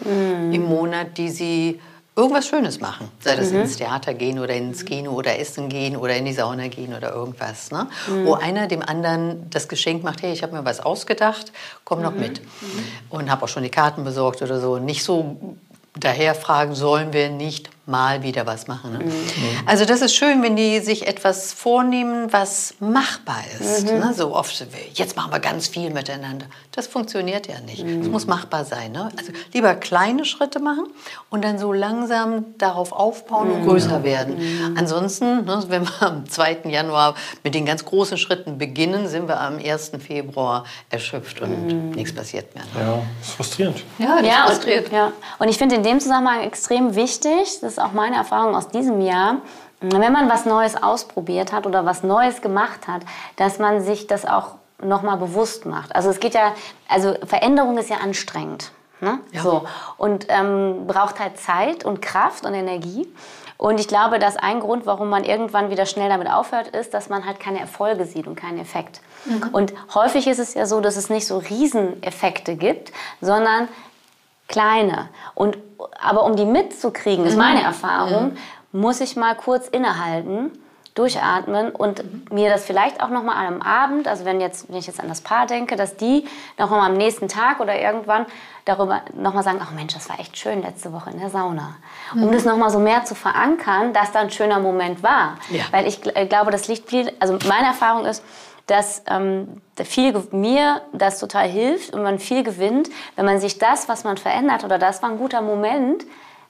im 0.53 0.65
Monat, 0.67 1.19
die 1.19 1.31
sie 1.31 1.81
irgendwas 2.19 2.49
Schönes 2.49 2.81
machen. 2.81 3.09
Sei 3.21 3.37
das 3.37 3.53
ins 3.53 3.77
Theater 3.77 4.13
gehen 4.13 4.41
oder 4.41 4.53
ins 4.53 4.85
Kino 4.85 5.13
oder 5.13 5.39
essen 5.39 5.69
gehen 5.69 5.97
oder 5.97 6.17
in 6.17 6.25
die 6.25 6.33
Sauna 6.33 6.67
gehen 6.67 6.93
oder 6.93 7.15
irgendwas. 7.15 7.71
Ne? 7.71 7.87
Wo 8.25 8.35
einer 8.35 8.67
dem 8.67 8.83
anderen 8.83 9.49
das 9.51 9.69
Geschenk 9.69 10.03
macht, 10.03 10.23
hey, 10.23 10.33
ich 10.33 10.43
habe 10.43 10.57
mir 10.57 10.65
was 10.65 10.81
ausgedacht, 10.81 11.53
komm 11.85 12.03
noch 12.03 12.15
mit. 12.15 12.41
Und 13.09 13.31
habe 13.31 13.45
auch 13.45 13.49
schon 13.49 13.63
die 13.63 13.71
Karten 13.71 14.03
besorgt 14.03 14.43
oder 14.43 14.61
so. 14.61 14.79
Nicht 14.79 15.05
so 15.05 15.57
daher 15.95 16.35
fragen, 16.35 16.75
sollen 16.75 17.13
wir 17.13 17.31
nicht 17.31 17.71
mal 17.89 18.23
wieder 18.23 18.47
was 18.47 18.67
machen. 18.69 18.93
Ne? 18.93 19.05
Also 19.67 19.85
das 19.85 20.03
ist 20.03 20.15
schön, 20.15 20.43
wenn 20.43 20.57
die 20.57 20.81
sich 20.81 21.07
etwas 21.07 21.53
vornehmen, 21.53 22.33
was 22.33 22.75
machbar 22.81 23.43
ist. 23.59 23.87
Ne? 23.87 24.13
So 24.15 24.35
oft, 24.35 24.67
jetzt 24.95 25.17
machen 25.17 25.33
wir 25.33 25.41
ganz 25.41 25.69
viel 25.69 25.91
miteinander. 25.91 26.47
Das 26.73 26.87
funktioniert 26.87 27.49
ja 27.49 27.61
nicht. 27.61 27.83
Es 27.83 28.09
muss 28.09 28.27
machbar 28.27 28.65
sein. 28.65 28.93
Ne? 28.93 29.09
Also 29.17 29.33
lieber 29.53 29.75
kleine 29.75 30.25
Schritte 30.25 30.61
machen 30.61 30.85
und 31.31 31.43
dann 31.43 31.59
so 31.59 31.73
langsam 31.73 32.45
darauf 32.59 32.93
aufbauen 32.93 33.51
und 33.51 33.65
größer 33.67 34.05
werden. 34.05 34.75
Ansonsten, 34.77 35.45
ne, 35.45 35.65
wenn 35.69 35.85
wir 35.85 36.03
am 36.03 36.29
2. 36.29 36.59
Januar 36.67 37.15
mit 37.43 37.55
den 37.55 37.65
ganz 37.65 37.85
großen 37.85 38.19
Schritten 38.19 38.59
beginnen, 38.59 39.09
sind 39.09 39.29
wir 39.29 39.41
am 39.41 39.59
1. 39.59 39.93
Februar 40.07 40.65
erschöpft 40.91 41.41
und 41.41 41.93
nichts 41.93 42.15
passiert 42.15 42.55
mehr. 42.55 42.65
Ne? 42.75 42.81
Ja, 42.81 43.03
ist 43.23 43.31
frustrierend. 43.31 43.83
Ja, 43.99 44.17
das 44.19 44.27
Ja, 44.27 44.47
frustriert. 44.47 44.87
und, 44.87 44.93
ja. 44.93 45.13
und 45.39 45.49
ich 45.49 45.57
finde 45.57 45.77
in 45.77 45.83
dem 45.83 46.01
Zusammenhang 46.01 46.43
extrem 46.43 46.95
wichtig, 46.95 47.61
das 47.63 47.78
ist 47.79 47.85
auch 47.85 47.93
meine 47.93 48.17
Erfahrung 48.17 48.55
aus 48.55 48.69
diesem 48.69 49.01
Jahr, 49.01 49.37
wenn 49.81 50.13
man 50.13 50.29
was 50.29 50.45
Neues 50.45 50.81
ausprobiert 50.83 51.53
hat 51.53 51.67
oder 51.67 51.87
was 51.87 52.03
Neues 52.03 52.43
gemacht 52.43 52.89
hat, 52.89 53.03
dass 53.37 53.59
man 53.59 53.81
sich 53.81 54.07
das 54.07 54.27
auch 54.27 54.57
nochmal 54.83 55.17
bewusst 55.17 55.67
macht. 55.67 55.95
Also 55.95 56.11
es 56.11 56.21
geht 56.21 56.35
ja, 56.35 56.53
also 56.89 57.15
Veränderung 57.25 57.79
ist 57.79 57.91
ja 57.91 57.99
anstrengend. 57.99 58.73
Ne? 59.01 59.21
Ja. 59.33 59.43
So. 59.43 59.65
Und 59.97 60.27
ähm, 60.29 60.87
braucht 60.89 61.21
halt 61.21 61.39
Zeit 61.39 61.85
und 61.85 62.03
Kraft 62.03 62.45
und 62.45 62.55
Energie. 62.55 63.07
Und 63.57 63.81
ich 63.81 63.89
glaube, 63.89 64.21
dass 64.21 64.37
ein 64.37 64.61
Grund, 64.61 64.87
warum 64.87 65.09
man 65.09 65.25
irgendwann 65.25 65.71
wieder 65.71 65.85
schnell 65.85 66.09
damit 66.09 66.31
aufhört, 66.31 66.69
ist, 66.69 66.95
dass 66.95 67.09
man 67.09 67.27
halt 67.27 67.41
keine 67.41 67.59
Erfolge 67.59 68.05
sieht 68.07 68.29
und 68.29 68.37
keinen 68.37 68.61
Effekt. 68.61 69.01
Und 69.53 69.75
häufig 69.95 70.29
ist 70.29 70.39
es 70.39 70.55
ja 70.55 70.65
so, 70.65 70.81
dass 70.81 70.97
es 70.97 71.11
nicht 71.11 71.27
so 71.27 71.39
Rieseneffekte 71.39 72.55
gibt, 72.55 72.93
sondern 73.21 73.69
kleine. 74.49 75.09
Und, 75.35 75.59
aber 76.01 76.25
um 76.25 76.35
die 76.37 76.45
mitzukriegen, 76.47 77.25
ist 77.27 77.37
meine 77.37 77.63
Erfahrung, 77.63 78.33
muss 78.73 79.01
ich 79.01 79.17
mal 79.17 79.35
kurz 79.35 79.69
innehalten 79.69 80.51
durchatmen 80.95 81.71
und 81.71 82.33
mir 82.33 82.51
das 82.51 82.65
vielleicht 82.65 83.01
auch 83.01 83.09
nochmal 83.09 83.47
am 83.47 83.63
Abend, 83.63 84.09
also 84.09 84.25
wenn, 84.25 84.41
jetzt, 84.41 84.69
wenn 84.69 84.79
ich 84.79 84.89
jetzt 84.89 84.99
an 84.99 85.09
das 85.09 85.21
Paar 85.21 85.47
denke, 85.47 85.77
dass 85.77 85.97
die 85.97 86.27
nochmal 86.59 86.91
am 86.91 86.95
nächsten 86.97 87.29
Tag 87.29 87.61
oder 87.61 87.79
irgendwann 87.81 88.27
darüber 88.65 89.03
nochmal 89.15 89.45
sagen, 89.45 89.61
ach 89.63 89.71
Mensch, 89.71 89.95
das 89.95 90.09
war 90.09 90.19
echt 90.19 90.37
schön 90.37 90.61
letzte 90.61 90.93
Woche 90.93 91.11
in 91.11 91.21
der 91.21 91.31
Sauna. 91.31 91.77
Um 92.15 92.23
Mhm. 92.27 92.33
das 92.33 92.45
nochmal 92.45 92.71
so 92.71 92.81
mehr 92.81 93.05
zu 93.05 93.15
verankern, 93.15 93.93
dass 93.93 94.11
da 94.11 94.19
ein 94.21 94.31
schöner 94.31 94.59
Moment 94.59 95.05
war. 95.05 95.37
Ja. 95.51 95.63
Weil 95.71 95.87
ich 95.87 96.05
äh, 96.17 96.27
glaube, 96.27 96.51
das 96.51 96.67
liegt 96.67 96.89
viel, 96.89 97.13
also 97.21 97.39
meine 97.49 97.69
Erfahrung 97.69 98.05
ist, 98.05 98.25
dass 98.69 99.03
ähm, 99.09 99.61
viel, 99.83 100.15
mir 100.31 100.83
das 100.93 101.19
total 101.19 101.49
hilft 101.49 101.95
und 101.95 102.03
man 102.03 102.19
viel 102.19 102.45
gewinnt, 102.45 102.89
wenn 103.17 103.25
man 103.25 103.41
sich 103.41 103.59
das, 103.59 103.89
was 103.89 104.05
man 104.05 104.17
verändert 104.17 104.63
oder 104.63 104.79
das 104.79 105.03
war 105.03 105.11
ein 105.11 105.19
guter 105.19 105.41
Moment, 105.41 106.05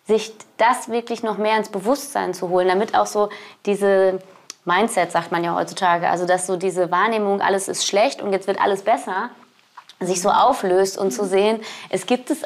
sich 0.07 0.35
das 0.57 0.88
wirklich 0.88 1.22
noch 1.22 1.38
mehr 1.38 1.57
ins 1.57 1.68
Bewusstsein 1.68 2.35
zu 2.35 2.48
holen, 2.48 2.68
damit 2.68 2.96
auch 2.96 3.07
so 3.07 3.28
diese 3.66 4.18
Mindset, 4.64 5.12
sagt 5.12 5.33
man 5.33 5.44
ja 5.44 5.54
heutzutage, 5.54 6.09
also 6.09 6.26
dass 6.26 6.46
so 6.46 6.57
diese 6.57 6.90
Wahrnehmung, 6.90 7.40
alles 7.40 7.68
ist 7.68 7.87
schlecht 7.87 8.20
und 8.20 8.33
jetzt 8.33 8.46
wird 8.46 8.61
alles 8.61 8.83
besser, 8.83 9.31
sich 10.00 10.20
so 10.20 10.31
auflöst 10.31 10.98
und 10.98 11.12
zu 11.12 11.24
sehen, 11.24 11.61
es 11.88 12.07
gibt 12.07 12.31
es 12.31 12.42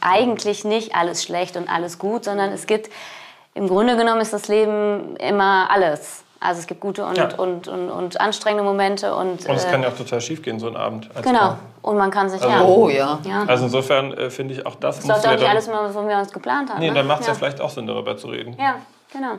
eigentlich 0.00 0.64
nicht 0.64 0.94
alles 0.94 1.22
schlecht 1.22 1.56
und 1.56 1.68
alles 1.68 1.98
gut, 1.98 2.24
sondern 2.24 2.52
es 2.52 2.66
gibt, 2.66 2.90
im 3.54 3.68
Grunde 3.68 3.96
genommen 3.96 4.20
ist 4.20 4.32
das 4.32 4.48
Leben 4.48 5.16
immer 5.16 5.70
alles. 5.70 6.24
Also 6.40 6.60
es 6.60 6.66
gibt 6.68 6.80
gute 6.80 7.04
und, 7.04 7.16
Ja. 7.18 7.28
und, 7.36 7.66
und, 7.66 7.90
und 7.90 8.20
anstrengende 8.20 8.62
Momente 8.62 9.14
und, 9.14 9.44
Und 9.48 9.56
es 9.56 9.64
äh, 9.64 9.70
kann 9.70 9.82
ja 9.82 9.88
auch 9.88 9.96
total 9.96 10.20
schief 10.20 10.40
gehen, 10.42 10.60
so 10.60 10.68
ein 10.68 10.76
Abend. 10.76 11.08
als 11.14 11.26
genau. 11.26 11.38
Paar. 11.38 11.58
Und 11.82 11.96
man 11.96 12.10
kann 12.10 12.28
sich, 12.30 12.40
Also- 12.40 12.54
ja. 12.54 12.62
Oh 12.64 12.88
ja. 12.88 13.18
ja. 13.24 13.44
Also 13.46 13.64
insofern 13.64 14.12
äh, 14.12 14.30
finde 14.30 14.54
ich 14.54 14.64
auch 14.64 14.76
das 14.76 15.00
Es 15.00 15.06
läuft 15.06 15.26
auch 15.26 15.30
nicht 15.32 15.42
dann, 15.42 15.50
alles 15.50 15.68
wie 15.68 15.72
wir 16.08 16.18
uns 16.18 16.32
geplant 16.32 16.70
haben. 16.70 16.78
Nee, 16.80 16.88
ne? 16.88 16.94
dann 16.94 17.06
macht 17.08 17.20
es 17.22 17.26
ja. 17.26 17.32
ja 17.32 17.38
vielleicht 17.38 17.60
auch 17.60 17.70
Sinn, 17.70 17.86
darüber 17.86 18.16
zu 18.16 18.28
reden. 18.28 18.56
Ja, 18.58 18.76
genau. 19.12 19.34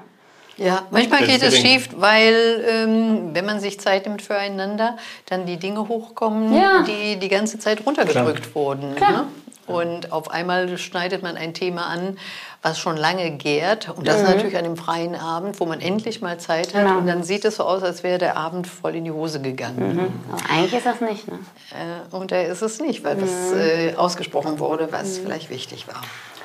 Ja, 0.57 0.81
manchmal 0.91 1.25
geht 1.25 1.41
es 1.41 1.57
schief, 1.57 1.87
weil 1.95 2.65
ähm, 2.69 3.29
wenn 3.33 3.45
man 3.45 3.61
sich 3.61 3.79
Zeit 3.79 4.05
nimmt 4.05 4.21
füreinander, 4.21 4.97
dann 5.27 5.45
die 5.45 5.55
Dinge 5.55 5.87
hochkommen, 5.87 6.53
Ja. 6.53 6.83
die 6.85 7.17
die 7.17 7.29
ganze 7.29 7.59
Zeit 7.59 7.85
runtergedrückt 7.85 8.53
wurden. 8.53 8.93
Klar. 8.95 9.11
Ne? 9.11 9.23
Und 9.69 10.11
auf 10.11 10.31
einmal 10.31 10.77
schneidet 10.77 11.21
man 11.23 11.37
ein 11.37 11.53
Thema 11.53 11.87
an, 11.87 12.17
was 12.61 12.79
schon 12.79 12.97
lange 12.97 13.31
gärt. 13.31 13.89
Und 13.89 14.07
das 14.07 14.21
natürlich 14.23 14.57
an 14.57 14.65
einem 14.65 14.77
freien 14.77 15.15
Abend, 15.15 15.59
wo 15.59 15.65
man 15.65 15.79
endlich 15.81 16.21
mal 16.21 16.39
Zeit 16.39 16.73
hat. 16.73 16.83
Mhm. 16.83 16.87
Genau. 16.87 16.97
Und 16.99 17.07
dann 17.07 17.23
sieht 17.23 17.45
es 17.45 17.55
so 17.57 17.63
aus, 17.63 17.83
als 17.83 18.03
wäre 18.03 18.17
der 18.17 18.35
Abend 18.37 18.67
voll 18.67 18.95
in 18.95 19.05
die 19.05 19.11
Hose 19.11 19.41
gegangen. 19.41 20.11
Aber 20.31 20.41
eigentlich 20.49 20.73
ist 20.73 20.85
das 20.85 21.01
nicht, 21.01 21.27
ne? 21.27 21.39
Äh, 21.71 22.15
und 22.15 22.31
da 22.31 22.41
ist 22.41 22.61
es 22.61 22.79
nicht, 22.79 23.03
weil 23.03 23.15
Mhm. 23.15 23.21
was 23.21 23.51
äh, 23.53 23.93
ausgesprochen 23.95 24.59
wurde, 24.59 24.91
was 24.91 25.17
vielleicht 25.19 25.49
wichtig 25.49 25.87
war. 25.87 26.01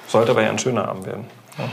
Sollte 0.07 0.33
aber 0.33 0.43
ja 0.43 0.51
ein 0.51 0.59
schöner 0.59 0.87
Abend 0.89 1.07
werden. 1.07 1.27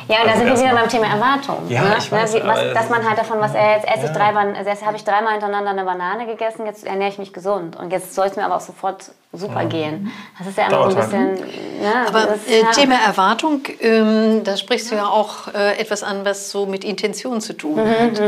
Ja, 0.07 0.21
und 0.21 0.27
da 0.27 0.31
Also 0.33 0.45
sind 0.45 0.47
wir 0.57 0.63
wieder 0.65 0.75
beim 0.75 0.89
Thema 0.89 1.07
Erwartung. 1.07 1.57
Ja, 1.69 1.81
ne? 1.83 1.95
ich 1.97 2.11
weiß, 2.11 2.33
ne? 2.35 2.41
Was, 2.45 2.73
dass 2.73 2.89
man 2.89 3.07
halt 3.07 3.17
davon, 3.17 3.39
was 3.39 3.53
er 3.55 3.75
jetzt 3.77 3.87
esse 3.87 3.97
ich 4.05 4.11
Ja. 4.11 4.13
drei, 4.13 4.31
Ban- 4.33 4.55
also 4.55 4.69
jetzt 4.69 4.85
habe 4.85 4.95
ich 4.97 5.03
dreimal 5.03 5.31
hintereinander 5.33 5.71
eine 5.71 5.83
Banane 5.85 6.25
gegessen, 6.25 6.65
jetzt 6.65 6.85
ernähre 6.85 7.09
ich 7.11 7.17
mich 7.17 7.33
gesund. 7.33 7.75
Und 7.75 7.91
jetzt 7.91 8.13
soll 8.15 8.27
es 8.27 8.35
mir 8.35 8.45
aber 8.45 8.57
auch 8.57 8.61
sofort 8.61 9.11
super 9.33 9.63
gehen. 9.65 10.11
Das 10.37 10.47
ist 10.47 10.57
ja 10.57 10.65
immer 10.67 10.75
Dauert 10.75 10.91
so 10.91 10.97
ein 10.99 11.11
halt. 11.11 11.31
bisschen. 11.41 11.81
Ne? 11.81 11.93
Aber 12.07 12.21
das, 12.25 12.47
äh, 12.47 12.61
ja. 12.61 12.71
Thema 12.71 12.95
Erwartung, 13.05 13.61
ähm, 13.79 14.43
da 14.43 14.57
sprichst 14.57 14.91
du 14.91 14.95
ja 14.95 15.07
auch 15.07 15.47
äh, 15.53 15.79
etwas 15.79 16.03
an, 16.03 16.25
was 16.25 16.51
so 16.51 16.65
mit 16.65 16.83
Intention 16.83 17.39
zu 17.39 17.53
tun 17.53 17.79
hat. 17.79 18.21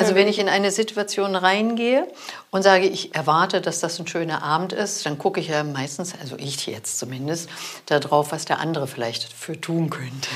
Also 0.00 0.14
wenn 0.14 0.28
ich 0.28 0.38
in 0.38 0.48
eine 0.48 0.70
Situation 0.70 1.36
reingehe 1.36 2.06
und 2.50 2.62
sage, 2.62 2.86
ich 2.86 3.14
erwarte, 3.14 3.60
dass 3.60 3.80
das 3.80 3.98
ein 3.98 4.06
schöner 4.06 4.42
Abend 4.42 4.72
ist, 4.72 5.04
dann 5.04 5.18
gucke 5.18 5.40
ich 5.40 5.48
ja 5.48 5.62
meistens, 5.62 6.14
also 6.18 6.36
ich 6.38 6.66
jetzt 6.66 6.98
zumindest, 6.98 7.50
darauf, 7.84 8.32
was 8.32 8.46
der 8.46 8.58
andere 8.58 8.86
vielleicht 8.86 9.30
für 9.34 9.60
tun 9.60 9.90
könnte. 9.90 10.28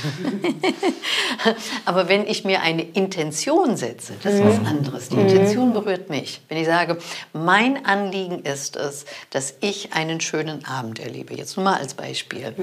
Aber 1.85 2.09
wenn 2.09 2.27
ich 2.27 2.45
mir 2.45 2.61
eine 2.63 2.83
Intention 2.83 3.77
setze, 3.77 4.15
das 4.23 4.35
ist 4.35 4.45
was 4.45 4.67
anderes. 4.67 5.09
Die 5.09 5.17
Intention 5.17 5.73
berührt 5.73 6.11
mich. 6.11 6.41
Wenn 6.49 6.59
ich 6.59 6.67
sage, 6.67 6.99
mein 7.33 7.85
Anliegen 7.87 8.41
ist 8.41 8.77
es, 8.77 9.05
dass 9.31 9.55
ich 9.61 9.93
einen 9.93 10.21
schönen 10.21 10.65
Abend 10.65 10.99
erlebe, 10.99 11.35
jetzt 11.35 11.57
nur 11.57 11.65
mal 11.65 11.79
als 11.79 11.95
Beispiel, 11.95 12.55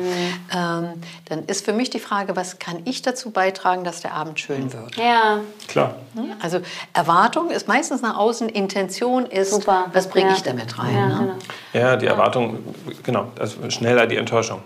ähm, 0.54 1.02
dann 1.26 1.46
ist 1.48 1.66
für 1.66 1.74
mich 1.74 1.90
die 1.90 2.00
Frage, 2.00 2.36
was 2.36 2.60
kann 2.60 2.82
ich 2.86 3.02
dazu 3.02 3.32
beitragen, 3.32 3.84
dass 3.84 4.02
der 4.02 4.14
Abend 4.14 4.40
schön 4.40 4.74
wird? 4.74 4.96
ja, 4.96 5.42
Klar. 5.68 5.96
Also 6.42 6.60
Erwartung 6.94 7.52
ist 7.52 7.68
meistens 7.68 8.02
nach 8.02 8.18
außen, 8.18 8.50
Intention 8.50 9.26
ist, 9.26 9.52
super. 9.52 9.88
was 9.94 10.10
bringe 10.10 10.30
ja. 10.30 10.36
ich 10.36 10.44
damit 10.44 10.78
rein? 10.78 10.96
Ja, 10.96 11.08
ne? 11.08 11.18
genau. 11.20 11.36
Ja, 11.74 11.96
die 11.96 12.08
Erwartung, 12.08 12.60
genau, 13.04 13.32
also 13.40 13.70
schneller 13.70 14.08
die 14.08 14.18
Enttäuschung. 14.18 14.62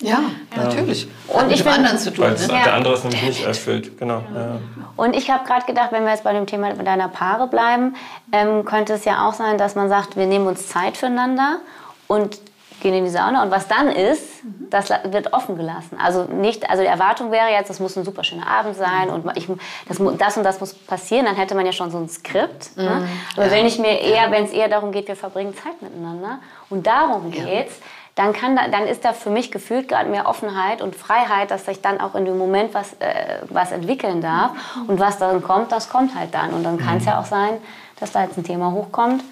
Ja 0.00 0.18
natürlich. 0.56 1.08
Und 1.28 1.48
mit 1.48 1.56
ich 1.56 1.64
bin- 1.64 1.72
anderen 1.72 1.98
zu 1.98 2.12
tun. 2.12 2.24
Weil 2.24 2.32
es 2.34 2.46
Ne? 2.48 2.54
Ja. 2.54 2.64
der 2.64 2.74
andere 2.74 2.94
es 2.94 3.04
nämlich 3.04 3.22
nicht 3.22 3.44
erfüllt. 3.44 3.98
Genau. 3.98 4.22
Ja. 4.34 4.58
Und 4.96 5.14
ich 5.14 5.30
habe 5.30 5.44
gerade 5.46 5.66
gedacht, 5.66 5.92
wenn 5.92 6.04
wir 6.04 6.10
jetzt 6.10 6.24
bei 6.24 6.32
dem 6.32 6.46
Thema 6.46 6.72
deiner 6.74 7.08
Paare 7.08 7.46
bleiben, 7.48 7.94
ähm, 8.32 8.64
könnte 8.64 8.94
es 8.94 9.04
ja 9.04 9.28
auch 9.28 9.32
sein, 9.34 9.58
dass 9.58 9.74
man 9.74 9.88
sagt, 9.88 10.16
wir 10.16 10.26
nehmen 10.26 10.46
uns 10.46 10.68
Zeit 10.68 10.96
füreinander 10.96 11.58
und 12.06 12.38
gehen 12.80 12.94
in 12.94 13.04
die 13.04 13.10
Sauna. 13.10 13.42
Und 13.42 13.50
was 13.50 13.66
dann 13.66 13.88
ist, 13.90 14.22
das 14.70 14.88
la- 14.88 15.00
wird 15.10 15.32
offen 15.32 15.56
gelassen. 15.56 15.98
Also 16.00 16.24
nicht, 16.24 16.70
also 16.70 16.80
die 16.82 16.88
Erwartung 16.88 17.32
wäre 17.32 17.48
jetzt, 17.50 17.68
das 17.70 17.80
muss 17.80 17.96
ein 17.96 18.04
super 18.04 18.22
schöner 18.22 18.46
Abend 18.46 18.76
sein 18.76 19.10
und 19.10 19.24
ich, 19.36 19.48
das, 19.88 19.98
das 20.16 20.36
und 20.36 20.44
das 20.44 20.60
muss 20.60 20.74
passieren. 20.74 21.26
Dann 21.26 21.34
hätte 21.34 21.56
man 21.56 21.66
ja 21.66 21.72
schon 21.72 21.90
so 21.90 21.98
ein 21.98 22.08
Skript. 22.08 22.76
Ne? 22.76 23.08
Aber 23.36 23.50
wenn 23.50 23.66
ich 23.66 23.80
mir 23.80 24.00
eher, 24.00 24.30
wenn 24.30 24.44
es 24.44 24.52
eher 24.52 24.68
darum 24.68 24.92
geht, 24.92 25.08
wir 25.08 25.16
verbringen 25.16 25.54
Zeit 25.56 25.82
miteinander 25.82 26.38
und 26.70 26.86
darum 26.86 27.32
geht's, 27.32 27.74
dann, 28.18 28.32
kann 28.32 28.56
da, 28.56 28.66
dann 28.68 28.86
ist 28.88 29.04
da 29.04 29.12
für 29.12 29.30
mich 29.30 29.52
gefühlt 29.52 29.88
gerade 29.88 30.10
mehr 30.10 30.26
Offenheit 30.26 30.82
und 30.82 30.96
Freiheit, 30.96 31.50
dass 31.52 31.66
sich 31.66 31.80
dann 31.80 32.00
auch 32.00 32.16
in 32.16 32.24
dem 32.24 32.36
Moment 32.36 32.74
was, 32.74 32.94
äh, 32.94 33.38
was 33.48 33.70
entwickeln 33.70 34.20
darf. 34.20 34.50
Und 34.88 34.98
was 34.98 35.18
dann 35.18 35.40
kommt, 35.42 35.70
das 35.70 35.88
kommt 35.88 36.14
halt 36.16 36.34
dann. 36.34 36.50
Und 36.52 36.64
dann 36.64 36.78
kann 36.78 36.96
es 36.96 37.04
ja 37.04 37.20
auch 37.20 37.24
sein, 37.26 37.58
dass 38.00 38.10
da 38.12 38.24
jetzt 38.24 38.36
ein 38.36 38.42
Thema 38.44 38.72
hochkommt, 38.72 39.22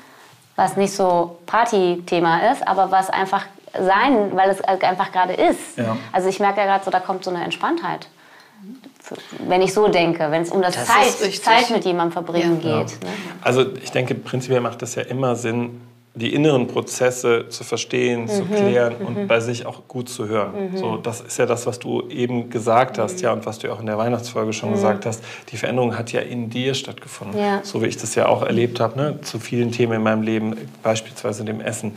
was 0.55 0.77
nicht 0.77 0.95
so 0.95 1.39
Party-Thema 1.47 2.53
ist, 2.53 2.67
aber 2.67 2.91
was 2.93 3.11
einfach 3.11 3.45
sein, 3.73 4.31
weil 4.35 4.51
es 4.51 4.63
halt 4.63 4.85
einfach 4.85 5.11
gerade 5.11 5.35
ist. 5.35 5.77
Ja. 5.77 5.97
Also 6.13 6.29
ich 6.29 6.39
merke 6.39 6.61
ja 6.61 6.67
gerade 6.67 6.85
so, 6.85 6.91
da 6.93 7.01
kommt 7.01 7.25
so 7.25 7.31
eine 7.31 7.43
Entspanntheit. 7.45 8.09
Wenn 9.47 9.63
ich 9.63 9.73
so 9.75 9.89
denke, 9.89 10.31
wenn 10.31 10.43
es 10.43 10.51
um 10.51 10.63
das, 10.63 10.75
Das 10.75 10.87
Zeit. 10.87 11.35
Zeit 11.43 11.71
mit 11.71 11.85
jemandem 11.85 12.13
verbringen 12.13 12.61
Ja. 12.63 12.79
geht. 12.83 13.03
Ne? 13.03 13.09
Also 13.43 13.65
ich 13.83 13.91
denke, 13.93 14.15
prinzipiell 14.15 14.61
macht 14.61 14.83
es 14.83 14.95
ja 14.95 15.03
immer 15.03 15.37
Sinn, 15.37 15.81
die 16.17 16.33
inneren 16.33 16.67
Prozesse 16.67 17.47
zu 17.51 17.63
verstehen, 17.63 18.27
zu 18.27 18.45
klären 18.47 18.97
und 18.97 19.29
bei 19.29 19.41
sich 19.41 19.67
auch 19.67 19.87
gut 19.87 20.09
zu 20.09 20.27
hören. 20.27 20.75
So, 20.75 20.97
das 20.97 21.21
ist 21.21 21.39
ja 21.39 21.45
das, 21.45 21.67
was 21.67 21.79
du 21.79 22.09
eben 22.09 22.49
gesagt 22.49 22.99
hast, 22.99 23.21
ja, 23.21 23.33
und 23.33 23.45
was 23.45 23.59
du 23.59 23.71
auch 23.71 23.81
in 23.81 23.87
der 23.87 23.99
Weihnachtsfolge 23.99 24.55
schon 24.55 24.73
gesagt 24.73 25.05
hast. 25.05 25.23
Die 25.53 25.59
Veränderung 25.59 25.97
hat 25.97 26.13
ja 26.13 26.21
in 26.23 26.49
dir 26.49 26.75
stattgefunden. 26.75 27.39
Ja. 27.39 27.61
So 27.63 27.83
wie 27.83 27.87
ich 27.87 27.99
das 27.99 28.15
ja 28.15 28.27
auch 28.27 28.43
erlebt 28.43 28.81
habe, 28.81 28.99
ne, 28.99 29.21
zu 29.21 29.39
vielen 29.39 29.73
Themen 29.73 29.93
in 29.93 30.03
meinem 30.03 30.23
Leben, 30.23 30.57
beispielsweise 30.83 31.45
dem 31.45 31.61
Essen. 31.61 31.97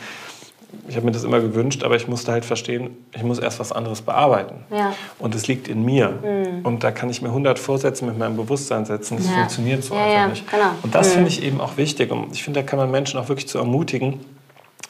Ich 0.90 0.96
habe 0.96 1.06
mir 1.06 1.12
das 1.12 1.24
immer 1.24 1.40
gewünscht, 1.40 1.84
aber 1.84 1.96
ich 1.96 2.08
musste 2.08 2.32
halt 2.32 2.44
verstehen, 2.44 2.98
ich 3.16 3.24
muss 3.24 3.38
erst 3.40 3.60
was 3.60 3.72
anderes 3.72 4.02
bearbeiten. 4.02 4.64
Ja. 4.72 4.94
Und 5.20 5.36
es 5.36 5.48
liegt 5.48 5.68
in 5.68 5.86
mir. 5.86 6.62
Und 6.64 6.84
da 6.84 6.92
kann 6.92 7.10
ich 7.10 7.22
mir 7.22 7.30
100 7.30 7.60
Vorsätze 7.60 8.04
mit 8.06 8.18
meinem 8.18 8.36
Bewusstsein 8.36 8.86
setzen. 8.86 9.18
Das 9.18 9.28
Ja. 9.28 9.34
funktioniert 9.34 9.84
so 9.84 9.94
Ja, 9.96 10.02
einfach 10.06 10.30
nicht. 10.32 10.50
genau. 10.52 10.72
Und 10.82 10.96
das 10.96 11.14
finde 11.14 11.30
ich 11.30 11.44
eben 11.44 11.62
auch 11.62 11.78
wichtig. 11.78 12.12
Und 12.12 12.34
ich 12.34 12.44
finde, 12.44 12.62
da 12.62 12.66
kann 12.66 12.80
man 12.80 12.90
Menschen 12.92 13.20
auch 13.20 13.30
wirklich 13.30 13.48
zu 13.48 13.60
ermutigen. 13.60 14.20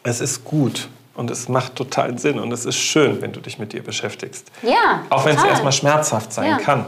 Es 0.04 0.22
ist 0.22 0.46
gut 0.46 0.88
und 1.16 1.30
es 1.30 1.50
macht 1.50 1.76
totalen 1.76 2.18
Sinn 2.18 2.40
und 2.40 2.52
es 2.54 2.66
ist 2.66 2.78
schön, 2.78 3.22
wenn 3.22 3.34
du 3.34 3.42
dich 3.42 3.60
mit 3.60 3.74
dir 3.74 3.84
beschäftigst. 3.84 4.50
Ja, 4.64 5.02
Auch 5.10 5.26
wenn 5.26 5.32
es 5.32 5.38
total. 5.38 5.50
erstmal 5.52 5.74
schmerzhaft 5.74 6.32
sein 6.32 6.58
kann. 6.60 6.86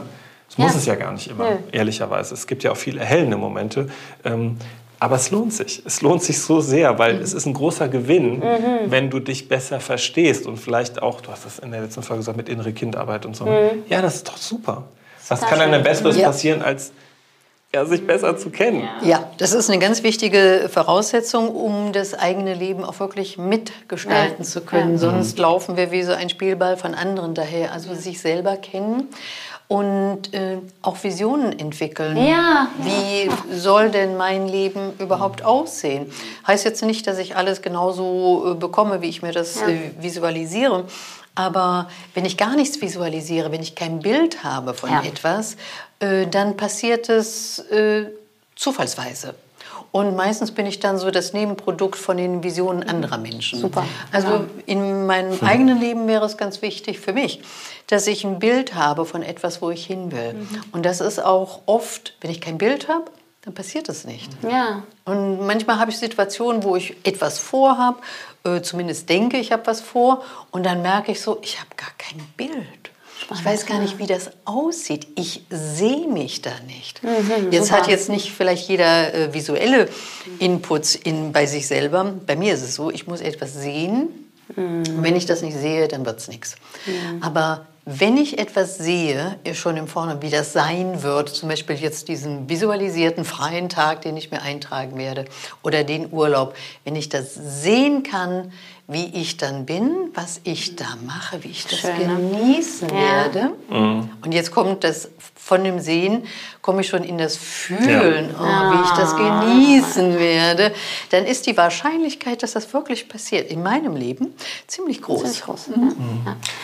Das 0.48 0.58
muss 0.58 0.74
es 0.74 0.84
ja 0.86 0.94
gar 0.96 1.12
nicht 1.12 1.28
immer, 1.30 1.58
ehrlicherweise. 1.72 2.34
Es 2.34 2.46
gibt 2.46 2.62
ja 2.62 2.72
auch 2.72 2.76
viel 2.76 2.98
erhellende 2.98 3.36
Momente. 3.38 3.88
Ähm, 4.24 4.56
aber 5.02 5.16
es 5.16 5.32
lohnt 5.32 5.52
sich. 5.52 5.82
Es 5.84 6.00
lohnt 6.00 6.22
sich 6.22 6.40
so 6.40 6.60
sehr, 6.60 6.96
weil 6.98 7.14
Mhm. 7.14 7.22
es 7.22 7.32
ist 7.32 7.44
ein 7.46 7.54
großer 7.54 7.88
Gewinn, 7.88 8.40
wenn 8.86 9.10
du 9.10 9.18
dich 9.18 9.48
besser 9.48 9.80
verstehst 9.80 10.46
und 10.46 10.58
vielleicht 10.58 11.02
auch, 11.02 11.20
du 11.20 11.32
hast 11.32 11.44
das 11.44 11.58
in 11.58 11.72
der 11.72 11.80
letzten 11.82 12.02
Folge 12.04 12.20
gesagt, 12.20 12.36
mit 12.36 12.48
innere 12.48 12.72
Kindarbeit 12.72 13.26
und 13.26 13.34
so. 13.34 13.46
Ja, 13.88 14.00
das 14.00 14.14
ist 14.16 14.28
doch 14.28 14.36
super. 14.36 14.84
Was 15.28 15.40
Mhm. 15.40 15.46
Kann 15.46 15.60
einem. 15.60 15.82
Besseres 15.82 16.16
Ja. 16.16 16.26
passieren, 16.28 16.62
als 16.62 16.92
ja, 17.74 17.86
sich 17.86 18.06
besser 18.06 18.36
zu 18.36 18.50
kennen? 18.50 18.86
Ja, 19.02 19.30
das 19.38 19.54
ist 19.54 19.70
eine 19.70 19.78
ganz 19.78 20.02
wichtige 20.02 20.68
Voraussetzung, 20.70 21.48
um 21.48 21.92
das 21.94 22.12
eigene 22.12 22.52
Leben 22.54 22.84
auch 22.84 23.00
wirklich 23.00 23.38
mitgestalten 23.38 24.44
Ja. 24.44 24.44
zu 24.44 24.60
können. 24.60 24.92
Ja. 24.92 24.98
Sonst 24.98 25.38
laufen 25.38 25.76
wir 25.78 25.90
wie 25.90 26.02
so 26.02 26.12
ein 26.12 26.28
Spielball 26.28 26.76
von 26.76 26.94
anderen 26.94 27.32
daher. 27.34 27.72
Also 27.72 27.94
sich 27.94 28.20
selber 28.20 28.56
kennen 28.58 29.08
und 29.72 30.34
äh, 30.34 30.58
auch 30.82 31.02
Visionen 31.02 31.58
entwickeln. 31.58 32.16
Ja. 32.16 32.68
Wie 32.78 33.30
soll 33.56 33.90
denn 33.90 34.16
mein 34.16 34.46
Leben 34.48 34.92
überhaupt 34.98 35.42
aussehen? 35.44 36.12
Heißt 36.46 36.64
jetzt 36.64 36.82
nicht, 36.82 37.06
dass 37.06 37.18
ich 37.18 37.36
alles 37.36 37.62
genauso 37.62 38.52
äh, 38.52 38.54
bekomme, 38.54 39.00
wie 39.00 39.08
ich 39.08 39.22
mir 39.22 39.32
das 39.32 39.60
Ja. 39.60 39.68
äh, 39.68 39.90
visualisiere. 40.00 40.84
Aber 41.34 41.88
wenn 42.12 42.26
ich 42.26 42.36
gar 42.36 42.54
nichts 42.56 42.80
visualisiere, 42.82 43.50
wenn 43.50 43.62
ich 43.62 43.74
kein 43.74 44.00
Bild 44.00 44.44
habe 44.44 44.74
von 44.74 44.90
Ja. 44.90 45.02
etwas, 45.02 45.56
äh, 46.00 46.26
dann 46.26 46.56
passiert 46.58 47.08
es 47.08 47.58
äh, 47.70 48.06
zufallsweise. 48.54 49.34
Und 49.92 50.16
meistens 50.16 50.52
bin 50.52 50.64
ich 50.64 50.80
dann 50.80 50.98
so 50.98 51.10
das 51.10 51.34
Nebenprodukt 51.34 51.96
von 51.96 52.16
den 52.16 52.42
Visionen 52.42 52.82
anderer 52.82 53.18
Menschen. 53.18 53.58
Super. 53.58 53.84
Also 54.10 54.46
in 54.64 55.06
meinem 55.06 55.38
eigenen 55.42 55.78
Leben 55.78 56.08
wäre 56.08 56.24
es 56.24 56.38
ganz 56.38 56.62
wichtig 56.62 56.98
für 56.98 57.12
mich, 57.12 57.42
dass 57.88 58.06
ich 58.06 58.24
ein 58.24 58.38
Bild 58.38 58.74
habe 58.74 59.04
von 59.04 59.22
etwas, 59.22 59.60
wo 59.60 59.70
ich 59.70 59.84
hin 59.84 60.10
will. 60.10 60.46
Und 60.72 60.86
das 60.86 61.02
ist 61.02 61.22
auch 61.22 61.60
oft, 61.66 62.14
wenn 62.22 62.30
ich 62.30 62.40
kein 62.40 62.56
Bild 62.56 62.88
habe, 62.88 63.04
dann 63.42 63.54
passiert 63.54 63.88
es 63.88 64.04
nicht. 64.04 64.30
Ja. 64.48 64.84
Und 65.04 65.44
manchmal 65.46 65.78
habe 65.78 65.90
ich 65.90 65.98
Situationen, 65.98 66.62
wo 66.62 66.76
ich 66.76 66.96
etwas 67.04 67.38
vorhabe, 67.38 67.98
äh, 68.44 68.62
zumindest 68.62 69.08
denke, 69.08 69.36
ich 69.36 69.52
habe 69.52 69.66
was 69.66 69.80
vor, 69.80 70.22
und 70.52 70.64
dann 70.64 70.80
merke 70.80 71.12
ich 71.12 71.20
so, 71.20 71.38
ich 71.42 71.58
habe 71.58 71.70
gar 71.76 71.90
kein 71.98 72.20
Bild. 72.36 72.91
Ich 73.30 73.44
weiß 73.44 73.66
gar 73.66 73.78
nicht, 73.78 73.98
wie 73.98 74.06
das 74.06 74.30
aussieht. 74.44 75.06
Ich 75.16 75.44
sehe 75.50 76.08
mich 76.08 76.42
da 76.42 76.50
nicht. 76.66 77.02
Mhm, 77.02 77.50
jetzt 77.50 77.72
hat 77.72 77.88
jetzt 77.88 78.08
nicht 78.08 78.32
vielleicht 78.32 78.68
jeder 78.68 79.14
äh, 79.14 79.34
visuelle 79.34 79.88
Inputs 80.38 80.94
in, 80.94 81.32
bei 81.32 81.46
sich 81.46 81.66
selber. 81.66 82.14
Bei 82.26 82.36
mir 82.36 82.54
ist 82.54 82.62
es 82.62 82.74
so, 82.74 82.90
ich 82.90 83.06
muss 83.06 83.20
etwas 83.20 83.54
sehen. 83.54 84.08
Mhm. 84.56 85.02
Wenn 85.02 85.16
ich 85.16 85.26
das 85.26 85.42
nicht 85.42 85.56
sehe, 85.56 85.88
dann 85.88 86.04
wird 86.04 86.18
es 86.18 86.28
nichts. 86.28 86.56
Aber 87.20 87.66
wenn 87.84 88.16
ich 88.16 88.38
etwas 88.38 88.78
sehe, 88.78 89.38
schon 89.54 89.76
im 89.76 89.88
Vorne, 89.88 90.22
wie 90.22 90.30
das 90.30 90.52
sein 90.52 91.02
wird, 91.02 91.30
zum 91.30 91.48
Beispiel 91.48 91.74
jetzt 91.74 92.06
diesen 92.06 92.48
visualisierten 92.48 93.24
freien 93.24 93.68
Tag, 93.68 94.02
den 94.02 94.16
ich 94.16 94.30
mir 94.30 94.40
eintragen 94.40 94.96
werde, 94.96 95.24
oder 95.64 95.82
den 95.82 96.12
Urlaub, 96.12 96.54
wenn 96.84 96.94
ich 96.94 97.08
das 97.08 97.34
sehen 97.34 98.04
kann, 98.04 98.52
wie 98.92 99.06
ich 99.14 99.36
dann 99.36 99.66
bin, 99.66 100.10
was 100.14 100.40
ich 100.44 100.76
da 100.76 100.96
mache, 101.06 101.42
wie 101.42 101.48
ich 101.48 101.66
das 101.66 101.80
Schön, 101.80 101.98
ne? 101.98 102.38
genießen 102.38 102.88
Ja. 102.88 102.94
werde. 102.94 103.52
Und 103.68 104.32
jetzt 104.32 104.50
kommt 104.50 104.84
das 104.84 105.08
von 105.34 105.64
dem 105.64 105.80
Sehen, 105.80 106.24
komme 106.60 106.82
ich 106.82 106.88
schon 106.88 107.02
in 107.02 107.18
das 107.18 107.36
Fühlen, 107.36 108.30
oh, 108.38 108.42
wie 108.42 108.84
ich 108.84 108.90
das 108.92 109.16
genießen 109.16 110.18
werde. 110.18 110.72
Dann 111.10 111.24
ist 111.24 111.46
die 111.46 111.56
Wahrscheinlichkeit, 111.56 112.44
dass 112.44 112.52
das 112.52 112.72
wirklich 112.72 113.08
passiert, 113.08 113.50
in 113.50 113.62
meinem 113.62 113.96
Leben 113.96 114.34
ziemlich 114.68 115.02
groß. 115.02 115.22
Ziemlich 115.22 115.42
groß. 115.42 115.68
Mhm. 115.68 116.22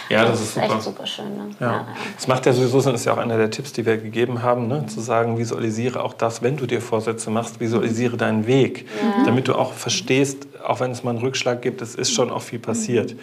Ja. 0.08 0.22
Ja, 0.22 0.24
das 0.26 0.40
ist 0.40 0.54
super. 0.54 0.66
echt 0.66 0.82
super 0.82 1.06
schön. 1.06 1.36
Ne? 1.36 1.50
Ja. 1.58 1.88
Das 2.14 2.28
macht 2.28 2.46
ja 2.46 2.52
sowieso 2.52 2.78
Sinn, 2.80 2.94
ist 2.94 3.04
ja 3.04 3.14
auch 3.14 3.18
einer 3.18 3.36
der 3.36 3.50
Tipps, 3.50 3.72
die 3.72 3.84
wir 3.84 3.96
gegeben 3.96 4.42
haben, 4.42 4.68
ne? 4.68 4.86
zu 4.86 5.00
sagen, 5.00 5.38
visualisiere 5.38 6.02
auch 6.02 6.14
das, 6.14 6.42
wenn 6.42 6.56
du 6.56 6.66
dir 6.66 6.80
Vorsätze 6.80 7.30
machst, 7.30 7.58
visualisiere 7.58 8.16
deinen 8.16 8.46
Weg, 8.46 8.86
damit 9.24 9.48
du 9.48 9.54
auch 9.54 9.72
verstehst, 9.72 10.46
auch 10.64 10.78
wenn 10.80 10.92
es 10.92 11.02
mal 11.02 11.10
einen 11.10 11.18
Rückschlag 11.18 11.62
gibt, 11.62 11.82
es 11.82 11.94
ist 11.96 12.12
schon 12.18 12.30
auch 12.30 12.42
viel 12.42 12.58
passiert. 12.58 13.14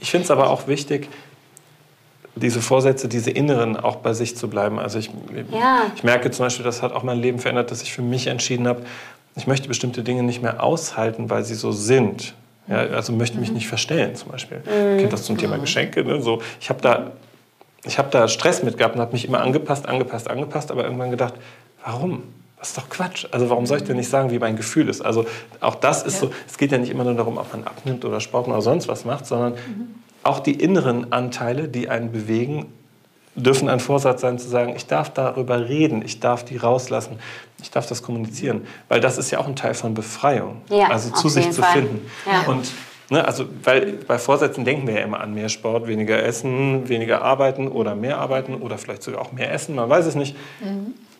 Ich 0.00 0.10
finde 0.10 0.24
es 0.24 0.30
aber 0.32 0.50
auch 0.50 0.66
wichtig, 0.66 1.08
diese 2.34 2.60
Vorsätze, 2.60 3.06
diese 3.08 3.30
inneren 3.30 3.76
auch 3.76 3.96
bei 3.96 4.12
sich 4.12 4.36
zu 4.36 4.48
bleiben. 4.48 4.80
Also 4.80 4.98
ich, 4.98 5.10
Ja. 5.52 5.82
ich 5.94 6.02
merke 6.02 6.30
zum 6.32 6.46
Beispiel, 6.46 6.64
das 6.64 6.82
hat 6.82 6.92
auch 6.92 7.04
mein 7.04 7.18
Leben 7.18 7.38
verändert, 7.38 7.70
dass 7.70 7.82
ich 7.82 7.92
für 7.92 8.02
mich 8.02 8.26
entschieden 8.26 8.66
habe, 8.66 8.82
ich 9.36 9.46
möchte 9.46 9.68
bestimmte 9.68 10.02
Dinge 10.02 10.22
nicht 10.24 10.42
mehr 10.42 10.62
aushalten, 10.62 11.30
weil 11.30 11.44
sie 11.44 11.54
so 11.54 11.70
sind. 11.72 12.34
Ja, 12.68 12.78
also 12.78 13.12
möchte 13.12 13.38
mich 13.38 13.52
nicht 13.52 13.68
verstellen 13.68 14.14
zum 14.16 14.30
Beispiel. 14.32 14.58
Ich 14.64 15.00
kennt 15.00 15.12
das 15.12 15.22
zum 15.24 15.38
Thema 15.38 15.58
Geschenke. 15.58 16.04
Ne? 16.04 16.20
So, 16.22 16.42
ich 16.60 16.68
habe 16.70 16.80
da, 16.80 17.12
ich 17.84 17.98
hab 17.98 18.10
da 18.10 18.26
Stress 18.28 18.62
mit 18.62 18.78
gehabt 18.78 18.94
und 18.96 19.00
habe 19.00 19.12
mich 19.12 19.24
immer 19.26 19.40
angepasst, 19.40 19.86
angepasst, 19.88 20.28
angepasst, 20.28 20.70
aber 20.72 20.84
irgendwann 20.84 21.10
gedacht, 21.10 21.34
warum? 21.84 22.22
Das 22.62 22.68
ist 22.68 22.78
doch 22.78 22.88
Quatsch. 22.88 23.26
Also 23.32 23.50
warum 23.50 23.66
soll 23.66 23.78
ich 23.78 23.82
denn 23.82 23.96
nicht 23.96 24.08
sagen, 24.08 24.30
wie 24.30 24.38
mein 24.38 24.54
Gefühl 24.54 24.88
ist? 24.88 25.00
Also 25.00 25.26
auch 25.60 25.74
das 25.74 26.04
ist 26.04 26.20
so, 26.20 26.30
es 26.46 26.56
geht 26.56 26.70
ja 26.70 26.78
nicht 26.78 26.90
immer 26.90 27.02
nur 27.02 27.14
darum, 27.14 27.36
ob 27.36 27.52
man 27.52 27.64
abnimmt 27.64 28.04
oder 28.04 28.20
Sport 28.20 28.46
oder 28.46 28.62
sonst 28.62 28.86
was 28.86 29.04
macht, 29.04 29.26
sondern 29.26 29.54
auch 30.22 30.38
die 30.38 30.52
inneren 30.52 31.12
Anteile, 31.12 31.66
die 31.66 31.88
einen 31.88 32.12
bewegen, 32.12 32.66
dürfen 33.34 33.68
ein 33.68 33.80
Vorsatz 33.80 34.20
sein 34.20 34.38
zu 34.38 34.48
sagen, 34.48 34.74
ich 34.76 34.86
darf 34.86 35.10
darüber 35.12 35.68
reden, 35.68 36.02
ich 36.04 36.20
darf 36.20 36.44
die 36.44 36.56
rauslassen, 36.56 37.18
ich 37.60 37.72
darf 37.72 37.86
das 37.88 38.00
kommunizieren, 38.00 38.64
weil 38.88 39.00
das 39.00 39.18
ist 39.18 39.32
ja 39.32 39.40
auch 39.40 39.48
ein 39.48 39.56
Teil 39.56 39.74
von 39.74 39.94
Befreiung, 39.94 40.60
Ja, 40.68 40.86
also 40.86 41.10
zu 41.10 41.28
sich 41.28 41.50
zu 41.50 41.62
Fall. 41.62 41.72
finden. 41.72 42.08
Ja. 42.24 42.42
Und 42.48 42.70
ne, 43.10 43.24
also 43.24 43.46
weil 43.64 43.94
bei 44.06 44.18
Vorsätzen 44.18 44.64
denken 44.64 44.86
wir 44.86 44.94
ja 44.94 45.00
immer 45.00 45.18
an 45.18 45.34
mehr 45.34 45.48
Sport, 45.48 45.88
weniger 45.88 46.22
Essen, 46.22 46.88
weniger 46.88 47.22
arbeiten 47.22 47.66
oder 47.66 47.96
mehr 47.96 48.18
arbeiten 48.18 48.54
oder 48.54 48.78
vielleicht 48.78 49.02
sogar 49.02 49.20
auch 49.20 49.32
mehr 49.32 49.52
essen, 49.52 49.74
man 49.74 49.90
weiß 49.90 50.06
es 50.06 50.14
nicht. 50.14 50.36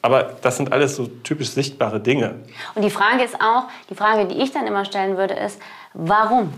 Aber 0.02 0.34
das 0.42 0.56
sind 0.56 0.72
alles 0.72 0.96
so 0.96 1.06
typisch 1.06 1.50
sichtbare 1.50 2.00
Dinge. 2.00 2.40
Und 2.74 2.82
die 2.82 2.90
Frage 2.90 3.22
ist 3.22 3.40
auch, 3.40 3.64
die 3.88 3.94
Frage, 3.94 4.26
die 4.26 4.42
ich 4.42 4.50
dann 4.50 4.66
immer 4.66 4.84
stellen 4.84 5.16
würde, 5.16 5.34
ist, 5.34 5.60
warum? 5.94 6.52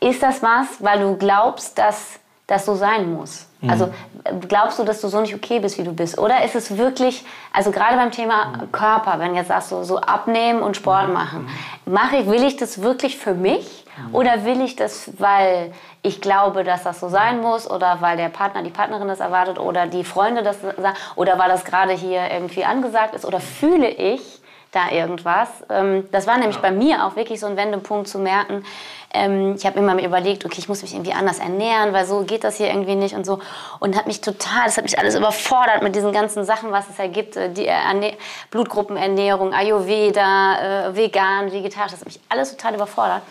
Ist 0.00 0.22
das 0.22 0.42
was, 0.42 0.66
weil 0.80 1.00
du 1.00 1.16
glaubst, 1.16 1.78
dass 1.78 2.20
das 2.46 2.66
so 2.66 2.74
sein 2.74 3.12
muss? 3.12 3.46
Also 3.68 3.90
äh, 4.24 4.34
glaubst 4.48 4.78
du, 4.78 4.84
dass 4.84 5.00
du 5.00 5.08
so 5.08 5.20
nicht 5.20 5.34
okay 5.34 5.58
bist, 5.58 5.78
wie 5.78 5.84
du 5.84 5.92
bist? 5.92 6.18
Oder 6.18 6.44
ist 6.44 6.54
es 6.54 6.78
wirklich, 6.78 7.24
also 7.52 7.70
gerade 7.70 7.96
beim 7.96 8.10
Thema 8.10 8.52
Körper, 8.72 9.18
wenn 9.18 9.32
du 9.32 9.36
jetzt 9.36 9.48
sagst, 9.48 9.68
so, 9.68 9.82
so 9.84 9.98
abnehmen 9.98 10.62
und 10.62 10.76
Sport 10.76 11.12
machen, 11.12 11.48
mache 11.84 12.16
ich, 12.16 12.26
will 12.26 12.42
ich 12.42 12.56
das 12.56 12.82
wirklich 12.82 13.18
für 13.18 13.34
mich? 13.34 13.84
Oder 14.12 14.44
will 14.44 14.62
ich 14.62 14.76
das, 14.76 15.10
weil 15.18 15.72
ich 16.02 16.22
glaube, 16.22 16.64
dass 16.64 16.84
das 16.84 17.00
so 17.00 17.08
sein 17.08 17.40
muss? 17.40 17.70
Oder 17.70 17.98
weil 18.00 18.16
der 18.16 18.30
Partner, 18.30 18.62
die 18.62 18.70
Partnerin 18.70 19.08
das 19.08 19.20
erwartet? 19.20 19.58
Oder 19.58 19.86
die 19.86 20.04
Freunde 20.04 20.42
das 20.42 20.60
sagen? 20.60 20.96
Oder 21.16 21.38
weil 21.38 21.48
das 21.48 21.64
gerade 21.64 21.92
hier 21.92 22.30
irgendwie 22.30 22.64
angesagt 22.64 23.14
ist? 23.14 23.26
Oder 23.26 23.40
fühle 23.40 23.88
ich 23.88 24.40
da 24.72 24.90
irgendwas? 24.90 25.48
Ähm, 25.68 26.08
das 26.12 26.26
war 26.26 26.38
nämlich 26.38 26.58
bei 26.58 26.70
mir 26.70 27.04
auch 27.04 27.16
wirklich 27.16 27.40
so 27.40 27.46
ein 27.46 27.56
Wendepunkt 27.56 28.08
zu 28.08 28.18
merken, 28.18 28.64
ähm, 29.12 29.54
ich 29.56 29.66
habe 29.66 29.78
immer 29.78 29.94
mir 29.94 30.06
überlegt, 30.06 30.44
okay, 30.44 30.56
ich 30.58 30.68
muss 30.68 30.82
mich 30.82 30.92
irgendwie 30.94 31.12
anders 31.12 31.38
ernähren, 31.38 31.92
weil 31.92 32.06
so 32.06 32.20
geht 32.22 32.44
das 32.44 32.56
hier 32.56 32.68
irgendwie 32.68 32.94
nicht 32.94 33.14
und 33.14 33.26
so. 33.26 33.40
Und 33.80 33.96
hat 33.96 34.06
mich 34.06 34.20
total, 34.20 34.64
das 34.66 34.76
hat 34.76 34.84
mich 34.84 34.98
alles 34.98 35.14
überfordert 35.16 35.82
mit 35.82 35.96
diesen 35.96 36.12
ganzen 36.12 36.44
Sachen, 36.44 36.70
was 36.70 36.88
es 36.88 36.96
da 36.96 37.06
gibt. 37.06 37.36
äh, 37.36 37.50
Die 37.52 37.66
Erne 37.66 38.14
Blutgruppenernährung, 38.50 39.52
Ayurveda, 39.52 40.88
äh, 40.90 40.96
vegan, 40.96 41.50
vegetarisch, 41.52 41.90
das 41.92 42.00
hat 42.00 42.06
mich 42.06 42.20
alles 42.28 42.56
total 42.56 42.74
überfordert. 42.74 43.22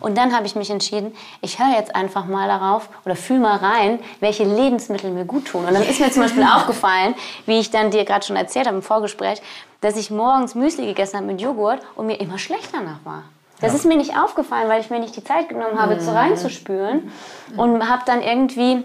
Und 0.00 0.16
dann 0.16 0.34
habe 0.34 0.46
ich 0.46 0.54
mich 0.54 0.70
entschieden, 0.70 1.14
ich 1.40 1.58
höre 1.58 1.76
jetzt 1.76 1.94
einfach 1.94 2.26
mal 2.26 2.46
darauf 2.48 2.88
oder 3.04 3.16
fühle 3.16 3.40
mal 3.40 3.56
rein, 3.56 3.98
welche 4.20 4.44
Lebensmittel 4.44 5.10
mir 5.10 5.24
gut 5.24 5.46
tun. 5.46 5.64
Und 5.64 5.74
dann 5.74 5.82
ist 5.82 6.00
mir 6.00 6.10
zum 6.10 6.22
Beispiel 6.22 6.44
aufgefallen, 6.56 7.14
wie 7.46 7.58
ich 7.58 7.70
dann 7.70 7.90
dir 7.90 8.04
gerade 8.04 8.24
schon 8.24 8.36
erzählt 8.36 8.66
habe 8.66 8.76
im 8.76 8.82
Vorgespräch, 8.82 9.42
dass 9.80 9.96
ich 9.96 10.10
morgens 10.10 10.54
Müsli 10.54 10.86
gegessen 10.86 11.16
habe 11.16 11.26
mit 11.26 11.40
Joghurt 11.40 11.80
und 11.96 12.06
mir 12.06 12.20
immer 12.20 12.38
schlecht 12.38 12.68
danach 12.72 13.04
war. 13.04 13.24
Das 13.60 13.74
ist 13.74 13.84
mir 13.86 13.96
nicht 13.96 14.16
aufgefallen, 14.16 14.68
weil 14.68 14.80
ich 14.80 14.90
mir 14.90 14.98
nicht 14.98 15.16
die 15.16 15.24
Zeit 15.24 15.48
genommen 15.48 15.80
habe, 15.80 15.98
zu 15.98 16.12
reinzuspülen. 16.14 17.10
Und 17.56 17.88
habe 17.88 18.02
dann 18.04 18.22
irgendwie 18.22 18.84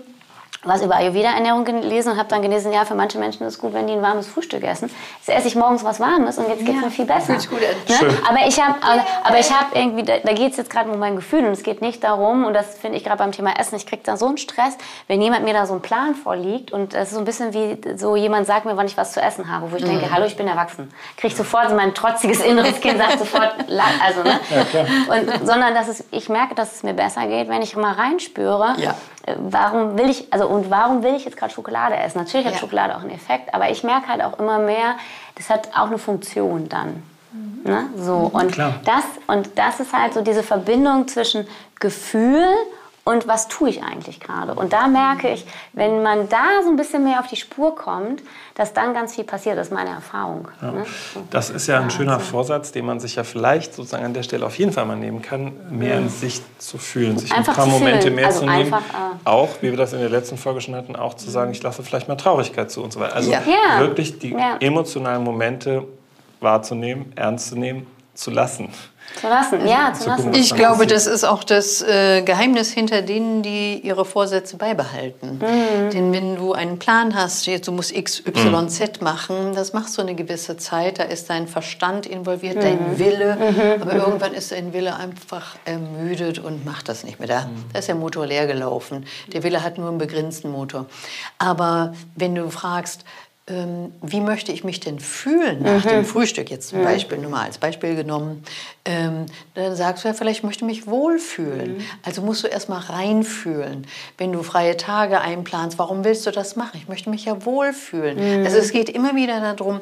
was 0.64 0.82
über 0.82 0.96
Ayurveda-Ernährung 0.98 1.64
gelesen 1.64 2.12
und 2.12 2.18
habe 2.18 2.28
dann 2.28 2.42
gelesen, 2.42 2.74
ja, 2.74 2.84
für 2.84 2.94
manche 2.96 3.18
Menschen 3.18 3.48
ist 3.48 3.54
es 3.54 3.60
gut, 3.60 3.74
wenn 3.74 3.88
die 3.88 3.94
ein 3.94 4.02
warmes 4.02 4.28
Frühstück 4.28 4.62
essen. 4.64 4.90
Jetzt 5.26 5.30
esse 5.38 5.48
ich 5.48 5.56
morgens 5.56 5.86
was 5.86 6.02
Warmes 6.02 6.38
und 6.38 6.50
jetzt 6.50 6.66
geht 6.66 6.76
es 6.76 6.82
mir 6.84 6.92
viel 6.92 7.06
besser. 7.06 7.40
fühlt 7.40 7.50
gut 7.50 7.60
an. 7.60 8.08
Ne? 8.08 8.18
Aber 8.28 8.46
ich 8.48 8.62
habe 8.62 8.76
aber 9.24 9.40
ich 9.40 9.50
hab 9.52 9.74
irgendwie, 9.74 10.04
da, 10.04 10.18
da 10.18 10.34
geht 10.34 10.52
es 10.52 10.58
jetzt 10.58 10.70
gerade 10.70 10.90
um 10.92 11.00
mein 11.00 11.16
Gefühl 11.16 11.46
und 11.46 11.52
es 11.54 11.64
geht 11.64 11.82
nicht 11.82 12.04
darum, 12.04 12.44
und 12.46 12.54
das 12.54 12.78
finde 12.78 12.98
ich 12.98 13.06
gerade 13.06 13.20
beim 13.20 13.32
Thema 13.32 13.58
Essen, 13.58 13.76
ich 13.78 13.86
kriege 13.86 14.02
da 14.04 14.18
so 14.18 14.28
einen 14.28 14.38
Stress, 14.38 14.78
wenn 15.08 15.22
jemand 15.22 15.46
mir 15.46 15.54
da 15.54 15.66
so 15.66 15.74
einen 15.74 15.82
Plan 15.82 16.14
vorliegt 16.16 16.72
und 16.74 16.94
das 16.94 17.08
ist 17.10 17.14
so 17.14 17.20
ein 17.20 17.26
bisschen 17.26 17.54
wie 17.54 17.78
so 17.98 18.18
jemand 18.18 18.46
sagt 18.46 18.66
mir, 18.66 18.76
wann 18.76 18.86
ich 18.88 18.98
was 18.98 19.14
zu 19.14 19.22
essen 19.22 19.50
habe, 19.50 19.72
wo 19.72 19.78
ich 19.78 19.84
Mhm. 19.84 19.88
denke, 20.00 20.12
hallo, 20.12 20.26
ich 20.26 20.36
bin 20.36 20.48
erwachsen. 20.48 20.92
Kriege 21.16 21.28
ich 21.28 21.36
sofort, 21.38 21.70
so 21.70 21.76
mein 21.76 21.94
trotziges 21.94 22.42
inneres 22.42 22.82
Kind 22.82 22.98
sagt 22.98 23.20
sofort, 23.20 23.54
la- 23.68 23.84
also, 24.06 24.24
ne? 24.24 24.40
und, 25.10 25.48
sondern 25.48 25.74
dass 25.74 25.88
es, 25.88 26.04
ich 26.12 26.28
merke, 26.28 26.54
dass 26.56 26.76
es 26.76 26.84
mir 26.84 26.94
besser 26.94 27.26
geht, 27.28 27.48
wenn 27.48 27.62
ich 27.62 27.78
mal 27.78 27.94
reinspüre, 27.94 28.76
Ja. 28.78 28.96
Warum 29.38 29.98
will 29.98 30.10
ich, 30.10 30.32
also 30.32 30.48
und 30.48 30.70
warum 30.70 31.04
will 31.04 31.16
ich 31.16 31.26
jetzt 31.26 31.38
gerade 31.38 31.54
Schokolade 31.54 31.96
essen? 31.98 32.18
Natürlich 32.20 32.46
hat 32.48 32.54
Ja. 32.54 32.60
Schokolade 32.60 32.96
auch 32.96 33.02
einen 33.02 33.12
Effekt, 33.12 33.54
aber 33.54 33.70
ich 33.70 33.84
merke 33.84 34.08
halt 34.08 34.22
auch 34.22 34.40
immer 34.40 34.60
mehr, 34.60 34.96
das 35.36 35.50
hat 35.50 35.70
auch 35.76 35.88
eine 35.88 35.98
Funktion 35.98 36.70
dann. 36.70 37.04
Ne? 37.64 37.86
So, 37.98 38.30
und, 38.34 38.52
Klar. 38.54 38.76
das, 38.86 39.04
und 39.28 39.58
das 39.58 39.80
ist 39.80 39.94
halt 39.94 40.14
so 40.14 40.22
diese 40.22 40.42
Verbindung 40.44 41.08
zwischen 41.08 41.48
Gefühl 41.80 42.46
und 42.46 42.79
was 43.28 43.48
tue 43.48 43.70
ich 43.70 43.82
eigentlich 43.84 44.20
gerade. 44.20 44.54
Und 44.54 44.72
da 44.74 44.88
merke 44.88 45.30
ich, 45.30 45.46
wenn 45.74 46.04
man 46.04 46.30
da 46.30 46.44
so 46.64 46.70
ein 46.70 46.76
bisschen 46.76 47.04
mehr 47.04 47.20
auf 47.20 47.28
die 47.28 47.36
Spur 47.36 47.76
kommt, 47.76 48.22
dass 48.56 48.74
dann 48.74 48.94
ganz 48.94 49.16
viel 49.16 49.24
passiert. 49.24 49.58
Das 49.58 49.68
ist 49.68 49.74
meine 49.74 49.90
Erfahrung. 49.90 50.48
Ne? 50.62 50.86
So. 51.14 51.22
Das 51.30 51.50
ist 51.50 51.68
ja 51.68 51.80
ein 51.80 51.90
schöner 51.90 52.20
Vorsatz, 52.20 52.72
den 52.72 52.86
man 52.86 53.00
sich 53.00 53.16
ja 53.16 53.24
vielleicht 53.24 53.74
sozusagen 53.74 54.06
an 54.06 54.14
der 54.14 54.24
Stelle 54.24 54.46
auf 54.46 54.58
jeden 54.60 54.72
Fall 54.74 54.86
mal 54.86 54.96
nehmen 54.98 55.22
kann, 55.22 55.54
mehr 55.70 55.98
in 55.98 56.10
sich 56.10 56.42
zu 56.60 56.78
fühlen, 56.78 57.18
sich 57.18 57.32
Einfach 57.34 57.54
ein 57.58 57.64
paar 57.64 57.80
Momente 57.80 58.12
mehr 58.12 58.28
Also 58.28 58.40
zu 58.42 58.46
nehmen. 58.46 58.74
einfach, 58.74 58.82
äh, 58.90 59.16
auch, 59.30 59.50
wie 59.62 59.70
wir 59.72 59.78
das 59.78 59.94
in 59.94 60.00
der 60.00 60.10
letzten 60.10 60.38
Folge 60.38 60.62
schon 60.62 60.76
hatten, 60.76 60.96
auch 60.96 61.14
zu 61.16 61.30
sagen, 61.30 61.52
ich 61.52 61.64
lasse 61.64 61.84
vielleicht 61.84 62.08
mal 62.08 62.16
Traurigkeit 62.16 62.70
zu 62.70 62.84
und 62.84 62.94
so 62.94 63.00
weiter. 63.00 63.16
Also 63.16 63.32
Ja. 63.32 63.42
Ja. 63.46 63.80
wirklich 63.80 64.20
die 64.20 64.32
Ja. 64.32 64.58
emotionalen 64.60 65.24
Momente 65.24 65.86
wahrzunehmen, 66.42 67.12
ernst 67.16 67.50
zu 67.50 67.56
nehmen, 67.58 67.88
zu 68.14 68.32
lassen. 68.32 68.70
Zu 69.20 69.28
lassen, 69.28 69.68
ja, 69.68 69.92
zu 69.94 70.04
Zu 70.04 70.10
lassen. 70.10 70.24
gucken, 70.26 70.40
Ich 70.40 70.54
glaube, 70.56 70.88
das 70.88 71.08
ist 71.08 71.24
auch 71.24 71.44
das 71.44 71.82
äh, 71.82 72.22
Geheimnis 72.22 72.72
hinter 72.72 73.02
denen, 73.02 73.42
die 73.42 73.80
ihre 73.80 74.06
Vorsätze 74.06 74.56
beibehalten. 74.58 75.40
Denn 75.94 76.14
wenn 76.14 76.36
du 76.36 76.54
einen 76.54 76.80
Plan 76.80 77.16
hast, 77.16 77.46
jetzt 77.48 77.68
du 77.68 77.72
musst 77.72 77.92
X, 77.96 78.24
Y, 78.26 78.70
Z 78.70 79.02
machen, 79.02 79.54
das 79.56 79.74
machst 79.74 79.98
du 79.98 80.02
eine 80.02 80.16
gewisse 80.16 80.58
Zeit, 80.58 81.00
da 81.00 81.04
ist 81.04 81.30
dein 81.30 81.48
Verstand 81.48 82.06
involviert, 82.06 82.64
dein 82.64 82.98
Wille, 83.00 83.38
aber 83.82 83.94
irgendwann 83.94 84.34
ist 84.34 84.52
dein 84.52 84.74
Wille 84.74 84.96
einfach 84.96 85.56
ermüdet 85.66 86.40
und 86.40 86.66
macht 86.66 86.88
das 86.88 87.04
nicht 87.04 87.20
mehr. 87.20 87.28
Da, 87.28 87.50
da 87.74 87.80
ist 87.80 87.88
der 87.88 87.96
Motor 87.96 88.26
leer 88.26 88.48
gelaufen. 88.48 89.06
Der 89.34 89.44
Wille 89.44 89.64
hat 89.64 89.78
nur 89.78 89.90
einen 89.90 89.98
begrenzten 89.98 90.52
Motor. 90.52 90.86
Aber 91.40 91.94
wenn 92.16 92.36
du 92.36 92.50
fragst, 92.50 93.04
ähm, 93.50 93.92
wie 94.02 94.22
möchte 94.22 94.52
ich 94.52 94.64
mich 94.64 94.80
denn 94.80 95.00
fühlen 95.00 95.64
nach 95.64 95.86
dem 95.86 96.06
Frühstück, 96.06 96.50
jetzt 96.50 96.70
zum 96.70 96.84
Beispiel, 96.84 97.18
nur 97.18 97.32
mal 97.32 97.46
als 97.46 97.58
Beispiel 97.58 97.96
genommen, 97.96 98.44
ähm, 98.86 99.26
dann 99.56 99.76
sagst 99.76 100.04
du 100.04 100.08
ja, 100.08 100.14
vielleicht 100.14 100.44
möchte 100.44 100.64
ich 100.66 100.68
mich 100.68 100.88
wohlfühlen. 100.88 101.78
Also 102.04 102.22
musst 102.22 102.44
du 102.44 102.48
erst 102.48 102.70
mal 102.70 102.80
reinfühlen. 102.80 103.88
Wenn 104.18 104.32
du 104.32 104.44
freie 104.44 104.78
Tage 104.78 105.20
einplanst, 105.22 105.80
warum 105.80 106.04
willst 106.04 106.26
du 106.28 106.32
das 106.32 106.56
machen? 106.56 106.80
Ich 106.82 106.88
möchte 106.88 107.10
mich 107.10 107.26
ja 107.26 107.46
wohlfühlen. 107.46 108.20
Also 108.46 108.58
es 108.58 108.72
geht 108.72 108.90
immer 108.90 109.16
wieder 109.16 109.40
darum, 109.54 109.82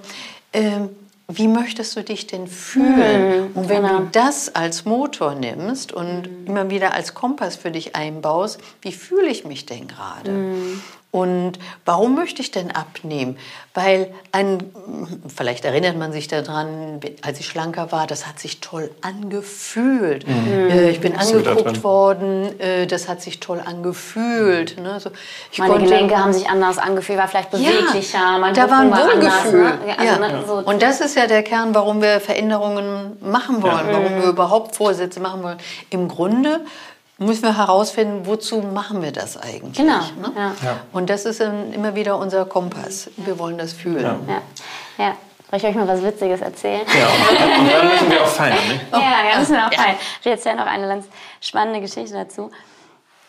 ähm, 0.54 0.90
wie 1.30 1.50
möchtest 1.50 1.94
du 1.98 2.04
dich 2.04 2.26
denn 2.28 2.48
fühlen? 2.48 3.28
Mhm, 3.28 3.52
und 3.54 3.68
wenn 3.68 3.84
genau. 3.84 4.00
du 4.00 4.08
das 4.14 4.56
als 4.56 4.86
Motor 4.86 5.36
nimmst 5.36 5.92
und 5.92 6.22
Mhm. 6.22 6.46
immer 6.46 6.70
wieder 6.70 6.94
als 6.94 7.14
Kompass 7.16 7.58
für 7.58 7.70
dich 7.70 7.98
einbaust, 7.98 8.62
wie 8.82 8.94
fühle 8.94 9.28
ich 9.28 9.44
mich 9.44 9.66
denn 9.66 9.90
gerade? 9.90 10.32
Mhm. 10.32 10.82
Und 11.10 11.54
warum 11.86 12.16
möchte 12.16 12.42
ich 12.42 12.52
denn 12.52 12.70
abnehmen? 12.70 13.38
Weil 13.74 14.14
ein, 14.34 14.60
vielleicht 15.34 15.64
erinnert 15.66 15.96
man 15.98 16.12
sich 16.12 16.28
daran, 16.28 17.00
als 17.22 17.40
ich 17.40 17.48
schlanker 17.48 17.92
war, 17.94 18.08
das 18.08 18.28
hat 18.28 18.40
sich 18.40 18.60
toll 18.60 18.92
angefühlt. 19.02 20.28
Mhm. 20.28 20.48
Äh, 20.70 20.90
Ich 20.90 21.00
bin 21.00 21.16
angeguckt 21.16 21.84
worden, 21.84 22.60
äh, 22.60 22.88
das 22.88 23.08
hat 23.08 23.22
sich 23.22 23.40
toll 23.40 23.62
angefühlt. 23.66 24.80
Ne? 24.80 25.00
So, 25.00 25.10
ich 25.52 25.60
Meine 25.60 25.74
konnte- 25.74 25.86
Gelenke 25.90 26.18
haben 26.18 26.34
sich 26.34 26.50
anders 26.50 26.78
angefühlt, 26.78 27.18
war 27.18 27.28
vielleicht 27.30 27.52
beweglicher, 27.52 28.38
mein 28.40 28.54
da 28.54 28.70
war 28.70 28.80
ein 28.82 28.92
Wohlgefühl. 28.92 29.66
Anders, 29.66 29.86
ne? 29.86 29.88
ja, 29.88 29.96
also, 29.98 30.22
ja. 30.24 30.30
ne, 30.40 30.44
so 30.46 30.54
Und 30.56 30.82
das 30.82 31.00
ist 31.02 31.16
ja 31.16 31.26
der 31.28 31.44
Kern, 31.44 31.74
warum 31.74 32.02
wir 32.02 32.20
Veränderungen 32.20 33.18
machen 33.22 33.62
wollen, 33.64 33.88
warum 33.92 34.14
Mhm. 34.18 34.22
wir 34.24 34.30
überhaupt 34.30 34.76
Vorsätze 34.76 35.20
machen 35.20 35.42
wollen. 35.42 35.58
Im 35.90 36.08
Grunde 36.10 36.62
müssen 37.18 37.44
wir 37.44 37.58
herausfinden, 37.58 38.26
wozu 38.26 38.62
machen 38.62 39.02
wir 39.02 39.12
das 39.12 39.38
eigentlich. 39.38 39.78
Genau, 39.78 40.00
Ne? 40.22 40.32
ja. 40.36 40.56
Ja. 40.64 40.80
Und 40.94 41.10
das 41.10 41.26
ist 41.26 41.40
immer 41.42 41.96
wieder 41.96 42.18
unser 42.18 42.46
Kompass. 42.46 43.10
Wir 43.18 43.40
wollen 43.40 43.58
das 43.58 43.74
fühlen. 43.74 44.04
Ja. 44.04 44.18
Ja, 44.28 45.06
ja. 45.06 45.16
Soll 45.50 45.60
ich 45.60 45.66
euch 45.66 45.76
mal 45.76 45.88
was 45.88 46.04
Witziges 46.04 46.42
erzählen? 46.42 46.82
Ja, 46.88 47.08
und, 47.08 47.72
dann 47.72 47.88
müssen 47.92 48.12
wir 48.12 48.22
auch 48.22 48.28
feiern. 48.28 48.58
Ne? 48.68 48.82
Ja, 48.92 49.00
ja, 49.32 49.40
müssen 49.40 49.54
wir 49.56 49.66
auch 49.66 49.72
rein. 49.72 49.96
Ich 50.20 50.28
erzähle 50.28 50.58
noch 50.58 50.66
eine 50.68 50.88
ganz 50.88 51.06
spannende 51.40 51.80
Geschichte 51.80 52.14
dazu. 52.16 52.52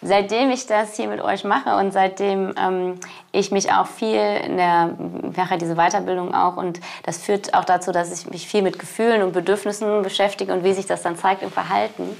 Seitdem 0.03 0.51
ich 0.51 0.66
das 0.66 0.95
hier 0.95 1.09
mit 1.09 1.20
euch 1.20 1.43
mache 1.45 1.76
und 1.76 1.93
seitdem 1.93 2.55
ähm, 2.57 3.01
ich 3.32 3.51
mich 3.51 3.72
auch 3.72 3.86
viel 3.86 4.20
in 4.45 4.57
der, 4.57 4.91
ich 5.30 5.36
mache 5.36 5.51
ja 5.53 5.57
diese 5.57 5.74
Weiterbildung 5.74 6.34
auch 6.34 6.57
und 6.57 6.78
das 7.05 7.18
führt 7.18 7.53
auch 7.55 7.64
dazu, 7.64 7.91
dass 7.91 8.12
ich 8.12 8.28
mich 8.30 8.47
viel 8.47 8.62
mit 8.62 8.78
Gefühlen 8.78 9.22
und 9.22 9.32
Bedürfnissen 9.32 10.03
beschäftige 10.03 10.53
und 10.53 10.62
wie 10.62 10.72
sich 10.72 10.86
das 10.86 11.03
dann 11.03 11.16
zeigt 11.16 11.43
im 11.43 11.51
Verhalten. 11.51 12.16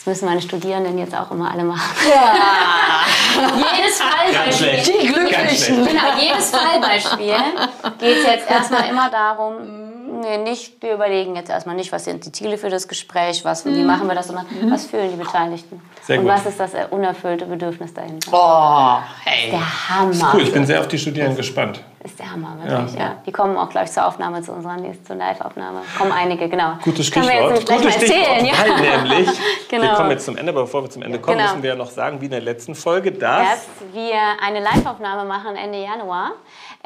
Das 0.00 0.06
müssen 0.06 0.24
meine 0.24 0.40
Studierenden 0.40 0.96
jetzt 0.96 1.14
auch 1.14 1.30
immer 1.30 1.50
alle 1.50 1.62
machen. 1.62 1.82
jedes 3.76 4.00
Fallbeispiel. 4.00 4.98
Die 5.02 5.06
Glücklichen. 5.08 5.86
Genau, 5.86 6.18
jedes 6.18 6.50
Fallbeispiel 6.50 7.34
geht 7.98 8.16
es 8.16 8.24
jetzt 8.24 8.50
erstmal 8.50 8.88
immer 8.88 9.10
darum, 9.10 9.56
nee, 10.22 10.38
nicht, 10.38 10.82
wir 10.82 10.94
überlegen 10.94 11.36
jetzt 11.36 11.50
erstmal 11.50 11.76
nicht, 11.76 11.92
was 11.92 12.06
sind 12.06 12.24
die 12.24 12.32
Ziele 12.32 12.56
für 12.56 12.70
das 12.70 12.88
Gespräch, 12.88 13.44
was, 13.44 13.66
wie 13.66 13.82
machen 13.82 14.08
wir 14.08 14.14
das, 14.14 14.28
sondern 14.28 14.46
was 14.70 14.86
fühlen 14.86 15.10
die 15.10 15.22
Beteiligten. 15.22 15.82
Sehr 16.00 16.18
und 16.18 16.24
gut. 16.24 16.32
was 16.32 16.46
ist 16.46 16.58
das 16.58 16.70
unerfüllte 16.88 17.44
Bedürfnis 17.44 17.92
dahinter. 17.92 18.30
Oh, 18.32 18.98
hey. 19.22 19.50
Der 19.50 19.90
Hammer. 19.90 20.32
Cool, 20.32 20.44
ich 20.44 20.52
bin 20.52 20.64
sehr 20.64 20.80
auf 20.80 20.88
die 20.88 20.98
Studierenden 20.98 21.36
gespannt. 21.36 21.82
Ist 22.02 22.18
der 22.18 22.32
Hammer, 22.32 22.56
wirklich. 22.62 22.94
Ja. 22.98 23.16
Die 23.26 23.30
kommen 23.32 23.58
auch 23.58 23.68
gleich 23.68 23.92
zur 23.92 24.06
Aufnahme, 24.06 24.40
zu 24.40 24.52
unserer 24.52 24.76
nächsten 24.78 25.04
zur 25.04 25.16
Live-Aufnahme. 25.16 25.82
Kommen 25.98 26.12
einige, 26.12 26.48
genau. 26.48 26.72
Gutes 26.82 27.14
wir 27.14 27.22
Stichwort. 27.22 27.66
Gutes. 27.68 27.94
Stichwort, 27.94 28.42
ja. 28.42 28.52
weil 28.58 29.00
nämlich, 29.02 29.28
wir 29.68 29.78
Genau. 29.78 29.94
kommen 29.96 30.10
jetzt 30.12 30.24
zum 30.24 30.38
Ende, 30.38 30.50
aber 30.50 30.62
bevor 30.62 30.82
wir 30.82 30.88
zum 30.88 31.02
Ende 31.02 31.18
kommen, 31.18 31.36
Genau. 31.36 31.50
müssen 31.50 31.62
wir 31.62 31.70
ja 31.70 31.76
noch 31.76 31.90
sagen, 31.90 32.18
wie 32.22 32.24
in 32.24 32.30
der 32.30 32.40
letzten 32.40 32.74
Folge, 32.74 33.12
dass... 33.12 33.48
dass 33.48 33.66
wir 33.92 34.14
eine 34.42 34.60
Live-Aufnahme 34.60 35.28
machen 35.28 35.56
Ende 35.56 35.82
Januar. 35.82 36.30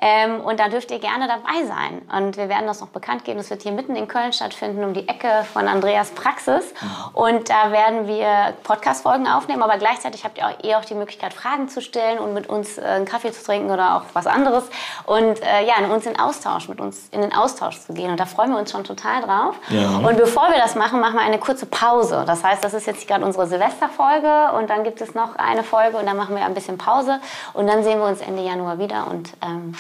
Ähm, 0.01 0.41
und 0.41 0.61
da 0.61 0.69
dürft 0.69 0.91
ihr 0.91 0.99
gerne 0.99 1.29
dabei 1.29 1.65
sein. 1.67 2.03
Und 2.13 2.37
wir 2.37 2.49
werden 2.49 2.67
das 2.67 2.81
noch 2.81 2.89
bekannt 2.89 3.25
geben. 3.25 3.39
Das 3.39 3.51
wird 3.51 3.63
hier 3.63 3.73
mitten 3.73 3.97
in 3.97 4.09
Köln 4.09 4.33
stattfinden, 4.33 4.83
um 4.85 4.93
die 4.93 5.09
Ecke 5.09 5.45
von 5.53 5.69
Andreas 5.69 6.11
Praxis. 6.11 6.75
Und 7.13 7.49
da 7.49 7.71
werden 7.71 8.07
wir 8.07 8.55
Podcast-Folgen 8.65 9.27
aufnehmen. 9.27 9.63
Aber 9.63 9.79
gleichzeitig 9.79 10.25
habt 10.25 10.39
ihr 10.39 10.47
auch, 10.47 10.65
eh 10.65 10.75
auch 10.75 10.85
die 10.85 10.95
Möglichkeit, 10.95 11.33
Fragen 11.33 11.69
zu 11.69 11.81
stellen 11.81 12.19
und 12.19 12.35
mit 12.35 12.49
uns 12.49 12.77
äh, 12.77 12.83
einen 12.83 13.05
Kaffee 13.05 13.33
zu 13.33 13.45
trinken 13.45 13.71
oder 13.71 13.97
auch 13.97 14.03
was 14.15 14.27
anderes. 14.27 14.65
Und 15.07 15.41
äh, 15.43 15.65
ja, 15.65 15.75
mit 15.81 15.91
uns 15.91 16.07
in 16.07 16.19
Austausch, 16.19 16.69
mit 16.69 16.81
uns 16.81 17.09
in 17.11 17.21
den 17.21 17.33
Austausch 17.33 17.81
zu 17.81 17.95
gehen. 17.95 18.11
Und 18.11 18.19
da 18.19 18.27
freuen 18.27 18.51
wir 18.51 18.59
uns 18.59 18.73
schon 18.73 18.85
total 18.85 19.23
drauf. 19.23 19.55
Ja. 19.69 19.99
Und 19.99 20.17
bevor 20.17 20.51
wir 20.51 20.59
das 20.59 20.75
machen, 20.75 21.01
machen 21.01 21.15
wir 21.15 21.23
eine 21.23 21.39
kurze 21.39 21.67
Pause. 21.67 22.25
Das 22.27 22.43
heißt, 22.43 22.65
das 22.65 22.75
ist 22.75 22.87
jetzt 22.87 23.07
gerade 23.07 23.25
unsere 23.25 23.47
Silvesterfolge 23.47 24.53
und 24.59 24.71
dann 24.71 24.85
gibt 24.85 25.01
es 25.01 25.15
noch 25.15 25.37
eine 25.37 25.63
Folge 25.63 25.97
und 25.99 26.07
dann 26.07 26.17
machen 26.17 26.35
wir 26.35 26.45
ein 26.45 26.55
bisschen 26.55 26.79
Pause 26.79 27.21
und 27.53 27.67
dann 27.67 27.85
sehen 27.85 27.99
wir 27.99 28.07
uns 28.07 28.21
Ende 28.21 28.43
Januar 28.43 28.79
wieder 28.79 29.07
und 29.09 29.31
ähm, 29.43 29.75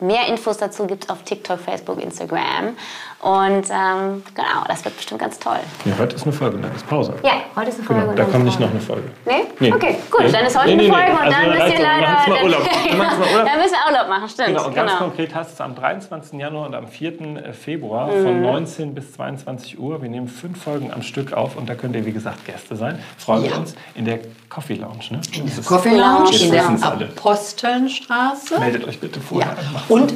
mehr 0.00 0.26
Infos 0.28 0.58
dazu 0.58 0.86
gibt 0.86 1.04
es 1.04 1.10
auf 1.10 1.22
TikTok, 1.22 1.60
Facebook, 1.60 2.02
Instagram 2.02 2.76
und 3.22 3.64
ähm, 3.70 4.22
genau, 4.34 4.64
das 4.66 4.84
wird 4.84 4.96
bestimmt 4.96 5.20
ganz 5.20 5.38
toll. 5.38 5.58
Ja, 5.84 5.92
heute 5.98 6.16
ist 6.16 6.22
eine 6.22 6.32
Folge, 6.32 6.56
dann 6.58 6.74
ist 6.74 6.86
Pause. 6.88 7.14
Ja, 7.22 7.32
heute 7.54 7.68
ist 7.68 7.78
eine 7.78 7.84
Folge. 7.86 8.00
Genau, 8.02 8.10
und 8.12 8.18
da 8.18 8.22
dann 8.24 8.32
kommt 8.32 8.44
nicht 8.46 8.58
noch 8.60 8.70
eine 8.70 8.80
Folge. 8.80 9.10
Nee? 9.26 9.32
Nee. 9.58 9.72
Okay, 9.74 9.96
gut, 10.10 10.22
Nee. 10.22 10.32
dann 10.32 10.46
ist 10.46 10.56
heute 10.58 10.68
Nee, 10.68 10.72
eine 10.72 10.82
nee, 10.82 10.88
nee. 10.88 10.94
Folge 10.94 11.12
und 11.12 11.18
Also 11.18 11.30
dann 11.30 11.48
müsst 11.50 11.66
ihr. 11.66 11.78
Wir 11.78 11.84
leider... 11.84 12.06
machen 12.08 12.16
jetzt 12.16 12.28
mal 12.28 12.42
Urlaub. 12.44 12.62
Wir 12.64 12.94
machen 12.96 13.10
jetzt 13.10 13.18
mal 13.20 13.32
Urlaub. 13.34 13.46
dann 13.46 13.58
müssen 13.60 13.72
wir 13.72 13.92
Urlaub 13.92 14.08
machen, 14.08 14.28
stimmt. 14.28 14.48
Genau, 14.48 14.66
und 14.66 14.74
ganz 14.74 14.96
konkret 14.96 15.34
heißt 15.34 15.52
es 15.52 15.60
am 15.60 15.74
23. 15.74 16.40
Januar 16.40 16.66
und 16.66 16.74
am 16.74 16.88
4. 16.88 17.52
Februar 17.52 18.08
von 18.10 18.40
19 18.42 18.94
bis 18.94 19.12
22 19.12 19.78
Uhr. 19.78 20.00
Wir 20.00 20.08
nehmen 20.08 20.28
fünf 20.28 20.62
Folgen 20.62 20.90
am 20.92 21.02
Stück 21.02 21.32
auf 21.34 21.56
und 21.56 21.68
da 21.68 21.74
könnt 21.74 21.94
ihr, 21.96 22.06
wie 22.06 22.12
gesagt, 22.12 22.44
Gäste 22.46 22.74
sein. 22.76 22.98
Freuen 23.18 23.42
wir 23.42 23.50
Ja. 23.50 23.56
uns 23.58 23.74
in 23.94 24.04
der 24.06 24.20
Coffee 24.48 24.74
Lounge. 24.76 25.04
Ne? 25.10 25.20
In 25.32 25.44
der 25.46 25.64
Coffee 25.64 25.94
Lounge, 25.96 26.30
in 26.40 26.50
der. 26.52 26.64
Apostelnstraße. 26.68 28.58
Meldet 28.58 28.86
euch 28.88 28.98
bitte 28.98 29.20
vorher 29.20 29.52
Ja. 29.74 29.82
Und 29.88 30.14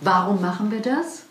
warum 0.00 0.40
machen 0.40 0.70
wir 0.70 0.80
das? 0.80 1.24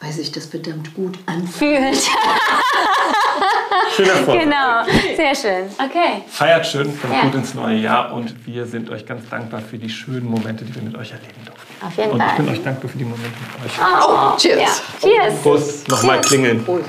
Weil 0.00 0.12
sich 0.12 0.32
das 0.32 0.46
verdammt 0.46 0.94
gut 0.94 1.18
anfühlt. 1.26 1.96
Fühlt. 1.96 2.10
Schöner 3.96 4.12
Erfolg. 4.12 4.40
genau, 4.40 4.84
sehr 5.16 5.34
schön. 5.34 5.64
Okay. 5.78 6.22
Feiert 6.28 6.66
schön, 6.66 6.98
kommt 7.00 7.12
Ja. 7.12 7.22
gut 7.22 7.34
ins 7.34 7.54
neue 7.54 7.76
Jahr 7.76 8.12
und 8.12 8.46
wir 8.46 8.64
sind 8.66 8.88
euch 8.90 9.04
ganz 9.04 9.28
dankbar 9.28 9.60
für 9.60 9.76
die 9.78 9.90
schönen 9.90 10.24
Momente, 10.30 10.64
die 10.64 10.74
wir 10.74 10.82
mit 10.82 10.96
euch 10.96 11.10
erleben 11.10 11.44
durften. 11.44 11.84
Auf 11.86 11.96
jeden 11.96 12.10
und 12.12 12.20
ich 12.20 12.24
Fall. 12.26 12.36
bin 12.36 12.48
euch 12.48 12.62
dankbar 12.62 12.90
für 12.90 12.98
die 12.98 13.04
Momente 13.04 13.28
mit 13.28 13.66
euch. 13.66 13.78
Oh, 13.80 14.36
Cheers. 14.38 14.82
Ja. 15.02 15.08
Cheers. 15.08 15.42
Prost, 15.42 15.88
nochmal 15.88 16.20
klingeln. 16.20 16.64
Prost. 16.64 16.84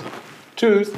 Tschüss. 0.55 0.91